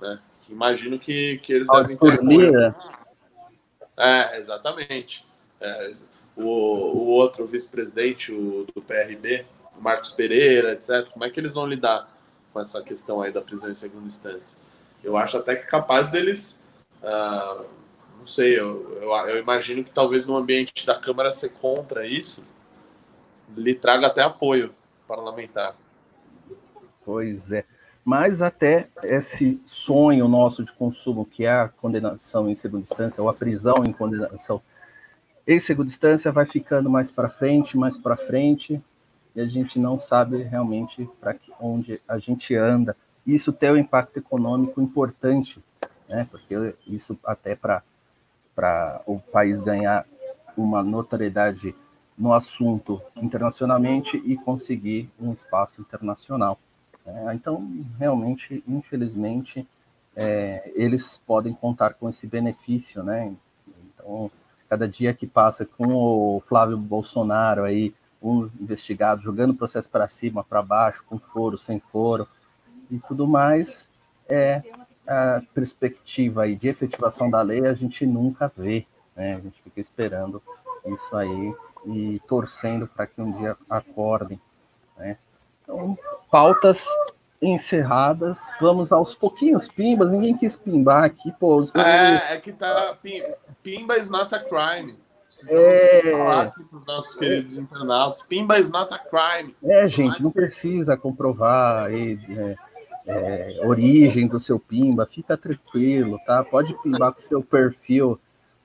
né? 0.00 0.18
Imagino 0.48 0.98
que, 0.98 1.38
que 1.38 1.52
eles 1.52 1.68
devem 1.68 1.96
ter. 1.96 2.74
É, 3.96 4.38
exatamente. 4.38 5.24
É, 5.60 5.90
o, 6.36 6.42
o 6.42 7.06
outro 7.06 7.46
vice-presidente 7.46 8.30
do 8.32 8.82
PRB, 8.82 9.46
Marcos 9.80 10.12
Pereira, 10.12 10.72
etc. 10.72 11.08
Como 11.10 11.24
é 11.24 11.30
que 11.30 11.40
eles 11.40 11.54
vão 11.54 11.66
lidar 11.66 12.08
com 12.52 12.60
essa 12.60 12.82
questão 12.82 13.22
aí 13.22 13.32
da 13.32 13.40
prisão 13.40 13.70
em 13.70 13.74
segunda 13.74 14.06
instância? 14.06 14.58
Eu 15.02 15.16
acho 15.16 15.38
até 15.38 15.56
que 15.56 15.66
capaz 15.66 16.10
deles, 16.10 16.62
uh, 17.02 17.64
não 18.18 18.26
sei, 18.26 18.58
eu, 18.58 18.98
eu, 19.00 19.10
eu, 19.28 19.38
imagino 19.38 19.82
que 19.82 19.90
talvez 19.90 20.26
no 20.26 20.36
ambiente 20.36 20.84
da 20.84 20.98
Câmara 20.98 21.30
ser 21.30 21.50
contra 21.50 22.06
isso, 22.06 22.42
lhe 23.56 23.74
traga 23.74 24.08
até 24.08 24.22
apoio 24.22 24.74
parlamentar. 25.06 25.76
Pois 27.04 27.52
é. 27.52 27.64
Mas 28.04 28.40
até 28.40 28.88
esse 29.02 29.60
sonho 29.64 30.28
nosso 30.28 30.64
de 30.64 30.72
consumo, 30.72 31.24
que 31.24 31.44
é 31.44 31.50
a 31.50 31.68
condenação 31.68 32.48
em 32.48 32.54
segunda 32.54 32.82
instância, 32.82 33.22
ou 33.22 33.28
a 33.28 33.34
prisão 33.34 33.84
em 33.84 33.92
condenação 33.92 34.62
em 35.46 35.60
segunda 35.60 35.88
instância 35.88 36.32
vai 36.32 36.44
ficando 36.44 36.90
mais 36.90 37.10
para 37.10 37.28
frente, 37.28 37.76
mais 37.76 37.96
para 37.96 38.16
frente, 38.16 38.82
e 39.34 39.40
a 39.40 39.46
gente 39.46 39.78
não 39.78 39.98
sabe 39.98 40.42
realmente 40.42 41.08
para 41.20 41.36
onde 41.60 42.00
a 42.08 42.18
gente 42.18 42.54
anda. 42.56 42.96
Isso 43.26 43.52
tem 43.52 43.70
um 43.70 43.76
impacto 43.76 44.18
econômico 44.18 44.80
importante, 44.80 45.62
né? 46.08 46.26
porque 46.30 46.74
isso 46.86 47.18
até 47.24 47.54
para 47.54 47.82
o 49.06 49.18
país 49.18 49.60
ganhar 49.60 50.06
uma 50.56 50.82
notoriedade 50.82 51.74
no 52.16 52.32
assunto 52.32 53.00
internacionalmente 53.16 54.20
e 54.24 54.36
conseguir 54.36 55.10
um 55.20 55.32
espaço 55.32 55.80
internacional. 55.82 56.58
É, 57.04 57.34
então, 57.34 57.70
realmente, 57.98 58.64
infelizmente, 58.66 59.68
é, 60.16 60.72
eles 60.74 61.18
podem 61.18 61.52
contar 61.52 61.94
com 61.94 62.08
esse 62.08 62.26
benefício, 62.26 63.02
né? 63.02 63.32
Então, 63.68 64.30
cada 64.68 64.88
dia 64.88 65.14
que 65.14 65.26
passa 65.26 65.64
com 65.64 65.94
o 65.94 66.40
Flávio 66.40 66.76
Bolsonaro 66.76 67.64
aí, 67.64 67.94
um 68.22 68.50
investigado 68.60 69.22
jogando 69.22 69.50
o 69.50 69.56
processo 69.56 69.88
para 69.88 70.08
cima, 70.08 70.42
para 70.42 70.62
baixo, 70.62 71.04
com 71.06 71.18
foro, 71.18 71.56
sem 71.56 71.78
foro 71.78 72.26
e 72.90 72.98
tudo 72.98 73.26
mais, 73.26 73.88
é 74.28 74.62
a 75.06 75.40
perspectiva 75.54 76.42
aí 76.42 76.56
de 76.56 76.68
efetivação 76.68 77.30
da 77.30 77.40
lei 77.42 77.66
a 77.66 77.74
gente 77.74 78.04
nunca 78.04 78.48
vê, 78.48 78.86
né? 79.14 79.36
A 79.36 79.40
gente 79.40 79.62
fica 79.62 79.80
esperando 79.80 80.42
isso 80.86 81.16
aí 81.16 81.54
e 81.86 82.20
torcendo 82.26 82.86
para 82.88 83.06
que 83.06 83.20
um 83.20 83.30
dia 83.32 83.56
acordem, 83.70 84.40
né? 84.96 85.16
Então, 85.62 85.96
pautas 86.30 86.86
encerradas. 87.40 88.50
Vamos 88.60 88.92
aos 88.92 89.14
pouquinhos 89.14 89.68
pimbas. 89.68 90.10
Ninguém 90.10 90.36
quis 90.36 90.56
pimbar 90.56 91.04
aqui, 91.04 91.32
pô. 91.38 91.62
É, 91.74 92.34
é 92.34 92.36
que 92.38 92.52
tá. 92.52 92.96
Pimba 93.62 93.96
is 93.98 94.08
not 94.08 94.34
a 94.34 94.38
crime. 94.38 94.98
é... 95.50 96.12
falar 96.12 96.42
aqui 96.42 96.64
para 96.64 96.78
os 96.78 96.86
nossos 96.86 97.16
queridos 97.16 97.58
internautas. 97.58 98.22
Pimba 98.22 98.58
is 98.58 98.70
not 98.70 98.92
a 98.94 98.98
crime. 98.98 99.54
É, 99.64 99.88
gente, 99.88 100.22
não 100.22 100.30
precisa 100.30 100.96
comprovar 100.96 101.90
é, 101.92 102.56
é, 103.06 103.60
origem 103.64 104.26
do 104.26 104.38
seu 104.38 104.58
pimba. 104.58 105.06
Fica 105.06 105.36
tranquilo, 105.36 106.18
tá? 106.26 106.44
Pode 106.44 106.74
pimbar 106.82 107.12
com 107.12 107.20
seu 107.20 107.42
perfil 107.42 108.18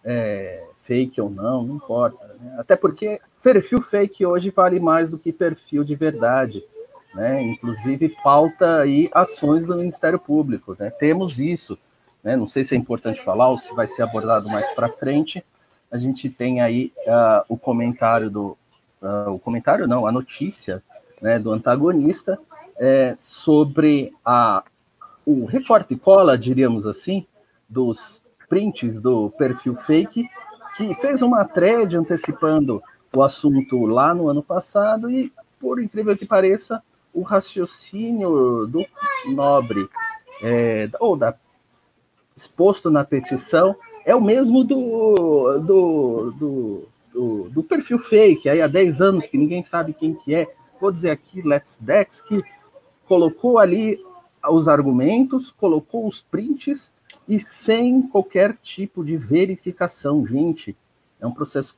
é, 0.03 0.63
fake 0.77 1.19
ou 1.21 1.29
não, 1.29 1.63
não 1.63 1.75
importa. 1.75 2.35
Né? 2.39 2.55
Até 2.57 2.75
porque 2.75 3.19
perfil 3.41 3.81
fake 3.81 4.25
hoje 4.25 4.49
vale 4.49 4.79
mais 4.79 5.09
do 5.09 5.17
que 5.17 5.31
perfil 5.31 5.83
de 5.83 5.95
verdade 5.95 6.63
né? 7.13 7.41
Inclusive 7.41 8.09
pauta 8.23 8.81
aí 8.81 9.09
ações 9.13 9.65
do 9.65 9.75
Ministério 9.75 10.19
Público, 10.19 10.75
né? 10.79 10.89
Temos 10.89 11.39
isso, 11.39 11.77
né? 12.23 12.35
Não 12.35 12.47
sei 12.47 12.63
se 12.63 12.75
é 12.75 12.77
importante 12.77 13.21
falar 13.21 13.49
ou 13.49 13.57
se 13.57 13.73
vai 13.73 13.87
ser 13.87 14.03
abordado 14.03 14.49
mais 14.49 14.69
para 14.71 14.89
frente. 14.89 15.43
A 15.91 15.97
gente 15.97 16.29
tem 16.29 16.61
aí 16.61 16.93
uh, 16.99 17.43
o 17.49 17.57
comentário 17.57 18.29
do, 18.29 18.57
uh, 19.01 19.31
o 19.31 19.39
comentário 19.39 19.87
não, 19.87 20.07
a 20.07 20.11
notícia, 20.11 20.81
né? 21.21 21.37
Do 21.37 21.51
antagonista 21.51 22.39
é, 22.77 23.15
sobre 23.19 24.13
a 24.25 24.63
o 25.23 25.45
recorte 25.45 25.95
cola, 25.95 26.37
diríamos 26.37 26.87
assim, 26.87 27.25
dos 27.69 28.23
prints 28.49 28.99
do 28.99 29.29
perfil 29.29 29.75
fake, 29.75 30.27
que 30.75 30.95
fez 30.95 31.21
uma 31.21 31.45
thread 31.45 31.95
antecipando 31.95 32.81
o 33.15 33.21
assunto 33.21 33.85
lá 33.85 34.13
no 34.13 34.27
ano 34.27 34.41
passado 34.41 35.09
e, 35.09 35.31
por 35.59 35.81
incrível 35.81 36.17
que 36.17 36.25
pareça, 36.25 36.81
o 37.13 37.21
raciocínio 37.21 38.65
do 38.67 38.85
Nobre, 39.27 39.89
é, 40.41 40.89
ou 40.99 41.15
da, 41.15 41.35
exposto 42.35 42.89
na 42.89 43.03
petição, 43.03 43.75
é 44.05 44.15
o 44.15 44.21
mesmo 44.21 44.63
do, 44.63 45.59
do, 45.59 46.31
do, 46.31 46.87
do, 47.13 47.49
do 47.49 47.63
perfil 47.63 47.99
fake, 47.99 48.49
aí 48.49 48.61
há 48.61 48.67
10 48.67 49.01
anos 49.01 49.27
que 49.27 49.37
ninguém 49.37 49.63
sabe 49.63 49.93
quem 49.93 50.13
que 50.13 50.33
é. 50.33 50.51
Vou 50.79 50.91
dizer 50.91 51.11
aqui, 51.11 51.41
Let's 51.41 51.77
Dex, 51.79 52.21
que 52.21 52.41
colocou 53.05 53.59
ali 53.59 54.03
os 54.49 54.67
argumentos, 54.67 55.51
colocou 55.51 56.07
os 56.07 56.21
prints 56.21 56.91
e 57.27 57.39
sem 57.39 58.01
qualquer 58.01 58.57
tipo 58.63 59.03
de 59.03 59.17
verificação. 59.17 60.25
Gente, 60.25 60.75
é 61.19 61.27
um 61.27 61.31
processo 61.31 61.75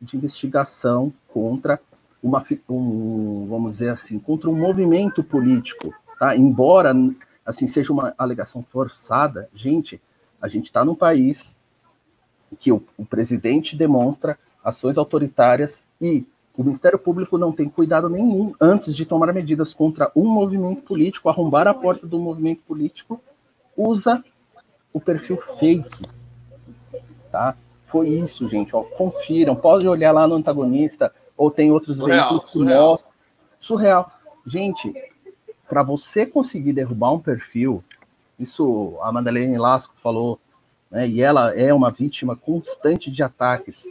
de 0.00 0.16
investigação 0.16 1.12
contra 1.28 1.80
uma, 2.22 2.44
um, 2.68 3.46
vamos 3.48 3.72
dizer 3.72 3.90
assim, 3.90 4.18
contra 4.18 4.48
um 4.48 4.56
movimento 4.56 5.24
político, 5.24 5.92
tá? 6.18 6.36
Embora 6.36 6.94
assim 7.44 7.66
seja 7.66 7.92
uma 7.92 8.14
alegação 8.16 8.62
forçada, 8.62 9.48
gente, 9.54 10.00
a 10.40 10.46
gente 10.46 10.66
está 10.66 10.84
num 10.84 10.94
país 10.94 11.56
que 12.58 12.70
o, 12.70 12.82
o 12.96 13.04
presidente 13.04 13.76
demonstra 13.76 14.38
ações 14.62 14.96
autoritárias 14.96 15.84
e 16.00 16.24
o 16.56 16.62
Ministério 16.62 16.98
Público 16.98 17.38
não 17.38 17.50
tem 17.50 17.68
cuidado 17.68 18.08
nenhum 18.08 18.54
antes 18.60 18.94
de 18.94 19.06
tomar 19.06 19.32
medidas 19.32 19.72
contra 19.72 20.12
um 20.14 20.24
movimento 20.24 20.82
político, 20.82 21.28
arrombar 21.28 21.66
a 21.66 21.74
porta 21.74 22.06
do 22.06 22.18
movimento 22.18 22.60
político, 22.66 23.20
usa 23.76 24.22
o 24.92 25.00
perfil 25.00 25.38
fake, 25.58 26.06
tá? 27.30 27.56
Foi 27.86 28.08
isso, 28.08 28.48
gente. 28.48 28.74
Ó, 28.76 28.82
confiram, 28.82 29.56
pode 29.56 29.88
olhar 29.88 30.12
lá 30.12 30.26
no 30.26 30.34
antagonista, 30.34 31.12
ou 31.42 31.50
tem 31.50 31.72
outros 31.72 31.98
surreal, 31.98 32.18
veículos 32.18 32.44
que 32.44 32.50
surreal. 32.52 32.90
mostram. 32.90 33.12
Surreal. 33.58 34.12
Gente, 34.46 34.94
para 35.68 35.82
você 35.82 36.24
conseguir 36.24 36.72
derrubar 36.72 37.12
um 37.12 37.18
perfil, 37.18 37.82
isso 38.38 38.96
a 39.02 39.10
Madeleine 39.10 39.58
Lasco 39.58 39.94
falou, 40.02 40.38
né, 40.90 41.08
e 41.08 41.20
ela 41.20 41.52
é 41.56 41.74
uma 41.74 41.90
vítima 41.90 42.36
constante 42.36 43.10
de 43.10 43.22
ataques 43.22 43.84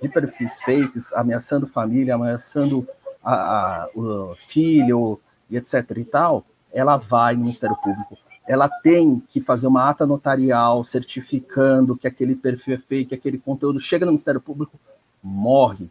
de 0.00 0.08
perfis 0.08 0.60
fakes, 0.60 1.12
ameaçando 1.12 1.66
família, 1.66 2.14
ameaçando 2.14 2.86
a, 3.24 3.34
a, 3.34 3.88
o 3.94 4.36
filho 4.46 5.18
e 5.50 5.56
etc 5.56 5.84
e 5.96 6.04
tal, 6.04 6.44
ela 6.72 6.96
vai 6.96 7.34
no 7.34 7.40
Ministério 7.40 7.76
Público 7.76 8.18
ela 8.46 8.66
tem 8.66 9.22
que 9.28 9.42
fazer 9.42 9.66
uma 9.66 9.90
ata 9.90 10.06
notarial 10.06 10.82
certificando 10.82 11.94
que 11.94 12.08
aquele 12.08 12.34
perfil 12.34 12.76
é 12.76 12.78
fake, 12.78 13.10
que 13.10 13.14
aquele 13.14 13.36
conteúdo 13.36 13.78
chega 13.78 14.06
no 14.06 14.12
Ministério 14.12 14.40
Público, 14.40 14.80
morre. 15.22 15.90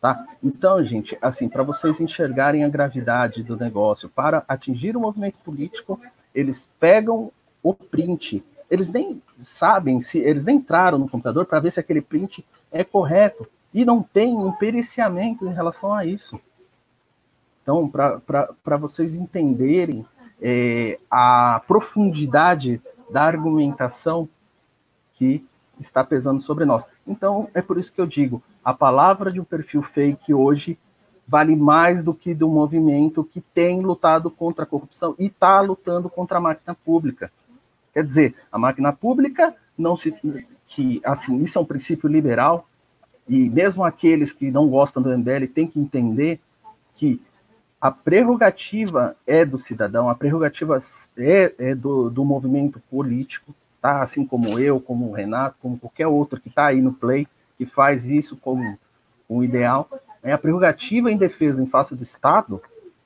Tá? 0.00 0.26
Então, 0.42 0.82
gente, 0.84 1.18
assim, 1.20 1.48
para 1.48 1.64
vocês 1.64 2.00
enxergarem 2.00 2.64
a 2.64 2.68
gravidade 2.68 3.42
do 3.42 3.56
negócio, 3.56 4.08
para 4.08 4.44
atingir 4.46 4.96
o 4.96 5.00
movimento 5.00 5.38
político, 5.40 6.00
eles 6.32 6.70
pegam 6.78 7.32
o 7.62 7.74
print. 7.74 8.44
Eles 8.70 8.88
nem 8.88 9.20
sabem 9.36 10.00
se 10.00 10.18
eles 10.18 10.44
nem 10.44 10.56
entraram 10.56 10.98
no 10.98 11.08
computador 11.08 11.46
para 11.46 11.58
ver 11.58 11.72
se 11.72 11.80
aquele 11.80 12.00
print 12.00 12.46
é 12.70 12.84
correto 12.84 13.48
e 13.74 13.84
não 13.84 14.02
tem 14.02 14.36
um 14.36 14.52
periciamento 14.52 15.46
em 15.46 15.52
relação 15.52 15.92
a 15.92 16.04
isso. 16.04 16.40
Então, 17.62 17.88
para 17.88 18.76
vocês 18.76 19.16
entenderem 19.16 20.06
é, 20.40 20.98
a 21.10 21.60
profundidade 21.66 22.80
da 23.10 23.22
argumentação 23.22 24.28
que 25.14 25.44
está 25.80 26.02
pesando 26.04 26.40
sobre 26.40 26.64
nós. 26.64 26.84
Então, 27.06 27.48
é 27.54 27.62
por 27.62 27.78
isso 27.78 27.92
que 27.92 28.00
eu 28.00 28.06
digo, 28.06 28.42
a 28.64 28.72
palavra 28.72 29.30
de 29.30 29.40
um 29.40 29.44
perfil 29.44 29.82
fake 29.82 30.32
hoje 30.34 30.78
vale 31.26 31.54
mais 31.54 32.02
do 32.02 32.14
que 32.14 32.32
do 32.34 32.48
movimento 32.48 33.22
que 33.22 33.40
tem 33.40 33.80
lutado 33.80 34.30
contra 34.30 34.64
a 34.64 34.66
corrupção 34.66 35.14
e 35.18 35.26
está 35.26 35.60
lutando 35.60 36.08
contra 36.08 36.38
a 36.38 36.40
máquina 36.40 36.74
pública. 36.74 37.30
Quer 37.92 38.04
dizer, 38.04 38.34
a 38.50 38.58
máquina 38.58 38.92
pública 38.92 39.54
não 39.76 39.96
se 39.96 40.14
que 40.66 41.00
assim, 41.04 41.42
isso 41.42 41.58
é 41.58 41.62
um 41.62 41.64
princípio 41.64 42.08
liberal 42.08 42.66
e 43.28 43.48
mesmo 43.50 43.84
aqueles 43.84 44.32
que 44.32 44.50
não 44.50 44.68
gostam 44.68 45.02
do 45.02 45.16
MBL 45.16 45.46
têm 45.52 45.66
que 45.66 45.78
entender 45.78 46.40
que 46.96 47.20
a 47.80 47.90
prerrogativa 47.90 49.16
é 49.26 49.44
do 49.44 49.58
cidadão, 49.58 50.08
a 50.08 50.14
prerrogativa 50.14 50.78
é, 51.16 51.54
é 51.58 51.74
do, 51.74 52.10
do, 52.10 52.24
movimento 52.24 52.80
político, 52.90 53.54
tá? 53.80 54.02
Assim 54.02 54.24
como 54.24 54.58
eu, 54.58 54.80
como 54.80 55.08
o 55.08 55.12
Renato, 55.12 55.56
como 55.60 55.78
qualquer 55.78 56.06
outro 56.06 56.40
que 56.40 56.48
está 56.48 56.66
aí 56.66 56.80
no 56.80 56.92
play, 56.92 57.26
que 57.56 57.66
faz 57.66 58.10
isso 58.10 58.36
como 58.36 58.78
um 59.28 59.42
ideal. 59.42 59.88
É, 60.22 60.32
a 60.32 60.38
prerrogativa 60.38 61.10
em 61.10 61.16
defesa 61.16 61.62
em 61.62 61.66
face 61.66 61.94
do 61.94 62.02
Estado 62.02 62.60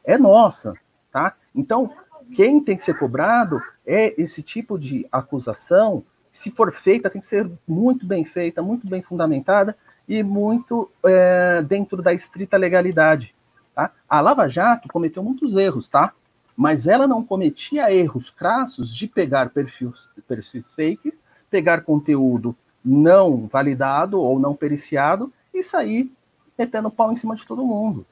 é 0.05 0.17
nossa, 0.17 0.75
tá? 1.11 1.35
Então, 1.55 1.91
quem 2.35 2.61
tem 2.61 2.77
que 2.77 2.85
ser 2.85 2.99
cobrado 2.99 3.61
é 3.87 4.21
esse 4.21 4.43
tipo 4.43 4.79
de 4.79 5.07
acusação. 5.13 6.03
Se 6.31 6.51
for 6.51 6.73
feita, 6.73 7.11
tem 7.11 7.21
que 7.21 7.27
ser 7.27 7.51
muito 7.69 8.07
bem 8.07 8.25
feita, 8.25 8.63
muito 8.63 8.87
bem 8.87 9.03
fundamentada 9.03 9.77
e 10.09 10.23
muito 10.23 10.91
é, 11.05 11.63
dentro 11.63 12.03
da 12.03 12.13
estrita 12.13 12.57
legalidade 12.57 13.35
Tá? 13.75 13.91
A 14.09 14.21
Lava 14.21 14.49
Jato 14.49 14.89
cometeu 14.89 15.23
muitos 15.23 15.57
erros, 15.57 15.89
tá? 15.89 16.13
Mas 16.57 16.87
ela 16.87 17.07
não 17.07 17.25
cometia 17.25 17.93
erros 17.93 18.31
crassos 18.31 18.95
de 18.95 19.07
pegar 19.07 19.51
perfis, 19.51 20.09
perfis 20.27 20.71
fakes, 20.71 21.15
pegar 21.51 21.83
conteúdo 21.83 22.55
não 22.85 23.47
validado 23.47 24.21
ou 24.21 24.39
não 24.39 24.55
periciado 24.55 25.33
e 25.55 25.63
sair 25.63 26.11
metendo 26.59 26.91
pau 26.91 27.13
em 27.13 27.17
cima 27.17 27.37
de 27.37 27.47
todo 27.47 27.65
mundo. 27.65 28.05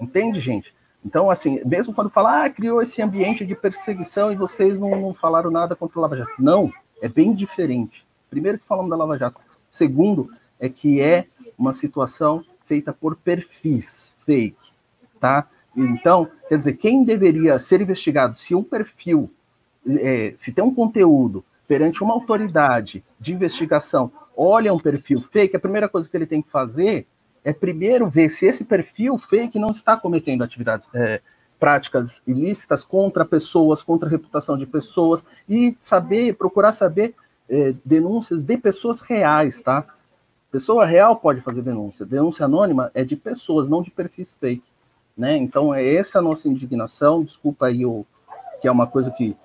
Entende, 0.00 0.40
gente? 0.40 0.74
Então, 1.04 1.30
assim, 1.30 1.60
mesmo 1.64 1.94
quando 1.94 2.10
fala, 2.10 2.44
ah, 2.44 2.50
criou 2.50 2.82
esse 2.82 3.00
ambiente 3.00 3.46
de 3.46 3.54
perseguição 3.54 4.30
e 4.30 4.36
vocês 4.36 4.78
não, 4.78 4.90
não 5.00 5.14
falaram 5.14 5.50
nada 5.50 5.74
contra 5.74 5.98
a 5.98 6.02
Lava 6.02 6.16
Jato. 6.16 6.32
Não, 6.38 6.72
é 7.00 7.08
bem 7.08 7.34
diferente. 7.34 8.06
Primeiro 8.28 8.58
que 8.58 8.66
falamos 8.66 8.90
da 8.90 8.96
Lava 8.96 9.16
Jato. 9.16 9.40
Segundo, 9.70 10.30
é 10.60 10.68
que 10.68 11.00
é 11.00 11.26
uma 11.56 11.72
situação 11.72 12.44
feita 12.66 12.92
por 12.92 13.16
perfis 13.16 14.12
fake 14.18 14.68
tá? 15.18 15.46
Então, 15.78 16.28
quer 16.48 16.58
dizer, 16.58 16.74
quem 16.74 17.04
deveria 17.04 17.58
ser 17.58 17.80
investigado 17.80 18.36
se 18.36 18.54
um 18.54 18.64
perfil, 18.64 19.30
é, 19.86 20.34
se 20.36 20.52
tem 20.52 20.64
um 20.64 20.74
conteúdo 20.74 21.44
perante 21.68 22.02
uma 22.02 22.14
autoridade 22.14 23.04
de 23.20 23.32
investigação, 23.32 24.10
olha 24.36 24.72
um 24.72 24.80
perfil 24.80 25.20
fake, 25.20 25.56
a 25.56 25.60
primeira 25.60 25.88
coisa 25.88 26.08
que 26.08 26.16
ele 26.16 26.26
tem 26.26 26.42
que 26.42 26.50
fazer 26.50 27.06
é 27.44 27.52
primeiro 27.52 28.08
ver 28.08 28.28
se 28.28 28.46
esse 28.46 28.64
perfil 28.64 29.16
fake 29.18 29.58
não 29.58 29.70
está 29.70 29.96
cometendo 29.96 30.42
atividades, 30.42 30.88
é, 30.92 31.20
práticas 31.60 32.22
ilícitas 32.26 32.82
contra 32.82 33.24
pessoas, 33.24 33.82
contra 33.82 34.08
a 34.08 34.10
reputação 34.10 34.58
de 34.58 34.66
pessoas 34.66 35.24
e 35.48 35.76
saber, 35.80 36.34
procurar 36.36 36.72
saber 36.72 37.14
é, 37.48 37.74
denúncias 37.84 38.42
de 38.42 38.56
pessoas 38.58 39.00
reais, 39.00 39.62
tá? 39.62 39.84
Pessoa 40.50 40.86
real 40.86 41.16
pode 41.16 41.40
fazer 41.40 41.62
denúncia. 41.62 42.06
Denúncia 42.06 42.46
anônima 42.46 42.90
é 42.94 43.04
de 43.04 43.16
pessoas, 43.16 43.68
não 43.68 43.82
de 43.82 43.90
perfis 43.90 44.34
fake. 44.34 44.64
Né? 45.18 45.36
Então, 45.36 45.74
é 45.74 45.84
essa 45.96 46.20
a 46.20 46.22
nossa 46.22 46.48
indignação. 46.48 47.24
Desculpa 47.24 47.66
aí, 47.66 47.84
o, 47.84 48.06
que 48.60 48.68
é 48.68 48.70
uma 48.70 48.86
coisa 48.86 49.10
que 49.10 49.36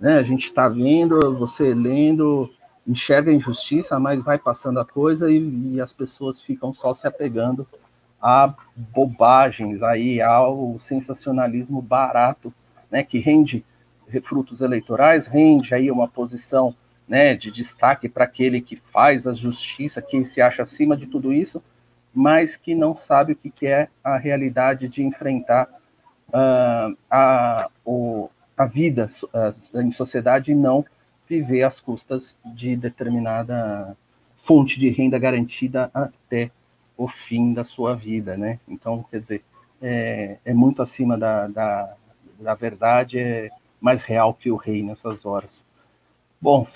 né, 0.00 0.18
a 0.18 0.22
gente 0.22 0.46
está 0.46 0.68
vendo, 0.68 1.36
você 1.36 1.74
lendo, 1.74 2.50
enxerga 2.86 3.30
a 3.30 3.34
injustiça, 3.34 4.00
mas 4.00 4.22
vai 4.22 4.38
passando 4.38 4.80
a 4.80 4.86
coisa 4.86 5.30
e, 5.30 5.74
e, 5.74 5.80
as 5.80 5.92
pessoas 5.92 6.40
ficam 6.40 6.72
só 6.72 6.94
se 6.94 7.06
apegando 7.06 7.66
a 8.20 8.54
bobagens, 8.74 9.82
aí, 9.82 10.20
ao 10.20 10.76
sensacionalismo 10.80 11.82
barato, 11.82 12.52
né, 12.90 13.02
que 13.04 13.18
rende 13.18 13.64
frutos 14.24 14.62
eleitorais, 14.62 15.26
rende 15.26 15.74
aí 15.74 15.90
uma 15.90 16.08
posição 16.08 16.74
né, 17.06 17.34
de 17.36 17.50
destaque 17.50 18.08
para 18.08 18.24
aquele 18.24 18.60
que 18.60 18.76
faz 18.76 19.26
a 19.26 19.34
justiça, 19.34 20.00
que 20.00 20.24
se 20.24 20.40
acha 20.40 20.62
acima 20.62 20.96
de 20.96 21.06
tudo 21.06 21.32
isso, 21.32 21.62
mas 22.14 22.56
que 22.56 22.74
não 22.74 22.96
sabe 22.96 23.32
o 23.32 23.36
que 23.36 23.66
é 23.66 23.88
a 24.02 24.16
realidade 24.16 24.88
de 24.88 25.02
enfrentar 25.02 25.68
uh, 26.28 26.96
a, 27.10 27.68
o, 27.84 28.28
a 28.56 28.66
vida 28.66 29.08
uh, 29.24 29.80
em 29.80 29.90
sociedade 29.90 30.52
e 30.52 30.54
não 30.54 30.84
viver 31.28 31.62
às 31.62 31.78
custas 31.78 32.38
de 32.44 32.74
determinada 32.76 33.96
fonte 34.42 34.80
de 34.80 34.88
renda 34.88 35.18
garantida 35.18 35.90
até 35.92 36.50
o 36.96 37.06
fim 37.06 37.52
da 37.52 37.62
sua 37.62 37.94
vida, 37.94 38.36
né? 38.36 38.58
Então, 38.66 39.04
quer 39.10 39.20
dizer, 39.20 39.44
é, 39.80 40.38
é 40.44 40.54
muito 40.54 40.82
acima 40.82 41.16
da, 41.16 41.46
da, 41.46 41.94
da, 42.40 42.54
verdade, 42.54 43.18
é 43.18 43.50
mais 43.80 44.02
real 44.02 44.34
que 44.34 44.50
o 44.50 44.56
rei 44.56 44.82
nessas 44.82 45.24
horas. 45.24 45.64
Bom, 46.40 46.66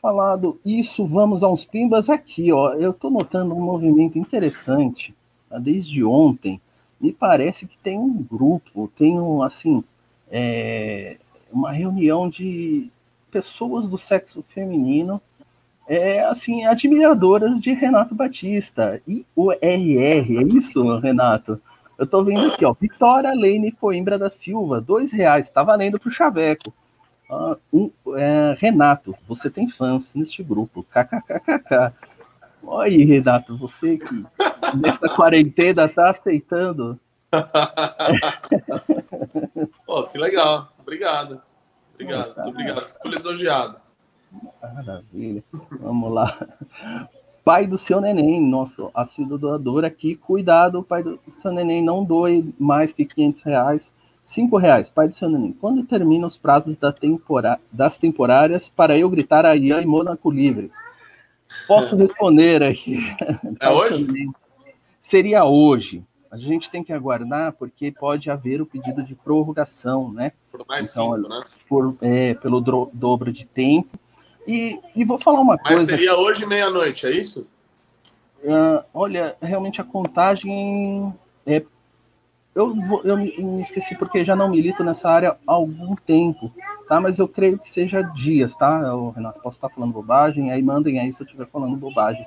falado 0.00 0.60
isso, 0.64 1.06
vamos 1.06 1.42
a 1.42 1.48
uns 1.48 1.64
pimbas 1.64 2.08
aqui, 2.08 2.52
ó. 2.52 2.74
Eu 2.74 2.90
estou 2.90 3.10
notando 3.10 3.54
um 3.54 3.60
movimento 3.60 4.18
interessante 4.18 5.14
tá? 5.48 5.58
desde 5.58 6.04
ontem. 6.04 6.60
Me 7.00 7.12
parece 7.12 7.66
que 7.66 7.78
tem 7.78 7.98
um 7.98 8.12
grupo, 8.12 8.90
tem 8.96 9.20
um, 9.20 9.42
assim, 9.42 9.84
é, 10.30 11.16
uma 11.52 11.72
reunião 11.72 12.28
de 12.28 12.90
pessoas 13.30 13.88
do 13.88 13.98
sexo 13.98 14.42
feminino 14.42 15.20
é, 15.88 16.22
assim, 16.24 16.64
admiradoras 16.66 17.58
de 17.60 17.72
Renato 17.72 18.14
Batista. 18.14 19.00
E 19.08 19.24
o 19.34 19.50
RR, 19.50 20.38
é 20.38 20.42
isso, 20.42 20.98
Renato? 20.98 21.60
Eu 21.96 22.06
tô 22.06 22.22
vendo 22.22 22.52
aqui, 22.52 22.64
ó. 22.64 22.74
Vitória 22.78 23.32
Lene 23.32 23.72
Coimbra 23.72 24.18
da 24.18 24.28
Silva, 24.28 24.80
dois 24.80 25.10
reais, 25.10 25.50
tá 25.50 25.62
valendo 25.62 25.98
pro 25.98 26.10
Chaveco. 26.10 26.72
Uh, 27.30 27.56
um, 27.72 27.90
é, 28.16 28.56
Renato, 28.58 29.14
você 29.26 29.48
tem 29.50 29.70
fãs 29.70 30.12
neste 30.14 30.42
grupo. 30.42 30.84
KKKKK. 30.84 31.92
Olha 32.62 32.86
aí, 32.86 33.04
Renato, 33.04 33.56
você 33.56 33.98
que 33.98 34.24
nessa 34.76 35.08
quarentena 35.08 35.88
tá 35.88 36.10
aceitando. 36.10 36.98
Pô, 39.84 40.04
que 40.04 40.18
legal. 40.18 40.72
Obrigado. 40.78 41.42
Obrigado, 41.94 42.34
muito 42.36 42.50
obrigado. 42.50 42.86
Fico 42.88 43.08
lisonjeado. 43.08 43.76
Maravilha. 44.62 45.42
Vamos 45.80 46.12
lá. 46.12 46.38
Pai 47.44 47.66
do 47.66 47.76
seu 47.76 48.00
neném, 48.00 48.40
nosso 48.40 48.90
assíduo 48.94 49.38
doador 49.38 49.84
aqui. 49.84 50.14
Cuidado, 50.14 50.82
pai 50.82 51.02
do 51.02 51.18
seu 51.28 51.50
neném, 51.50 51.82
não 51.82 52.04
doe 52.04 52.54
mais 52.58 52.92
que 52.92 53.04
500 53.04 53.42
reais. 53.42 53.94
5 54.28 54.58
reais, 54.58 54.90
pai 54.90 55.08
do 55.08 55.14
seu 55.14 55.30
neném. 55.30 55.54
Quando 55.54 55.82
terminam 55.84 56.28
os 56.28 56.36
prazos 56.36 56.76
da 56.76 56.92
tempora... 56.92 57.58
das 57.72 57.96
temporárias 57.96 58.68
para 58.68 58.96
eu 58.98 59.08
gritar 59.08 59.46
a 59.46 59.56
Ian 59.56 59.80
e 59.80 59.86
Mônaco 59.86 60.30
livres? 60.30 60.74
Posso 61.66 61.96
responder 61.96 62.62
aqui. 62.62 62.98
É 63.58 63.70
hoje? 63.70 64.06
Seria 65.00 65.46
hoje. 65.46 66.04
A 66.30 66.36
gente 66.36 66.70
tem 66.70 66.84
que 66.84 66.92
aguardar 66.92 67.54
porque 67.54 67.90
pode 67.90 68.30
haver 68.30 68.60
o 68.60 68.66
pedido 68.66 69.02
de 69.02 69.14
prorrogação, 69.14 70.12
né? 70.12 70.32
Por 70.52 70.62
mais 70.68 70.90
então, 70.92 71.16
cinco, 71.16 71.28
né? 71.30 71.44
Por, 71.66 71.96
é, 72.02 72.34
pelo 72.34 72.60
dobro 72.92 73.32
de 73.32 73.46
tempo. 73.46 73.98
E, 74.46 74.78
e 74.94 75.06
vou 75.06 75.18
falar 75.18 75.40
uma 75.40 75.56
Mas 75.56 75.62
coisa. 75.62 75.92
Mas 75.92 76.00
seria 76.00 76.18
hoje 76.18 76.44
meia-noite, 76.44 77.06
é 77.06 77.12
isso? 77.12 77.46
Uh, 78.44 78.84
olha, 78.92 79.38
realmente 79.40 79.80
a 79.80 79.84
contagem 79.84 81.14
é. 81.46 81.64
Eu, 82.54 82.74
eu 83.04 83.16
me 83.16 83.60
esqueci 83.60 83.96
porque 83.96 84.24
já 84.24 84.34
não 84.34 84.50
milito 84.50 84.82
nessa 84.82 85.08
área 85.08 85.36
há 85.46 85.52
algum 85.52 85.94
tempo, 85.94 86.52
tá? 86.88 87.00
Mas 87.00 87.18
eu 87.18 87.28
creio 87.28 87.58
que 87.58 87.70
seja 87.70 88.02
dias, 88.02 88.56
tá? 88.56 88.80
Eu, 88.84 89.10
Renato, 89.10 89.40
posso 89.40 89.56
estar 89.56 89.68
falando 89.68 89.92
bobagem, 89.92 90.50
aí 90.50 90.62
mandem 90.62 90.98
aí 90.98 91.12
se 91.12 91.22
eu 91.22 91.24
estiver 91.24 91.46
falando 91.46 91.76
bobagem, 91.76 92.26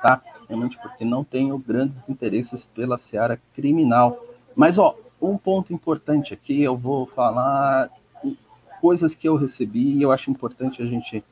tá? 0.00 0.22
Realmente 0.48 0.78
porque 0.80 1.04
não 1.04 1.24
tenho 1.24 1.58
grandes 1.58 2.08
interesses 2.08 2.64
pela 2.64 2.96
seara 2.96 3.40
criminal. 3.54 4.24
Mas, 4.54 4.78
ó, 4.78 4.96
um 5.20 5.36
ponto 5.36 5.72
importante 5.72 6.34
aqui, 6.34 6.62
eu 6.62 6.76
vou 6.76 7.06
falar 7.06 7.90
coisas 8.80 9.14
que 9.14 9.28
eu 9.28 9.36
recebi 9.36 9.96
e 9.96 10.02
eu 10.02 10.12
acho 10.12 10.30
importante 10.30 10.82
a 10.82 10.86
gente 10.86 11.24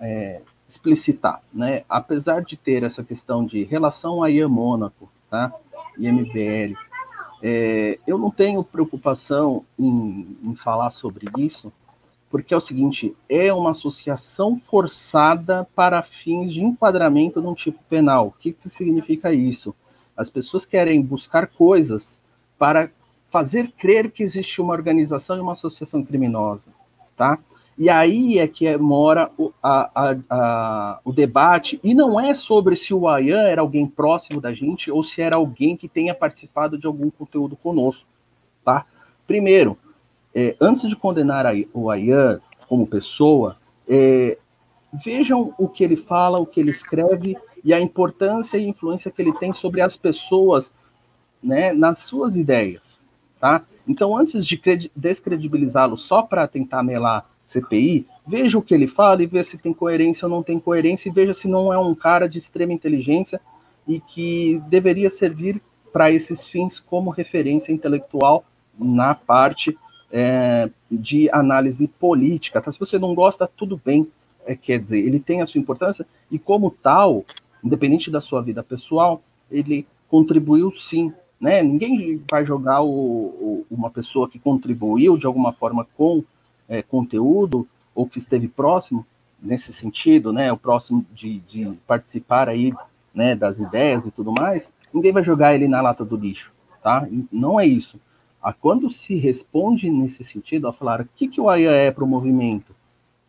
é, 0.00 0.40
explicitar, 0.68 1.42
né? 1.52 1.84
Apesar 1.88 2.42
de 2.42 2.56
ter 2.56 2.82
essa 2.82 3.04
questão 3.04 3.44
de 3.44 3.64
relação 3.64 4.22
a 4.22 4.30
IAM 4.30 4.48
Mônaco, 4.48 5.10
tá? 5.28 5.52
IMBL, 5.98 6.76
é, 7.42 7.98
eu 8.06 8.18
não 8.18 8.30
tenho 8.30 8.62
preocupação 8.62 9.64
em, 9.78 10.36
em, 10.42 10.54
falar 10.54 10.90
sobre 10.90 11.26
isso, 11.38 11.72
porque 12.30 12.52
é 12.52 12.56
o 12.56 12.60
seguinte: 12.60 13.16
é 13.28 13.52
uma 13.52 13.70
associação 13.70 14.58
forçada 14.58 15.66
para 15.74 16.02
fins 16.02 16.52
de 16.52 16.62
enquadramento 16.62 17.40
de 17.40 17.46
um 17.46 17.54
tipo 17.54 17.78
penal. 17.88 18.28
O 18.28 18.32
que, 18.32 18.52
que 18.52 18.68
significa 18.68 19.32
isso? 19.32 19.74
As 20.16 20.28
pessoas 20.28 20.66
querem 20.66 21.00
buscar 21.00 21.46
coisas 21.46 22.20
para 22.58 22.90
fazer 23.30 23.72
crer 23.72 24.10
que 24.10 24.22
existe 24.22 24.60
uma 24.60 24.74
organização 24.74 25.36
e 25.36 25.40
uma 25.40 25.52
associação 25.52 26.04
criminosa, 26.04 26.72
tá? 27.16 27.38
E 27.80 27.88
aí 27.88 28.38
é 28.38 28.46
que 28.46 28.76
mora 28.76 29.30
o, 29.38 29.54
a, 29.62 29.90
a, 29.94 30.16
a, 30.28 31.00
o 31.02 31.14
debate, 31.14 31.80
e 31.82 31.94
não 31.94 32.20
é 32.20 32.34
sobre 32.34 32.76
se 32.76 32.92
o 32.92 33.08
Ayan 33.08 33.44
era 33.44 33.62
alguém 33.62 33.86
próximo 33.86 34.38
da 34.38 34.52
gente 34.52 34.90
ou 34.90 35.02
se 35.02 35.22
era 35.22 35.36
alguém 35.36 35.78
que 35.78 35.88
tenha 35.88 36.14
participado 36.14 36.76
de 36.76 36.86
algum 36.86 37.08
conteúdo 37.08 37.56
conosco, 37.56 38.06
tá? 38.62 38.84
Primeiro, 39.26 39.78
é, 40.34 40.54
antes 40.60 40.86
de 40.90 40.94
condenar 40.94 41.46
o 41.72 41.88
Ayan 41.88 42.42
como 42.68 42.86
pessoa, 42.86 43.56
é, 43.88 44.36
vejam 45.02 45.54
o 45.56 45.66
que 45.66 45.82
ele 45.82 45.96
fala, 45.96 46.38
o 46.38 46.44
que 46.44 46.60
ele 46.60 46.70
escreve 46.70 47.34
e 47.64 47.72
a 47.72 47.80
importância 47.80 48.58
e 48.58 48.68
influência 48.68 49.10
que 49.10 49.22
ele 49.22 49.32
tem 49.32 49.54
sobre 49.54 49.80
as 49.80 49.96
pessoas, 49.96 50.70
né, 51.42 51.72
nas 51.72 52.00
suas 52.00 52.36
ideias, 52.36 53.02
tá? 53.40 53.64
Então, 53.88 54.14
antes 54.14 54.44
de 54.44 54.60
descredibilizá-lo 54.94 55.96
só 55.96 56.20
para 56.20 56.46
tentar 56.46 56.82
melar 56.82 57.26
CPI, 57.50 58.06
veja 58.24 58.56
o 58.56 58.62
que 58.62 58.72
ele 58.72 58.86
fala 58.86 59.22
e 59.22 59.26
veja 59.26 59.50
se 59.50 59.58
tem 59.58 59.72
coerência 59.72 60.26
ou 60.26 60.30
não 60.30 60.42
tem 60.42 60.60
coerência, 60.60 61.08
e 61.08 61.12
veja 61.12 61.34
se 61.34 61.48
não 61.48 61.72
é 61.72 61.78
um 61.78 61.96
cara 61.96 62.28
de 62.28 62.38
extrema 62.38 62.72
inteligência 62.72 63.40
e 63.88 64.00
que 64.00 64.62
deveria 64.68 65.10
servir 65.10 65.60
para 65.92 66.12
esses 66.12 66.46
fins 66.46 66.78
como 66.78 67.10
referência 67.10 67.72
intelectual 67.72 68.44
na 68.78 69.16
parte 69.16 69.76
é, 70.12 70.70
de 70.88 71.28
análise 71.30 71.88
política. 71.88 72.60
Tá? 72.60 72.70
Se 72.70 72.78
você 72.78 73.00
não 73.00 73.16
gosta, 73.16 73.50
tudo 73.56 73.80
bem. 73.84 74.06
É, 74.46 74.54
quer 74.54 74.78
dizer, 74.78 75.00
ele 75.00 75.18
tem 75.18 75.42
a 75.42 75.46
sua 75.46 75.60
importância 75.60 76.06
e, 76.30 76.38
como 76.38 76.70
tal, 76.70 77.24
independente 77.64 78.10
da 78.10 78.20
sua 78.20 78.40
vida 78.40 78.62
pessoal, 78.62 79.20
ele 79.50 79.86
contribuiu 80.08 80.70
sim. 80.70 81.12
Né? 81.40 81.62
Ninguém 81.64 82.22
vai 82.30 82.44
jogar 82.44 82.80
o, 82.80 82.88
o, 82.88 83.66
uma 83.68 83.90
pessoa 83.90 84.28
que 84.28 84.38
contribuiu 84.38 85.18
de 85.18 85.26
alguma 85.26 85.52
forma 85.52 85.86
com 85.96 86.22
é, 86.70 86.80
conteúdo 86.80 87.66
ou 87.92 88.06
que 88.06 88.18
esteve 88.18 88.46
próximo 88.46 89.04
nesse 89.42 89.72
sentido, 89.72 90.32
né, 90.32 90.52
o 90.52 90.56
próximo 90.56 91.04
de, 91.12 91.40
de 91.40 91.72
participar 91.86 92.48
aí, 92.48 92.72
né, 93.12 93.34
das 93.34 93.58
ideias 93.58 94.06
e 94.06 94.10
tudo 94.10 94.30
mais, 94.30 94.72
ninguém 94.94 95.12
vai 95.12 95.24
jogar 95.24 95.54
ele 95.54 95.66
na 95.66 95.80
lata 95.80 96.04
do 96.04 96.16
lixo, 96.16 96.52
tá? 96.82 97.08
Não 97.32 97.58
é 97.58 97.66
isso. 97.66 97.98
A 98.40 98.52
quando 98.52 98.88
se 98.88 99.16
responde 99.16 99.90
nesse 99.90 100.22
sentido, 100.22 100.68
a 100.68 100.72
falar 100.72 101.00
o 101.00 101.08
que, 101.16 101.26
que 101.26 101.40
o 101.40 101.48
AIA 101.48 101.72
é 101.72 101.90
para 101.90 102.04
o 102.04 102.08
movimento, 102.08 102.74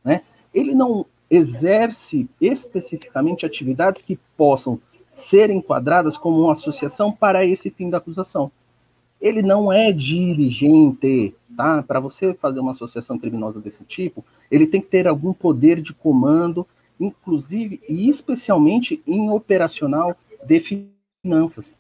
né? 0.04 0.22
Ele 0.54 0.76
não 0.76 1.06
exerce 1.30 2.30
especificamente 2.40 3.46
atividades 3.46 4.02
que 4.02 4.20
possam 4.38 4.80
ser 5.14 5.50
enquadradas 5.50 6.18
como 6.18 6.42
uma 6.42 6.54
associação 6.54 7.12
para 7.12 7.46
esse 7.46 7.70
fim 7.70 7.90
da 7.90 7.98
acusação 7.98 8.52
ele 9.22 9.44
não 9.44 9.72
é 9.72 9.92
dirigente, 9.92 11.36
tá? 11.56 11.84
Para 11.84 12.00
você 12.00 12.34
fazer 12.34 12.60
uma 12.60 12.72
associação 12.72 13.18
criminosa 13.18 13.60
desse 13.60 13.84
tipo, 13.84 14.24
ele 14.50 14.68
tem 14.68 14.82
que 14.82 14.88
ter 14.88 15.08
algum 15.08 15.34
poder 15.34 15.82
de 15.82 15.94
comando, 15.94 16.66
inclusive 17.00 17.82
e 17.88 18.10
especialmente 18.10 19.02
em 19.06 19.30
operacional 19.30 20.16
de 20.44 20.88
finanças. 21.24 21.78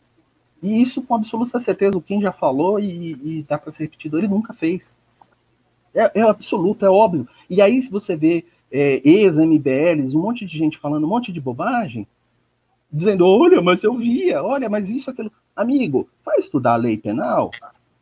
E 0.61 0.81
isso 0.81 1.01
com 1.01 1.15
absoluta 1.15 1.59
certeza, 1.59 1.97
o 1.97 2.01
Kim 2.01 2.21
já 2.21 2.31
falou 2.31 2.79
e, 2.79 3.43
dá 3.47 3.57
para 3.57 3.71
ser 3.71 3.83
repetido, 3.83 4.17
ele 4.17 4.27
nunca 4.27 4.53
fez. 4.53 4.95
É, 5.93 6.19
é, 6.19 6.21
absoluto, 6.21 6.85
é 6.85 6.89
óbvio. 6.89 7.27
E 7.49 7.61
aí, 7.61 7.81
se 7.81 7.91
você 7.91 8.15
vê 8.15 8.45
é, 8.71 9.01
ex-MBLs, 9.03 10.15
um 10.15 10.21
monte 10.21 10.45
de 10.45 10.57
gente 10.57 10.77
falando 10.77 11.03
um 11.03 11.09
monte 11.09 11.31
de 11.31 11.41
bobagem, 11.41 12.07
dizendo, 12.91 13.25
olha, 13.25 13.61
mas 13.61 13.83
eu 13.83 13.95
via, 13.95 14.43
olha, 14.43 14.69
mas 14.69 14.89
isso, 14.89 15.09
aquilo. 15.09 15.31
Amigo, 15.55 16.07
vai 16.23 16.37
estudar 16.37 16.73
a 16.73 16.77
lei 16.77 16.97
penal, 16.97 17.51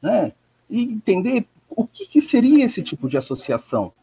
né? 0.02 0.34
E 0.70 0.84
entender 0.84 1.48
o 1.70 1.86
que, 1.86 2.06
que 2.06 2.22
seria 2.22 2.66
esse 2.66 2.82
tipo 2.82 3.08
de 3.08 3.18
associação. 3.18 3.94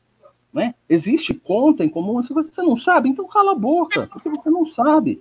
Né? 0.53 0.75
Existe 0.89 1.35
conta 1.35 1.85
em 1.85 1.89
comum, 1.89 2.23
você 2.23 2.62
não 2.62 2.77
sabe, 2.77 3.09
então 3.09 3.27
cala 3.27 3.53
a 3.53 3.55
boca, 3.55 4.09
porque 4.09 4.29
você 4.29 4.49
não 4.49 4.64
sabe. 4.64 5.21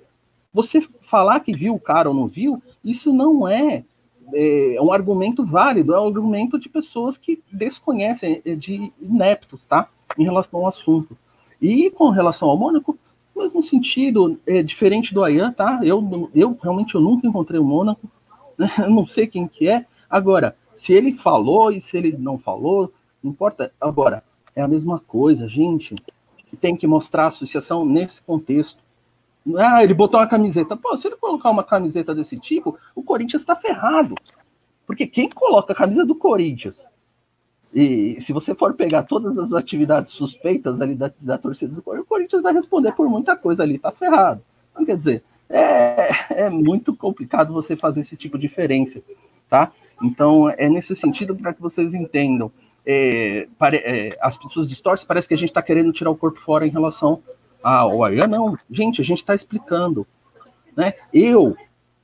Você 0.53 0.81
falar 1.01 1.41
que 1.41 1.51
viu 1.51 1.75
o 1.75 1.79
cara 1.79 2.09
ou 2.09 2.15
não 2.15 2.27
viu, 2.27 2.63
isso 2.83 3.11
não 3.11 3.45
é, 3.45 3.83
é 4.33 4.77
um 4.81 4.93
argumento 4.93 5.45
válido, 5.45 5.93
é 5.93 5.99
um 5.99 6.07
argumento 6.07 6.57
de 6.57 6.69
pessoas 6.69 7.17
que 7.17 7.43
desconhecem, 7.51 8.41
é, 8.45 8.55
de 8.55 8.93
ineptos, 9.01 9.65
tá? 9.65 9.89
Em 10.17 10.23
relação 10.23 10.61
ao 10.61 10.67
assunto. 10.67 11.17
E 11.61 11.89
com 11.89 12.09
relação 12.09 12.49
ao 12.49 12.57
Mônaco, 12.57 12.97
mesmo 13.35 13.61
sentido, 13.61 14.39
é 14.47 14.63
diferente 14.63 15.13
do 15.13 15.23
Ayan, 15.23 15.51
tá? 15.51 15.81
Eu, 15.83 16.29
eu 16.33 16.57
realmente 16.61 16.95
eu 16.95 17.01
nunca 17.01 17.27
encontrei 17.27 17.59
o 17.59 17.65
Mônaco, 17.65 18.07
né? 18.57 18.71
Eu 18.79 18.89
não 18.89 19.05
sei 19.05 19.27
quem 19.27 19.47
que 19.47 19.67
é. 19.67 19.85
Agora, 20.09 20.55
se 20.75 20.93
ele 20.93 21.13
falou 21.13 21.71
e 21.71 21.81
se 21.81 21.97
ele 21.97 22.15
não 22.17 22.37
falou, 22.37 22.93
não 23.23 23.31
importa. 23.31 23.71
Agora, 23.79 24.23
é 24.55 24.61
a 24.61 24.67
mesma 24.67 24.99
coisa, 24.99 25.47
gente. 25.47 25.95
Tem 26.61 26.75
que 26.75 26.87
mostrar 26.87 27.25
a 27.25 27.27
associação 27.27 27.85
nesse 27.85 28.21
contexto. 28.21 28.81
Ah, 29.57 29.83
ele 29.83 29.93
botou 29.93 30.19
uma 30.19 30.27
camiseta. 30.27 30.77
Pô, 30.77 30.95
se 30.95 31.07
ele 31.07 31.17
colocar 31.17 31.49
uma 31.49 31.63
camiseta 31.63 32.15
desse 32.15 32.39
tipo, 32.39 32.77
o 32.95 33.03
Corinthians 33.03 33.41
está 33.41 33.55
ferrado. 33.55 34.15
Porque 34.87 35.05
quem 35.05 35.29
coloca 35.29 35.73
a 35.73 35.75
camisa 35.75 36.05
do 36.05 36.15
Corinthians 36.15 36.85
e 37.75 38.21
se 38.21 38.31
você 38.31 38.55
for 38.55 38.73
pegar 38.73 39.03
todas 39.03 39.37
as 39.37 39.51
atividades 39.51 40.13
suspeitas 40.13 40.79
ali 40.79 40.95
da, 40.95 41.11
da 41.19 41.37
torcida 41.37 41.75
do 41.75 41.81
Corinthians, 41.81 42.05
o 42.05 42.07
Corinthians 42.07 42.41
vai 42.41 42.53
responder 42.53 42.93
por 42.93 43.09
muita 43.09 43.35
coisa 43.35 43.63
ali, 43.63 43.77
tá 43.77 43.91
ferrado. 43.91 44.41
Então, 44.71 44.85
quer 44.85 44.95
dizer, 44.95 45.23
é, 45.49 46.45
é 46.45 46.49
muito 46.49 46.95
complicado 46.95 47.51
você 47.51 47.75
fazer 47.75 47.99
esse 47.99 48.15
tipo 48.15 48.37
de 48.37 48.47
diferença, 48.47 49.01
tá? 49.49 49.73
Então, 50.01 50.49
é 50.49 50.69
nesse 50.69 50.95
sentido 50.95 51.35
para 51.35 51.53
que 51.53 51.61
vocês 51.61 51.93
entendam. 51.93 52.51
É, 52.85 53.47
pare, 53.57 53.77
é, 53.77 54.17
as 54.21 54.37
pessoas 54.37 54.67
distorcem, 54.67 55.07
parece 55.07 55.27
que 55.27 55.33
a 55.33 55.37
gente 55.37 55.49
está 55.49 55.61
querendo 55.61 55.91
tirar 55.91 56.11
o 56.11 56.15
corpo 56.15 56.39
fora 56.39 56.67
em 56.67 56.69
relação 56.69 57.21
Ah, 57.63 57.87
o 57.87 58.03
Ayan 58.03 58.27
não. 58.27 58.55
Gente, 58.69 59.01
a 59.01 59.05
gente 59.05 59.19
está 59.19 59.33
explicando. 59.33 60.05
Né? 60.77 60.93
Eu, 61.11 61.55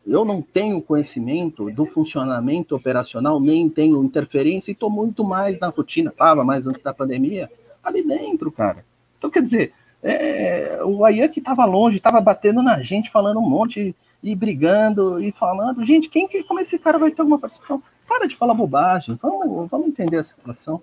eu 0.08 0.26
não 0.26 0.42
tenho 0.42 0.82
conhecimento 0.82 1.70
do 1.72 1.86
funcionamento 1.86 2.76
operacional, 2.76 3.40
nem 3.40 3.70
tenho 3.70 4.04
interferência 4.04 4.72
e 4.72 4.74
estou 4.74 4.90
muito 4.90 5.24
mais 5.24 5.60
na 5.60 5.68
rotina, 5.68 6.10
estava 6.10 6.44
mais 6.44 6.66
antes 6.66 6.82
da 6.82 6.94
pandemia, 6.94 7.52
ali 7.84 8.02
dentro, 8.02 8.52
cara. 8.52 8.84
Então, 9.18 9.30
quer 9.30 9.44
dizer, 9.44 9.74
é, 10.02 10.80
o 10.84 11.06
Ayan 11.06 11.28
que 11.28 11.40
estava 11.40 11.64
longe, 11.66 11.98
estava 11.98 12.20
batendo 12.20 12.64
na 12.64 12.82
gente, 12.82 13.12
falando 13.12 13.40
um 13.40 13.48
monte 13.48 13.96
e 14.24 14.36
brigando 14.36 15.22
e 15.22 15.32
falando, 15.32 15.86
gente, 15.86 16.10
quem 16.10 16.28
que, 16.28 16.44
como 16.44 16.60
esse 16.60 16.78
cara 16.78 17.00
vai 17.00 17.12
ter 17.12 17.22
alguma 17.22 17.40
participação? 17.40 17.82
Para 18.08 18.28
de 18.28 18.36
falar 18.36 18.54
bobagem, 18.54 19.18
vamos, 19.22 19.70
vamos 19.70 19.88
entender 19.88 20.18
a 20.18 20.24
situação, 20.24 20.82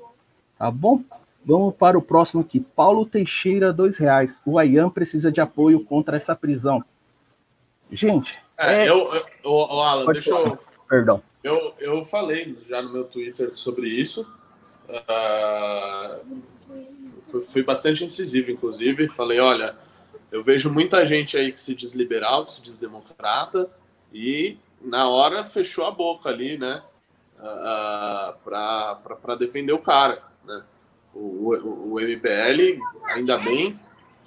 tá 0.58 0.70
bom? 0.70 1.02
Vamos 1.44 1.74
para 1.76 1.96
o 1.96 2.02
próximo 2.02 2.40
aqui. 2.42 2.60
Paulo 2.60 3.06
Teixeira, 3.06 3.72
dois 3.72 3.96
reais. 3.96 4.42
O 4.44 4.58
Ayan 4.58 4.90
precisa 4.90 5.30
de 5.30 5.40
apoio 5.40 5.84
contra 5.84 6.16
essa 6.16 6.34
prisão. 6.34 6.84
Gente. 7.90 8.38
É, 8.58 8.84
é... 8.84 8.90
Eu, 8.90 9.08
eu, 9.44 9.60
Alan, 9.80 10.04
Pode 10.04 10.20
deixa 10.20 10.30
falar. 10.30 10.50
eu. 10.50 10.58
Perdão. 10.88 11.22
Eu, 11.42 11.72
eu 11.78 12.04
falei 12.04 12.56
já 12.68 12.82
no 12.82 12.92
meu 12.92 13.04
Twitter 13.04 13.54
sobre 13.54 13.88
isso. 13.88 14.26
Uh, 14.88 16.36
fui, 17.22 17.42
fui, 17.42 17.62
bastante 17.62 18.04
incisivo, 18.04 18.50
inclusive. 18.50 19.08
Falei: 19.08 19.38
olha, 19.38 19.76
eu 20.30 20.42
vejo 20.42 20.70
muita 20.70 21.06
gente 21.06 21.36
aí 21.36 21.52
que 21.52 21.60
se 21.60 21.74
diz 21.74 21.92
liberal, 21.92 22.44
que 22.44 22.52
se 22.52 22.60
diz 22.60 22.78
democrata, 22.78 23.70
e 24.12 24.58
na 24.80 25.08
hora 25.08 25.44
fechou 25.44 25.84
a 25.84 25.90
boca 25.90 26.28
ali, 26.28 26.58
né? 26.58 26.82
Uh, 27.38 28.36
para 28.42 29.36
defender 29.38 29.72
o 29.72 29.78
cara, 29.78 30.22
né? 30.44 30.64
o, 31.14 31.54
o, 31.54 31.94
o 31.94 32.00
MBL, 32.00 32.80
ainda 33.04 33.38
bem, 33.38 33.78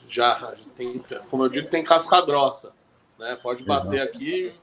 já 0.07 0.55
tem, 0.75 1.03
como 1.29 1.45
eu 1.45 1.49
digo, 1.49 1.69
tem 1.69 1.83
casca 1.83 2.21
grossa. 2.21 2.73
Né? 3.19 3.37
Pode 3.41 3.63
bater 3.63 4.01
Exato. 4.01 4.17
aqui, 4.17 4.53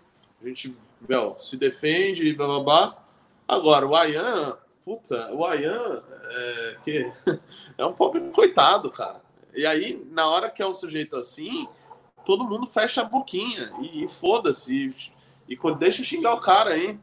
a 0.43 0.47
gente 0.49 0.76
meu, 1.07 1.36
se 1.39 1.57
defende, 1.57 2.32
blá 2.34 2.47
blá 2.47 2.61
blá. 2.61 3.05
Agora, 3.47 3.86
o 3.86 3.95
Ayan, 3.95 4.57
puta, 4.84 5.32
o 5.32 5.45
Ayan 5.45 6.03
é, 6.30 6.76
que, 6.84 7.12
é 7.78 7.84
um 7.84 7.93
pobre 7.93 8.20
coitado, 8.30 8.91
cara. 8.91 9.20
E 9.55 9.66
aí, 9.66 10.05
na 10.11 10.28
hora 10.28 10.51
que 10.51 10.62
é 10.62 10.66
um 10.66 10.72
sujeito 10.72 11.16
assim, 11.16 11.66
todo 12.24 12.44
mundo 12.44 12.66
fecha 12.66 13.03
a 13.03 13.05
boquinha 13.05 13.72
e, 13.80 14.05
e 14.05 14.09
foda-se. 14.09 14.94
E, 15.49 15.55
e 15.55 15.74
deixa 15.76 16.05
xingar 16.05 16.34
o 16.34 16.40
cara, 16.40 16.78
hein? 16.78 17.01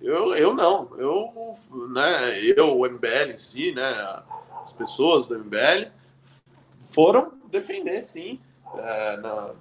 Eu, 0.00 0.34
eu 0.34 0.54
não. 0.54 0.90
Eu, 0.96 1.54
né, 1.90 2.40
eu, 2.40 2.78
o 2.78 2.88
MBL 2.88 3.32
em 3.32 3.36
si, 3.36 3.72
né? 3.72 4.22
as 4.68 4.72
pessoas 4.72 5.26
do 5.26 5.38
MBL 5.38 5.90
foram 6.92 7.32
defender, 7.50 8.02
sim. 8.02 8.40
É, 8.76 9.16
não, 9.16 9.56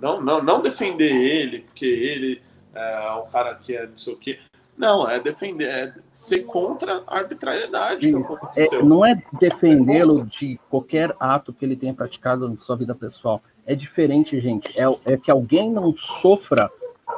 não, 0.00 0.20
não, 0.20 0.42
não 0.42 0.62
defender 0.62 1.12
ele, 1.12 1.60
porque 1.60 1.84
ele 1.84 2.42
é 2.74 3.12
um 3.12 3.30
cara 3.30 3.54
que 3.56 3.76
é 3.76 3.86
não 3.86 3.98
sei 3.98 4.14
o 4.14 4.16
quê. 4.16 4.38
Não, 4.76 5.08
é 5.08 5.20
defender, 5.20 5.68
é 5.68 5.94
ser 6.10 6.40
contra 6.40 7.02
a 7.06 7.18
arbitrariedade 7.18 8.12
é, 8.56 8.82
não 8.82 9.04
é 9.04 9.22
defendê-lo 9.38 10.24
de 10.24 10.58
qualquer 10.70 11.14
ato 11.20 11.52
que 11.52 11.64
ele 11.64 11.76
tenha 11.76 11.92
praticado 11.92 12.48
na 12.48 12.56
sua 12.56 12.76
vida 12.76 12.94
pessoal. 12.94 13.42
É 13.66 13.74
diferente, 13.74 14.40
gente. 14.40 14.78
É, 14.80 14.84
é 15.12 15.16
que 15.16 15.30
alguém 15.30 15.70
não 15.70 15.94
sofra 15.94 16.70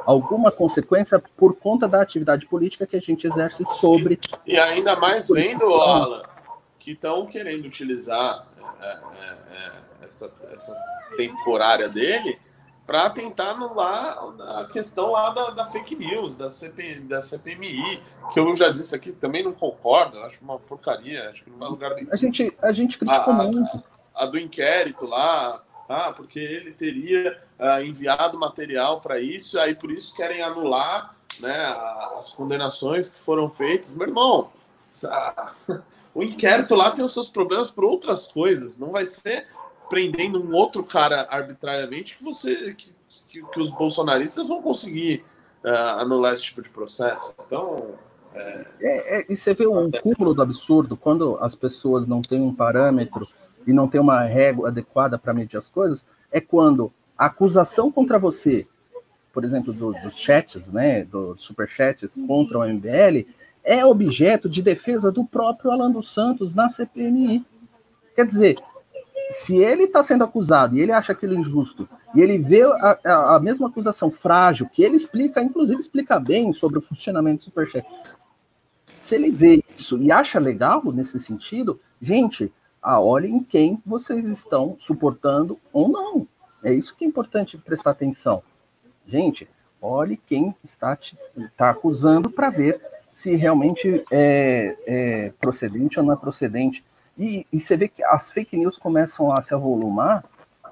alguma 0.05 0.51
consequência 0.51 1.21
por 1.35 1.55
conta 1.55 1.87
da 1.87 2.01
atividade 2.01 2.45
política 2.45 2.85
que 2.85 2.97
a 2.97 3.01
gente 3.01 3.25
exerce 3.25 3.63
sobre. 3.65 4.19
E 4.45 4.57
ainda 4.57 4.95
mais 4.95 5.27
vendo, 5.29 5.65
Alan, 5.73 6.21
que 6.77 6.91
estão 6.91 7.25
querendo 7.25 7.65
utilizar 7.65 8.47
é, 8.81 8.85
é, 8.85 8.97
é, 9.51 9.71
essa, 10.05 10.31
essa 10.51 10.75
temporária 11.17 11.89
dele 11.89 12.37
para 12.85 13.09
tentar 13.09 13.51
anular 13.51 14.17
a 14.59 14.65
questão 14.65 15.11
lá 15.11 15.31
da, 15.31 15.49
da, 15.51 15.65
fake 15.65 15.95
news, 15.95 16.35
da, 16.35 16.51
CP, 16.51 16.99
da 17.01 17.21
CPMI, 17.21 18.01
que 18.31 18.39
eu 18.39 18.55
já 18.55 18.69
disse 18.69 18.95
aqui, 18.95 19.11
também 19.11 19.43
não 19.43 19.53
concordo, 19.53 20.19
acho 20.19 20.39
uma 20.43 20.59
porcaria, 20.59 21.29
acho 21.29 21.43
que 21.43 21.49
não 21.49 21.65
é 21.65 21.69
lugar 21.69 21.95
de... 21.95 22.07
A 22.11 22.15
gente, 22.15 22.55
a 22.61 22.71
gente 22.71 22.97
criticou 22.97 23.33
a, 23.33 23.43
muito. 23.43 23.83
A, 24.13 24.23
a, 24.23 24.25
do 24.27 24.37
inquérito 24.37 25.07
lá, 25.07 25.63
ah, 25.89 26.13
porque 26.13 26.39
ele 26.39 26.73
teria 26.73 27.41
ah, 27.57 27.81
enviado 27.81 28.37
material 28.37 29.01
para 29.01 29.19
isso, 29.19 29.59
aí 29.59 29.73
por 29.73 29.91
isso 29.91 30.15
querem 30.15 30.43
anular 30.43 31.15
né, 31.39 31.65
as 32.17 32.31
condenações 32.31 33.09
que 33.09 33.19
foram 33.19 33.49
feitas. 33.49 33.95
Meu 33.95 34.07
irmão, 34.07 34.51
o 36.13 36.21
inquérito 36.21 36.75
lá 36.75 36.91
tem 36.91 37.03
os 37.03 37.13
seus 37.13 37.29
problemas 37.29 37.71
por 37.71 37.83
outras 37.83 38.27
coisas. 38.27 38.77
Não 38.77 38.91
vai 38.91 39.07
ser 39.07 39.47
prendendo 39.89 40.41
um 40.41 40.53
outro 40.53 40.83
cara 40.83 41.27
arbitrariamente 41.29 42.15
que 42.15 42.23
você 42.23 42.73
que, 42.73 42.91
que, 43.27 43.43
que 43.43 43.59
os 43.59 43.71
bolsonaristas 43.71 44.47
vão 44.47 44.61
conseguir 44.61 45.23
uh, 45.63 45.99
anular 45.99 46.33
esse 46.33 46.43
tipo 46.43 46.61
de 46.61 46.69
processo. 46.69 47.33
Então. 47.45 47.95
É... 48.33 48.65
É, 48.81 49.19
é, 49.19 49.25
e 49.29 49.35
você 49.35 49.53
vê 49.53 49.65
um 49.65 49.89
cúmulo 49.89 50.33
do 50.33 50.41
absurdo 50.41 50.97
quando 50.97 51.37
as 51.39 51.55
pessoas 51.55 52.05
não 52.05 52.21
têm 52.21 52.41
um 52.41 52.53
parâmetro 52.53 53.27
e 53.65 53.73
não 53.73 53.87
tem 53.87 53.99
uma 53.99 54.21
régua 54.21 54.67
adequada 54.67 55.17
para 55.17 55.33
medir 55.33 55.57
as 55.57 55.69
coisas, 55.69 56.05
é 56.31 56.39
quando 56.39 56.91
a 57.17 57.25
acusação 57.27 57.91
contra 57.91 58.19
você, 58.19 58.67
por 59.33 59.43
exemplo, 59.43 59.73
do, 59.73 59.93
dos 59.93 60.19
chats, 60.19 60.71
né, 60.71 61.03
dos 61.03 61.43
superchats 61.43 62.19
contra 62.27 62.59
o 62.59 62.67
MBL, 62.67 63.25
é 63.63 63.83
objeto 63.85 64.47
de 64.47 64.61
defesa 64.61 65.11
do 65.11 65.25
próprio 65.25 65.71
Alan 65.71 65.89
dos 65.89 66.13
Santos 66.13 66.53
na 66.53 66.69
CPMI. 66.69 67.43
Quer 68.15 68.27
dizer, 68.27 68.57
se 69.31 69.57
ele 69.57 69.83
está 69.83 70.03
sendo 70.03 70.23
acusado 70.23 70.75
e 70.75 70.81
ele 70.81 70.91
acha 70.91 71.11
aquilo 71.11 71.33
injusto, 71.33 71.87
e 72.13 72.21
ele 72.21 72.37
vê 72.37 72.63
a, 72.63 72.99
a, 73.03 73.35
a, 73.35 73.39
mesma 73.39 73.67
acusação 73.67 74.11
frágil, 74.11 74.69
que 74.71 74.83
ele 74.83 74.95
explica, 74.95 75.41
inclusive 75.41 75.79
explica 75.79 76.19
bem 76.19 76.53
sobre 76.53 76.79
o 76.79 76.81
funcionamento 76.81 77.37
do 77.37 77.43
Superchat, 77.43 77.85
se 78.99 79.15
ele 79.15 79.31
vê 79.31 79.63
isso 79.77 79.97
e 80.01 80.11
acha 80.11 80.39
legal 80.39 80.81
nesse 80.91 81.19
sentido, 81.19 81.79
gente, 82.01 82.51
ah, 82.81 82.99
olhem 82.99 83.39
quem 83.43 83.81
vocês 83.85 84.25
estão 84.25 84.75
suportando 84.77 85.59
ou 85.71 85.89
não. 85.89 86.27
É 86.63 86.73
isso 86.73 86.95
que 86.95 87.05
é 87.05 87.07
importante 87.07 87.57
prestar 87.57 87.91
atenção. 87.91 88.41
Gente, 89.07 89.47
olhe 89.81 90.17
quem 90.17 90.55
está, 90.63 90.95
te, 90.95 91.17
está 91.37 91.69
acusando 91.69 92.29
para 92.29 92.49
ver 92.49 92.81
se 93.09 93.35
realmente 93.35 94.03
é, 94.11 94.77
é 94.85 95.33
procedente 95.39 95.99
ou 95.99 96.05
não 96.05 96.13
é 96.13 96.17
procedente. 96.17 96.83
E, 97.17 97.45
e, 97.51 97.59
você 97.59 97.77
vê 97.77 97.87
que 97.87 98.03
as 98.03 98.31
fake 98.31 98.57
news 98.57 98.77
começam 98.77 99.31
a 99.31 99.41
se 99.41 99.53
avolumar 99.53 100.23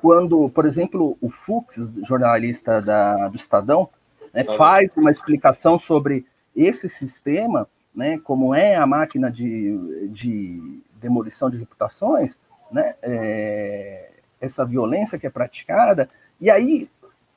quando, 0.02 0.50
por 0.50 0.66
exemplo, 0.66 1.18
o 1.22 1.30
Fux, 1.30 1.90
jornalista 2.04 2.82
da, 2.82 3.30
do 3.30 3.38
Estadão, 3.38 3.90
né, 4.34 4.44
faz 4.44 4.98
uma 4.98 5.10
explicação 5.10 5.78
sobre 5.78 6.26
esse 6.54 6.90
sistema, 6.90 7.68
né, 7.96 8.20
como 8.20 8.54
é 8.54 8.76
a 8.76 8.86
máquina 8.86 9.32
de, 9.32 10.10
de 10.10 10.82
demolição 10.96 11.50
de 11.50 11.58
reputações, 11.58 12.38
né, 12.70 12.96
é, 13.02 14.10
essa 14.42 14.66
violência 14.66 15.18
que 15.18 15.26
é 15.26 15.30
praticada, 15.30 16.10
e 16.42 16.50
aí 16.50 16.90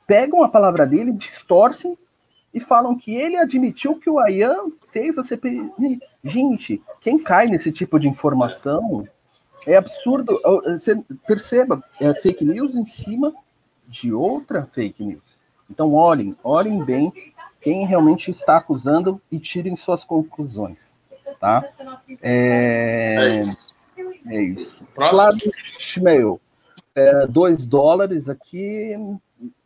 pegam 0.05 0.43
a 0.43 0.49
palavra 0.49 0.85
dele, 0.85 1.13
distorcem 1.13 1.97
e 2.53 2.59
falam 2.59 2.97
que 2.97 3.15
ele 3.15 3.37
admitiu 3.37 3.99
que 3.99 4.09
o 4.09 4.19
Ayan 4.19 4.71
fez 4.89 5.17
a 5.17 5.23
CPI. 5.23 6.01
Gente, 6.23 6.81
quem 6.99 7.17
cai 7.17 7.47
nesse 7.47 7.71
tipo 7.71 7.99
de 7.99 8.07
informação 8.07 9.07
é 9.65 9.75
absurdo. 9.75 10.39
Você 10.65 10.95
perceba, 11.25 11.83
é 11.99 12.13
fake 12.13 12.43
news 12.43 12.75
em 12.75 12.85
cima 12.85 13.33
de 13.87 14.13
outra 14.13 14.67
fake 14.73 15.03
news. 15.03 15.37
Então, 15.69 15.93
olhem, 15.93 16.35
olhem 16.43 16.83
bem 16.83 17.11
quem 17.61 17.85
realmente 17.85 18.31
está 18.31 18.57
acusando 18.57 19.21
e 19.31 19.39
tirem 19.39 19.75
suas 19.75 20.03
conclusões. 20.03 20.99
Tá? 21.39 21.63
É, 22.21 23.15
é 23.19 23.39
isso. 23.39 23.75
É 24.27 24.41
isso. 24.41 24.85
Flávio 24.93 25.51
Schmeil, 25.55 26.41
é, 26.95 27.27
dois 27.27 27.65
dólares 27.65 28.29
aqui 28.29 28.95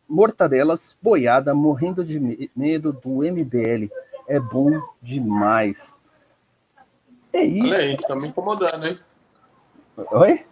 mortadelas, 0.08 0.94
boiada, 1.00 1.54
morrendo 1.54 2.04
de 2.04 2.50
medo 2.54 2.92
do 2.92 3.22
MBL. 3.22 3.90
É 4.28 4.38
bom 4.38 4.80
demais. 5.00 5.98
É 7.32 7.42
isso. 7.44 7.66
Olha 7.66 7.78
aí, 7.78 7.96
tá 7.96 8.14
me 8.14 8.28
incomodando, 8.28 8.86
hein? 8.86 8.98
Oi? 9.96 10.44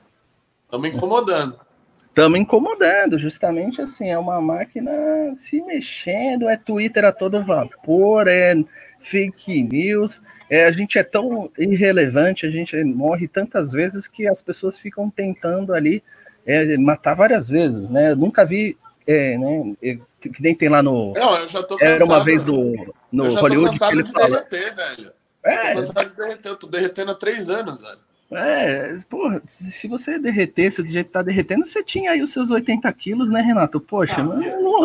Estamos 0.64 0.88
incomodando. 0.88 1.60
Estamos 2.08 2.38
incomodando, 2.38 3.18
justamente 3.18 3.80
assim, 3.80 4.10
é 4.10 4.18
uma 4.18 4.40
máquina 4.40 4.90
se 5.34 5.62
mexendo, 5.62 6.48
é 6.48 6.56
Twitter 6.56 7.04
a 7.04 7.12
todo 7.12 7.44
vapor, 7.44 8.26
é 8.26 8.54
fake 9.00 9.62
news, 9.62 10.20
é, 10.48 10.66
a 10.66 10.72
gente 10.72 10.98
é 10.98 11.04
tão 11.04 11.50
irrelevante, 11.56 12.46
a 12.46 12.50
gente 12.50 12.82
morre 12.84 13.28
tantas 13.28 13.72
vezes 13.72 14.08
que 14.08 14.26
as 14.26 14.42
pessoas 14.42 14.76
ficam 14.76 15.08
tentando 15.08 15.72
ali 15.72 16.02
é, 16.44 16.76
matar 16.76 17.14
várias 17.14 17.48
vezes, 17.48 17.88
né? 17.90 18.10
Eu 18.10 18.16
nunca 18.16 18.44
vi 18.44 18.76
é, 19.06 19.38
né? 19.38 19.98
Que 20.20 20.42
nem 20.42 20.54
tem 20.54 20.68
lá 20.68 20.82
no. 20.82 21.12
Não, 21.12 21.36
eu 21.36 21.48
já 21.48 21.62
tô 21.62 21.76
cansado. 21.76 21.94
Era 21.94 22.04
uma 22.04 22.24
vez 22.24 22.44
no, 22.44 22.94
no 23.10 23.28
Hollywood 23.34 23.78
que 23.78 23.84
ele 23.84 24.02
de 24.02 24.12
fala. 24.12 24.28
derreter, 24.28 24.74
velho. 24.74 25.12
É. 25.44 25.72
Eu 25.72 25.86
tô 25.86 25.92
cansado 25.92 26.10
de 26.10 26.16
derreter, 26.16 26.48
eu 26.48 26.56
tô 26.56 26.66
derretendo 26.66 27.10
há 27.10 27.14
três 27.14 27.48
anos, 27.48 27.80
velho. 27.80 27.98
É, 28.32 28.96
porra, 29.08 29.42
se 29.44 29.88
você 29.88 30.16
derretesse 30.16 30.80
do 30.82 30.88
jeito 30.88 31.08
que 31.08 31.12
tá 31.12 31.20
derretendo, 31.20 31.66
você 31.66 31.82
tinha 31.82 32.12
aí 32.12 32.22
os 32.22 32.30
seus 32.30 32.48
80 32.48 32.92
quilos, 32.92 33.28
né, 33.28 33.40
Renato? 33.40 33.80
Poxa, 33.80 34.22
não, 34.22 34.36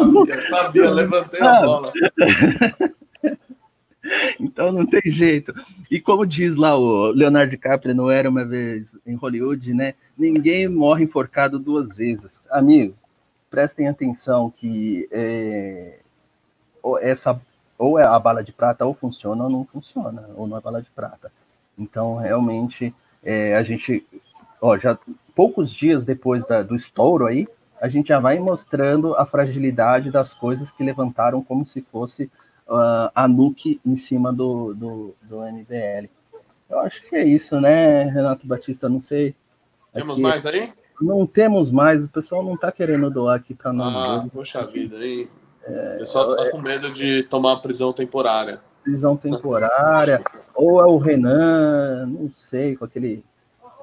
não, 0.03 0.25
sabia, 0.25 0.49
sabia, 0.49 0.89
levantei 0.89 1.41
a 1.41 1.61
bola. 1.61 1.93
então 4.39 4.71
não 4.71 4.83
tem 4.83 5.11
jeito. 5.11 5.53
E 5.91 5.99
como 5.99 6.25
diz 6.25 6.55
lá 6.55 6.75
o 6.75 7.11
Leonardo 7.11 7.51
DiCaprio, 7.51 7.93
não 7.93 8.09
era 8.09 8.27
uma 8.27 8.43
vez 8.43 8.97
em 9.05 9.13
Hollywood, 9.13 9.75
né? 9.75 9.93
Ninguém 10.17 10.67
morre 10.67 11.03
enforcado 11.03 11.59
duas 11.59 11.95
vezes. 11.95 12.41
Amigo, 12.49 12.95
prestem 13.51 13.87
atenção 13.87 14.49
que 14.49 15.07
é, 15.11 15.99
essa 17.01 17.39
ou 17.77 17.99
é 17.99 18.03
a 18.05 18.17
bala 18.17 18.43
de 18.43 18.51
prata 18.51 18.85
ou 18.85 18.93
funciona 18.93 19.43
ou 19.43 19.49
não 19.49 19.65
funciona, 19.65 20.29
ou 20.35 20.47
não 20.47 20.57
é 20.57 20.61
bala 20.61 20.81
de 20.81 20.89
prata. 20.91 21.31
Então, 21.77 22.15
realmente, 22.15 22.93
é, 23.23 23.55
a 23.55 23.63
gente, 23.63 24.05
ó, 24.61 24.77
já 24.77 24.97
poucos 25.35 25.71
dias 25.71 26.05
depois 26.05 26.45
da, 26.45 26.63
do 26.63 26.75
estouro 26.75 27.25
aí, 27.25 27.47
a 27.79 27.89
gente 27.89 28.07
já 28.07 28.19
vai 28.19 28.39
mostrando 28.39 29.13
a 29.15 29.25
fragilidade 29.25 30.09
das 30.09 30.33
coisas 30.33 30.71
que 30.71 30.83
levantaram 30.83 31.43
como 31.43 31.65
se 31.65 31.81
fosse 31.81 32.31
uh, 32.67 33.11
a 33.13 33.27
nuke 33.27 33.81
em 33.85 33.97
cima 33.97 34.31
do, 34.31 34.73
do, 34.73 35.15
do 35.21 35.41
MBL. 35.41 36.09
Eu 36.69 36.79
acho 36.79 37.03
que 37.03 37.15
é 37.15 37.23
isso, 37.23 37.59
né, 37.59 38.03
Renato 38.03 38.47
Batista? 38.47 38.89
Não 38.89 39.01
sei. 39.01 39.35
Temos 39.93 40.17
mais 40.17 40.45
aí? 40.45 40.73
Não 40.99 41.27
temos 41.27 41.69
mais, 41.69 42.05
o 42.05 42.09
pessoal 42.09 42.43
não 42.43 42.55
está 42.55 42.71
querendo 42.71 43.09
doar 43.09 43.35
aqui 43.35 43.53
para 43.53 43.73
nós. 43.73 43.93
Ah, 43.93 44.27
poxa 44.31 44.65
vida, 44.65 44.95
hein? 45.05 45.27
É, 45.65 45.95
o 45.95 45.99
pessoal 45.99 46.35
está 46.35 46.51
com 46.51 46.59
medo 46.59 46.91
de 46.91 47.23
tomar 47.23 47.57
prisão 47.57 47.91
temporária 47.91 48.61
prisão 48.85 49.17
temporária, 49.17 50.17
ou 50.53 50.79
é 50.79 50.85
o 50.85 50.99
Renan, 50.99 52.05
não 52.05 52.29
sei, 52.29 52.75
com 52.75 52.85
aquele 52.85 53.25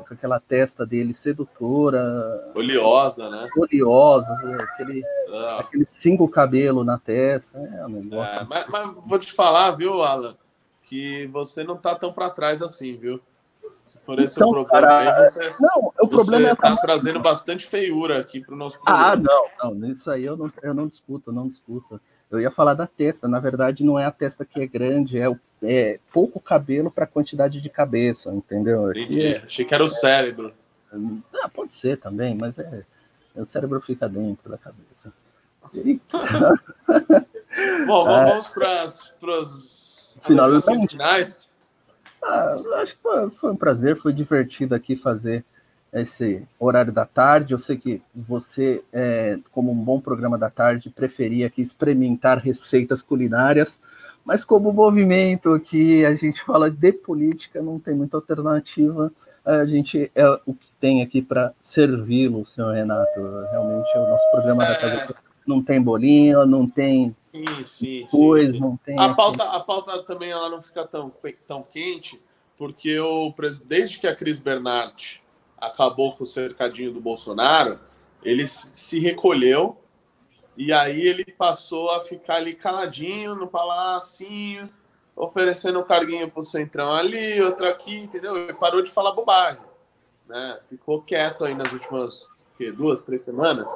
com 0.08 0.14
aquela 0.14 0.40
testa 0.40 0.84
dele 0.84 1.14
sedutora. 1.14 2.50
Oleosa, 2.54 3.30
né? 3.30 3.48
Oleosa, 3.56 4.32
aquele, 4.60 5.02
ah. 5.32 5.58
aquele 5.60 5.84
cinco 5.84 6.28
cabelo 6.28 6.82
na 6.82 6.98
testa. 6.98 7.58
É, 7.58 7.86
um. 7.86 8.22
É, 8.22 8.44
mas, 8.48 8.66
mas, 8.68 8.94
vou 9.04 9.18
te 9.18 9.32
falar, 9.32 9.70
viu, 9.72 10.02
Alan, 10.02 10.36
que 10.82 11.26
você 11.28 11.62
não 11.62 11.76
tá 11.76 11.94
tão 11.94 12.12
para 12.12 12.30
trás 12.30 12.62
assim, 12.62 12.96
viu? 12.96 13.20
Se 13.82 13.98
for 13.98 14.18
esse 14.20 14.36
então, 14.36 14.50
o 14.50 14.52
problema, 14.52 14.86
cara, 14.86 15.22
aí 15.22 15.26
você, 15.26 15.50
não, 15.58 15.92
o 16.00 16.06
problema 16.06 16.50
é 16.50 16.54
tá 16.54 16.76
trazendo 16.76 17.18
bastante 17.18 17.66
feiura 17.66 18.20
aqui 18.20 18.40
para 18.40 18.54
o 18.54 18.56
nosso 18.56 18.78
programa. 18.78 19.08
Ah, 19.08 19.16
não, 19.16 19.74
não, 19.74 19.90
isso 19.90 20.08
aí 20.08 20.24
eu 20.24 20.36
não, 20.36 20.46
eu 20.62 20.72
não 20.72 20.86
discuto, 20.86 21.32
não 21.32 21.48
discuto. 21.48 22.00
Eu 22.30 22.40
ia 22.40 22.52
falar 22.52 22.74
da 22.74 22.86
testa, 22.86 23.26
na 23.26 23.40
verdade 23.40 23.84
não 23.84 23.98
é 23.98 24.04
a 24.04 24.12
testa 24.12 24.44
que 24.44 24.60
é 24.60 24.68
grande, 24.68 25.18
é, 25.18 25.26
é 25.64 25.98
pouco 26.12 26.38
cabelo 26.38 26.92
para 26.92 27.02
a 27.02 27.08
quantidade 27.08 27.60
de 27.60 27.68
cabeça, 27.68 28.32
entendeu? 28.32 28.88
Entendi. 28.92 29.20
É... 29.20 29.38
Achei 29.38 29.64
que 29.64 29.74
era 29.74 29.82
o 29.82 29.88
cérebro. 29.88 30.54
Ah, 31.42 31.48
pode 31.48 31.74
ser 31.74 31.96
também, 31.96 32.38
mas 32.40 32.60
é, 32.60 32.84
o 33.34 33.44
cérebro 33.44 33.80
fica 33.80 34.08
dentro 34.08 34.48
da 34.48 34.58
cabeça. 34.58 35.12
Bom, 37.88 38.04
vamos 38.04 38.48
para 38.48 38.84
os 39.40 40.16
finais. 40.88 41.51
Ah, 42.22 42.56
acho 42.76 42.96
que 42.96 43.02
foi, 43.02 43.30
foi 43.30 43.52
um 43.52 43.56
prazer, 43.56 43.96
foi 43.96 44.12
divertido 44.12 44.74
aqui 44.74 44.94
fazer 44.94 45.44
esse 45.92 46.46
horário 46.58 46.92
da 46.92 47.04
tarde. 47.04 47.52
Eu 47.52 47.58
sei 47.58 47.76
que 47.76 48.00
você, 48.14 48.82
é, 48.92 49.38
como 49.50 49.72
um 49.72 49.76
bom 49.76 50.00
programa 50.00 50.38
da 50.38 50.48
tarde, 50.48 50.88
preferia 50.88 51.48
aqui 51.48 51.60
experimentar 51.60 52.38
receitas 52.38 53.02
culinárias, 53.02 53.80
mas 54.24 54.44
como 54.44 54.72
movimento 54.72 55.58
que 55.60 56.06
a 56.06 56.14
gente 56.14 56.42
fala 56.42 56.70
de 56.70 56.92
política, 56.92 57.60
não 57.60 57.78
tem 57.78 57.94
muita 57.94 58.16
alternativa. 58.16 59.12
A 59.44 59.64
gente 59.64 60.10
é 60.14 60.24
o 60.46 60.54
que 60.54 60.72
tem 60.80 61.02
aqui 61.02 61.20
para 61.20 61.52
servi-lo, 61.60 62.46
senhor 62.46 62.72
Renato. 62.72 63.20
Realmente 63.50 63.98
o 63.98 64.08
nosso 64.08 64.30
programa 64.30 64.64
é... 64.64 64.68
da 64.68 64.76
casa 64.76 65.14
não 65.46 65.62
tem 65.62 65.80
bolinho, 65.80 66.46
não 66.46 66.68
tem 66.68 67.16
sim, 67.32 67.66
sim, 67.66 68.06
coisa, 68.10 68.52
sim, 68.52 68.60
não 68.60 68.76
tem. 68.76 68.98
A 68.98 69.14
pauta, 69.14 69.44
a 69.44 69.60
pauta 69.60 70.02
também 70.02 70.30
ela 70.30 70.48
não 70.48 70.60
fica 70.60 70.86
tão, 70.86 71.12
tão 71.46 71.62
quente, 71.62 72.20
porque 72.56 72.98
o, 72.98 73.32
desde 73.64 73.98
que 73.98 74.06
a 74.06 74.14
Cris 74.14 74.38
Bernardi 74.38 75.22
acabou 75.58 76.12
com 76.12 76.24
o 76.24 76.26
cercadinho 76.26 76.92
do 76.92 77.00
Bolsonaro, 77.00 77.78
ele 78.22 78.46
se 78.46 78.98
recolheu 78.98 79.78
e 80.56 80.72
aí 80.72 81.00
ele 81.00 81.24
passou 81.24 81.90
a 81.90 82.02
ficar 82.02 82.36
ali 82.36 82.54
caladinho 82.54 83.34
no 83.34 83.46
palácio, 83.46 84.68
oferecendo 85.16 85.80
um 85.80 85.84
carguinho 85.84 86.30
pro 86.30 86.42
centrão 86.42 86.92
ali, 86.94 87.40
outro 87.40 87.68
aqui, 87.68 87.96
entendeu? 87.96 88.36
Ele 88.36 88.54
parou 88.54 88.82
de 88.82 88.90
falar 88.90 89.12
bobagem, 89.12 89.62
né? 90.28 90.58
Ficou 90.68 91.00
quieto 91.00 91.44
aí 91.44 91.54
nas 91.54 91.72
últimas 91.72 92.28
que, 92.56 92.70
duas, 92.70 93.02
três 93.02 93.24
semanas. 93.24 93.72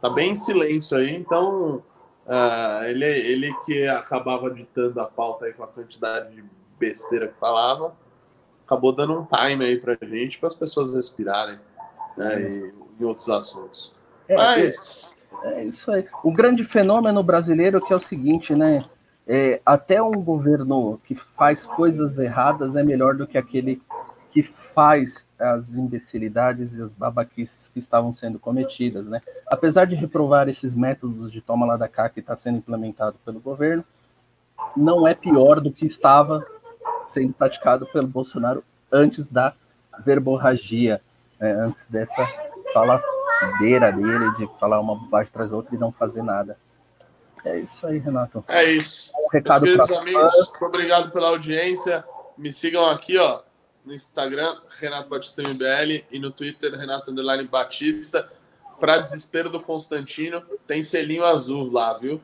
Tá 0.00 0.08
bem 0.08 0.30
em 0.30 0.34
silêncio 0.34 0.96
aí, 0.96 1.14
então 1.14 1.82
uh, 2.26 2.84
ele, 2.84 3.04
ele 3.04 3.54
que 3.64 3.86
acabava 3.88 4.50
ditando 4.50 5.00
a 5.00 5.06
pauta 5.06 5.46
aí 5.46 5.52
com 5.52 5.64
a 5.64 5.66
quantidade 5.66 6.34
de 6.34 6.44
besteira 6.78 7.28
que 7.28 7.38
falava, 7.38 7.94
acabou 8.64 8.92
dando 8.92 9.18
um 9.18 9.24
time 9.24 9.64
aí 9.64 9.78
pra 9.78 9.96
gente, 10.00 10.38
para 10.38 10.46
as 10.46 10.54
pessoas 10.54 10.94
respirarem 10.94 11.58
né, 12.16 12.42
e, 12.42 12.74
em 13.00 13.04
outros 13.04 13.28
assuntos. 13.28 13.94
É, 14.28 14.36
Mas. 14.36 15.16
É, 15.42 15.60
é, 15.60 15.64
isso 15.64 15.90
aí. 15.90 16.06
O 16.22 16.30
grande 16.30 16.64
fenômeno 16.64 17.22
brasileiro 17.22 17.80
que 17.80 17.92
é 17.92 17.96
o 17.96 18.00
seguinte, 18.00 18.54
né? 18.54 18.84
É, 19.26 19.60
até 19.64 20.00
um 20.02 20.10
governo 20.12 20.98
que 21.04 21.14
faz 21.14 21.66
coisas 21.66 22.18
erradas 22.18 22.76
é 22.76 22.82
melhor 22.82 23.14
do 23.14 23.26
que 23.26 23.36
aquele 23.36 23.82
que 24.38 24.42
faz 24.44 25.28
as 25.36 25.76
imbecilidades 25.76 26.76
e 26.76 26.82
as 26.82 26.92
babaquices 26.92 27.66
que 27.66 27.80
estavam 27.80 28.12
sendo 28.12 28.38
cometidas, 28.38 29.08
né? 29.08 29.20
Apesar 29.48 29.84
de 29.84 29.96
reprovar 29.96 30.48
esses 30.48 30.76
métodos 30.76 31.32
de 31.32 31.40
toma 31.40 31.66
lá 31.66 31.76
da 31.76 31.88
cá 31.88 32.08
que 32.08 32.20
está 32.20 32.36
sendo 32.36 32.58
implementado 32.58 33.16
pelo 33.24 33.40
governo, 33.40 33.84
não 34.76 35.08
é 35.08 35.12
pior 35.12 35.58
do 35.58 35.72
que 35.72 35.84
estava 35.84 36.44
sendo 37.04 37.32
praticado 37.32 37.84
pelo 37.86 38.06
Bolsonaro 38.06 38.62
antes 38.92 39.28
da 39.28 39.54
verborragia, 40.04 41.02
né, 41.40 41.50
antes 41.54 41.88
dessa 41.88 42.24
faladeira 42.72 43.90
dele 43.90 44.32
de 44.36 44.48
falar 44.60 44.78
uma 44.78 44.94
bobagem 44.94 45.30
atrás 45.30 45.50
da 45.50 45.56
outra 45.56 45.74
e 45.74 45.78
não 45.78 45.90
fazer 45.90 46.22
nada. 46.22 46.56
É 47.44 47.58
isso 47.58 47.84
aí, 47.84 47.98
Renato. 47.98 48.44
É 48.46 48.62
isso. 48.70 49.10
Um 49.18 49.28
recado 49.32 49.66
Meus 49.66 49.80
queridos 49.80 49.98
amigos, 49.98 50.32
muito 50.32 50.64
obrigado 50.64 51.10
pela 51.10 51.26
audiência. 51.30 52.04
Me 52.36 52.52
sigam 52.52 52.84
aqui, 52.84 53.18
ó, 53.18 53.42
no 53.88 53.94
Instagram, 53.94 54.60
Renato 54.78 55.08
Batista 55.08 55.42
MBL, 55.42 56.04
e 56.10 56.18
no 56.18 56.30
Twitter, 56.30 56.70
Renato 56.72 57.10
Underline 57.10 57.48
Batista. 57.48 58.30
Para 58.78 58.98
desespero 58.98 59.48
do 59.48 59.60
Constantino, 59.60 60.42
tem 60.66 60.82
selinho 60.82 61.24
azul 61.24 61.72
lá, 61.72 61.96
viu? 61.96 62.20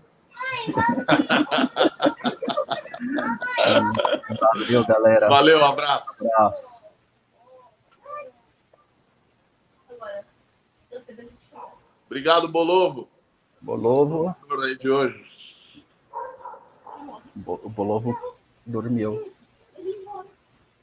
Valeu, 4.41 4.87
galera. 4.87 5.29
Valeu, 5.29 5.59
um 5.59 5.65
abraço. 5.65 6.27
abraço. 6.35 6.85
Obrigado, 12.07 12.47
Bolovo. 12.47 13.09
Bolovo. 13.61 14.37
De 14.79 14.91
hoje. 14.91 15.25
O 17.35 17.71
Bolovo 17.71 18.17
dormiu. 18.65 19.34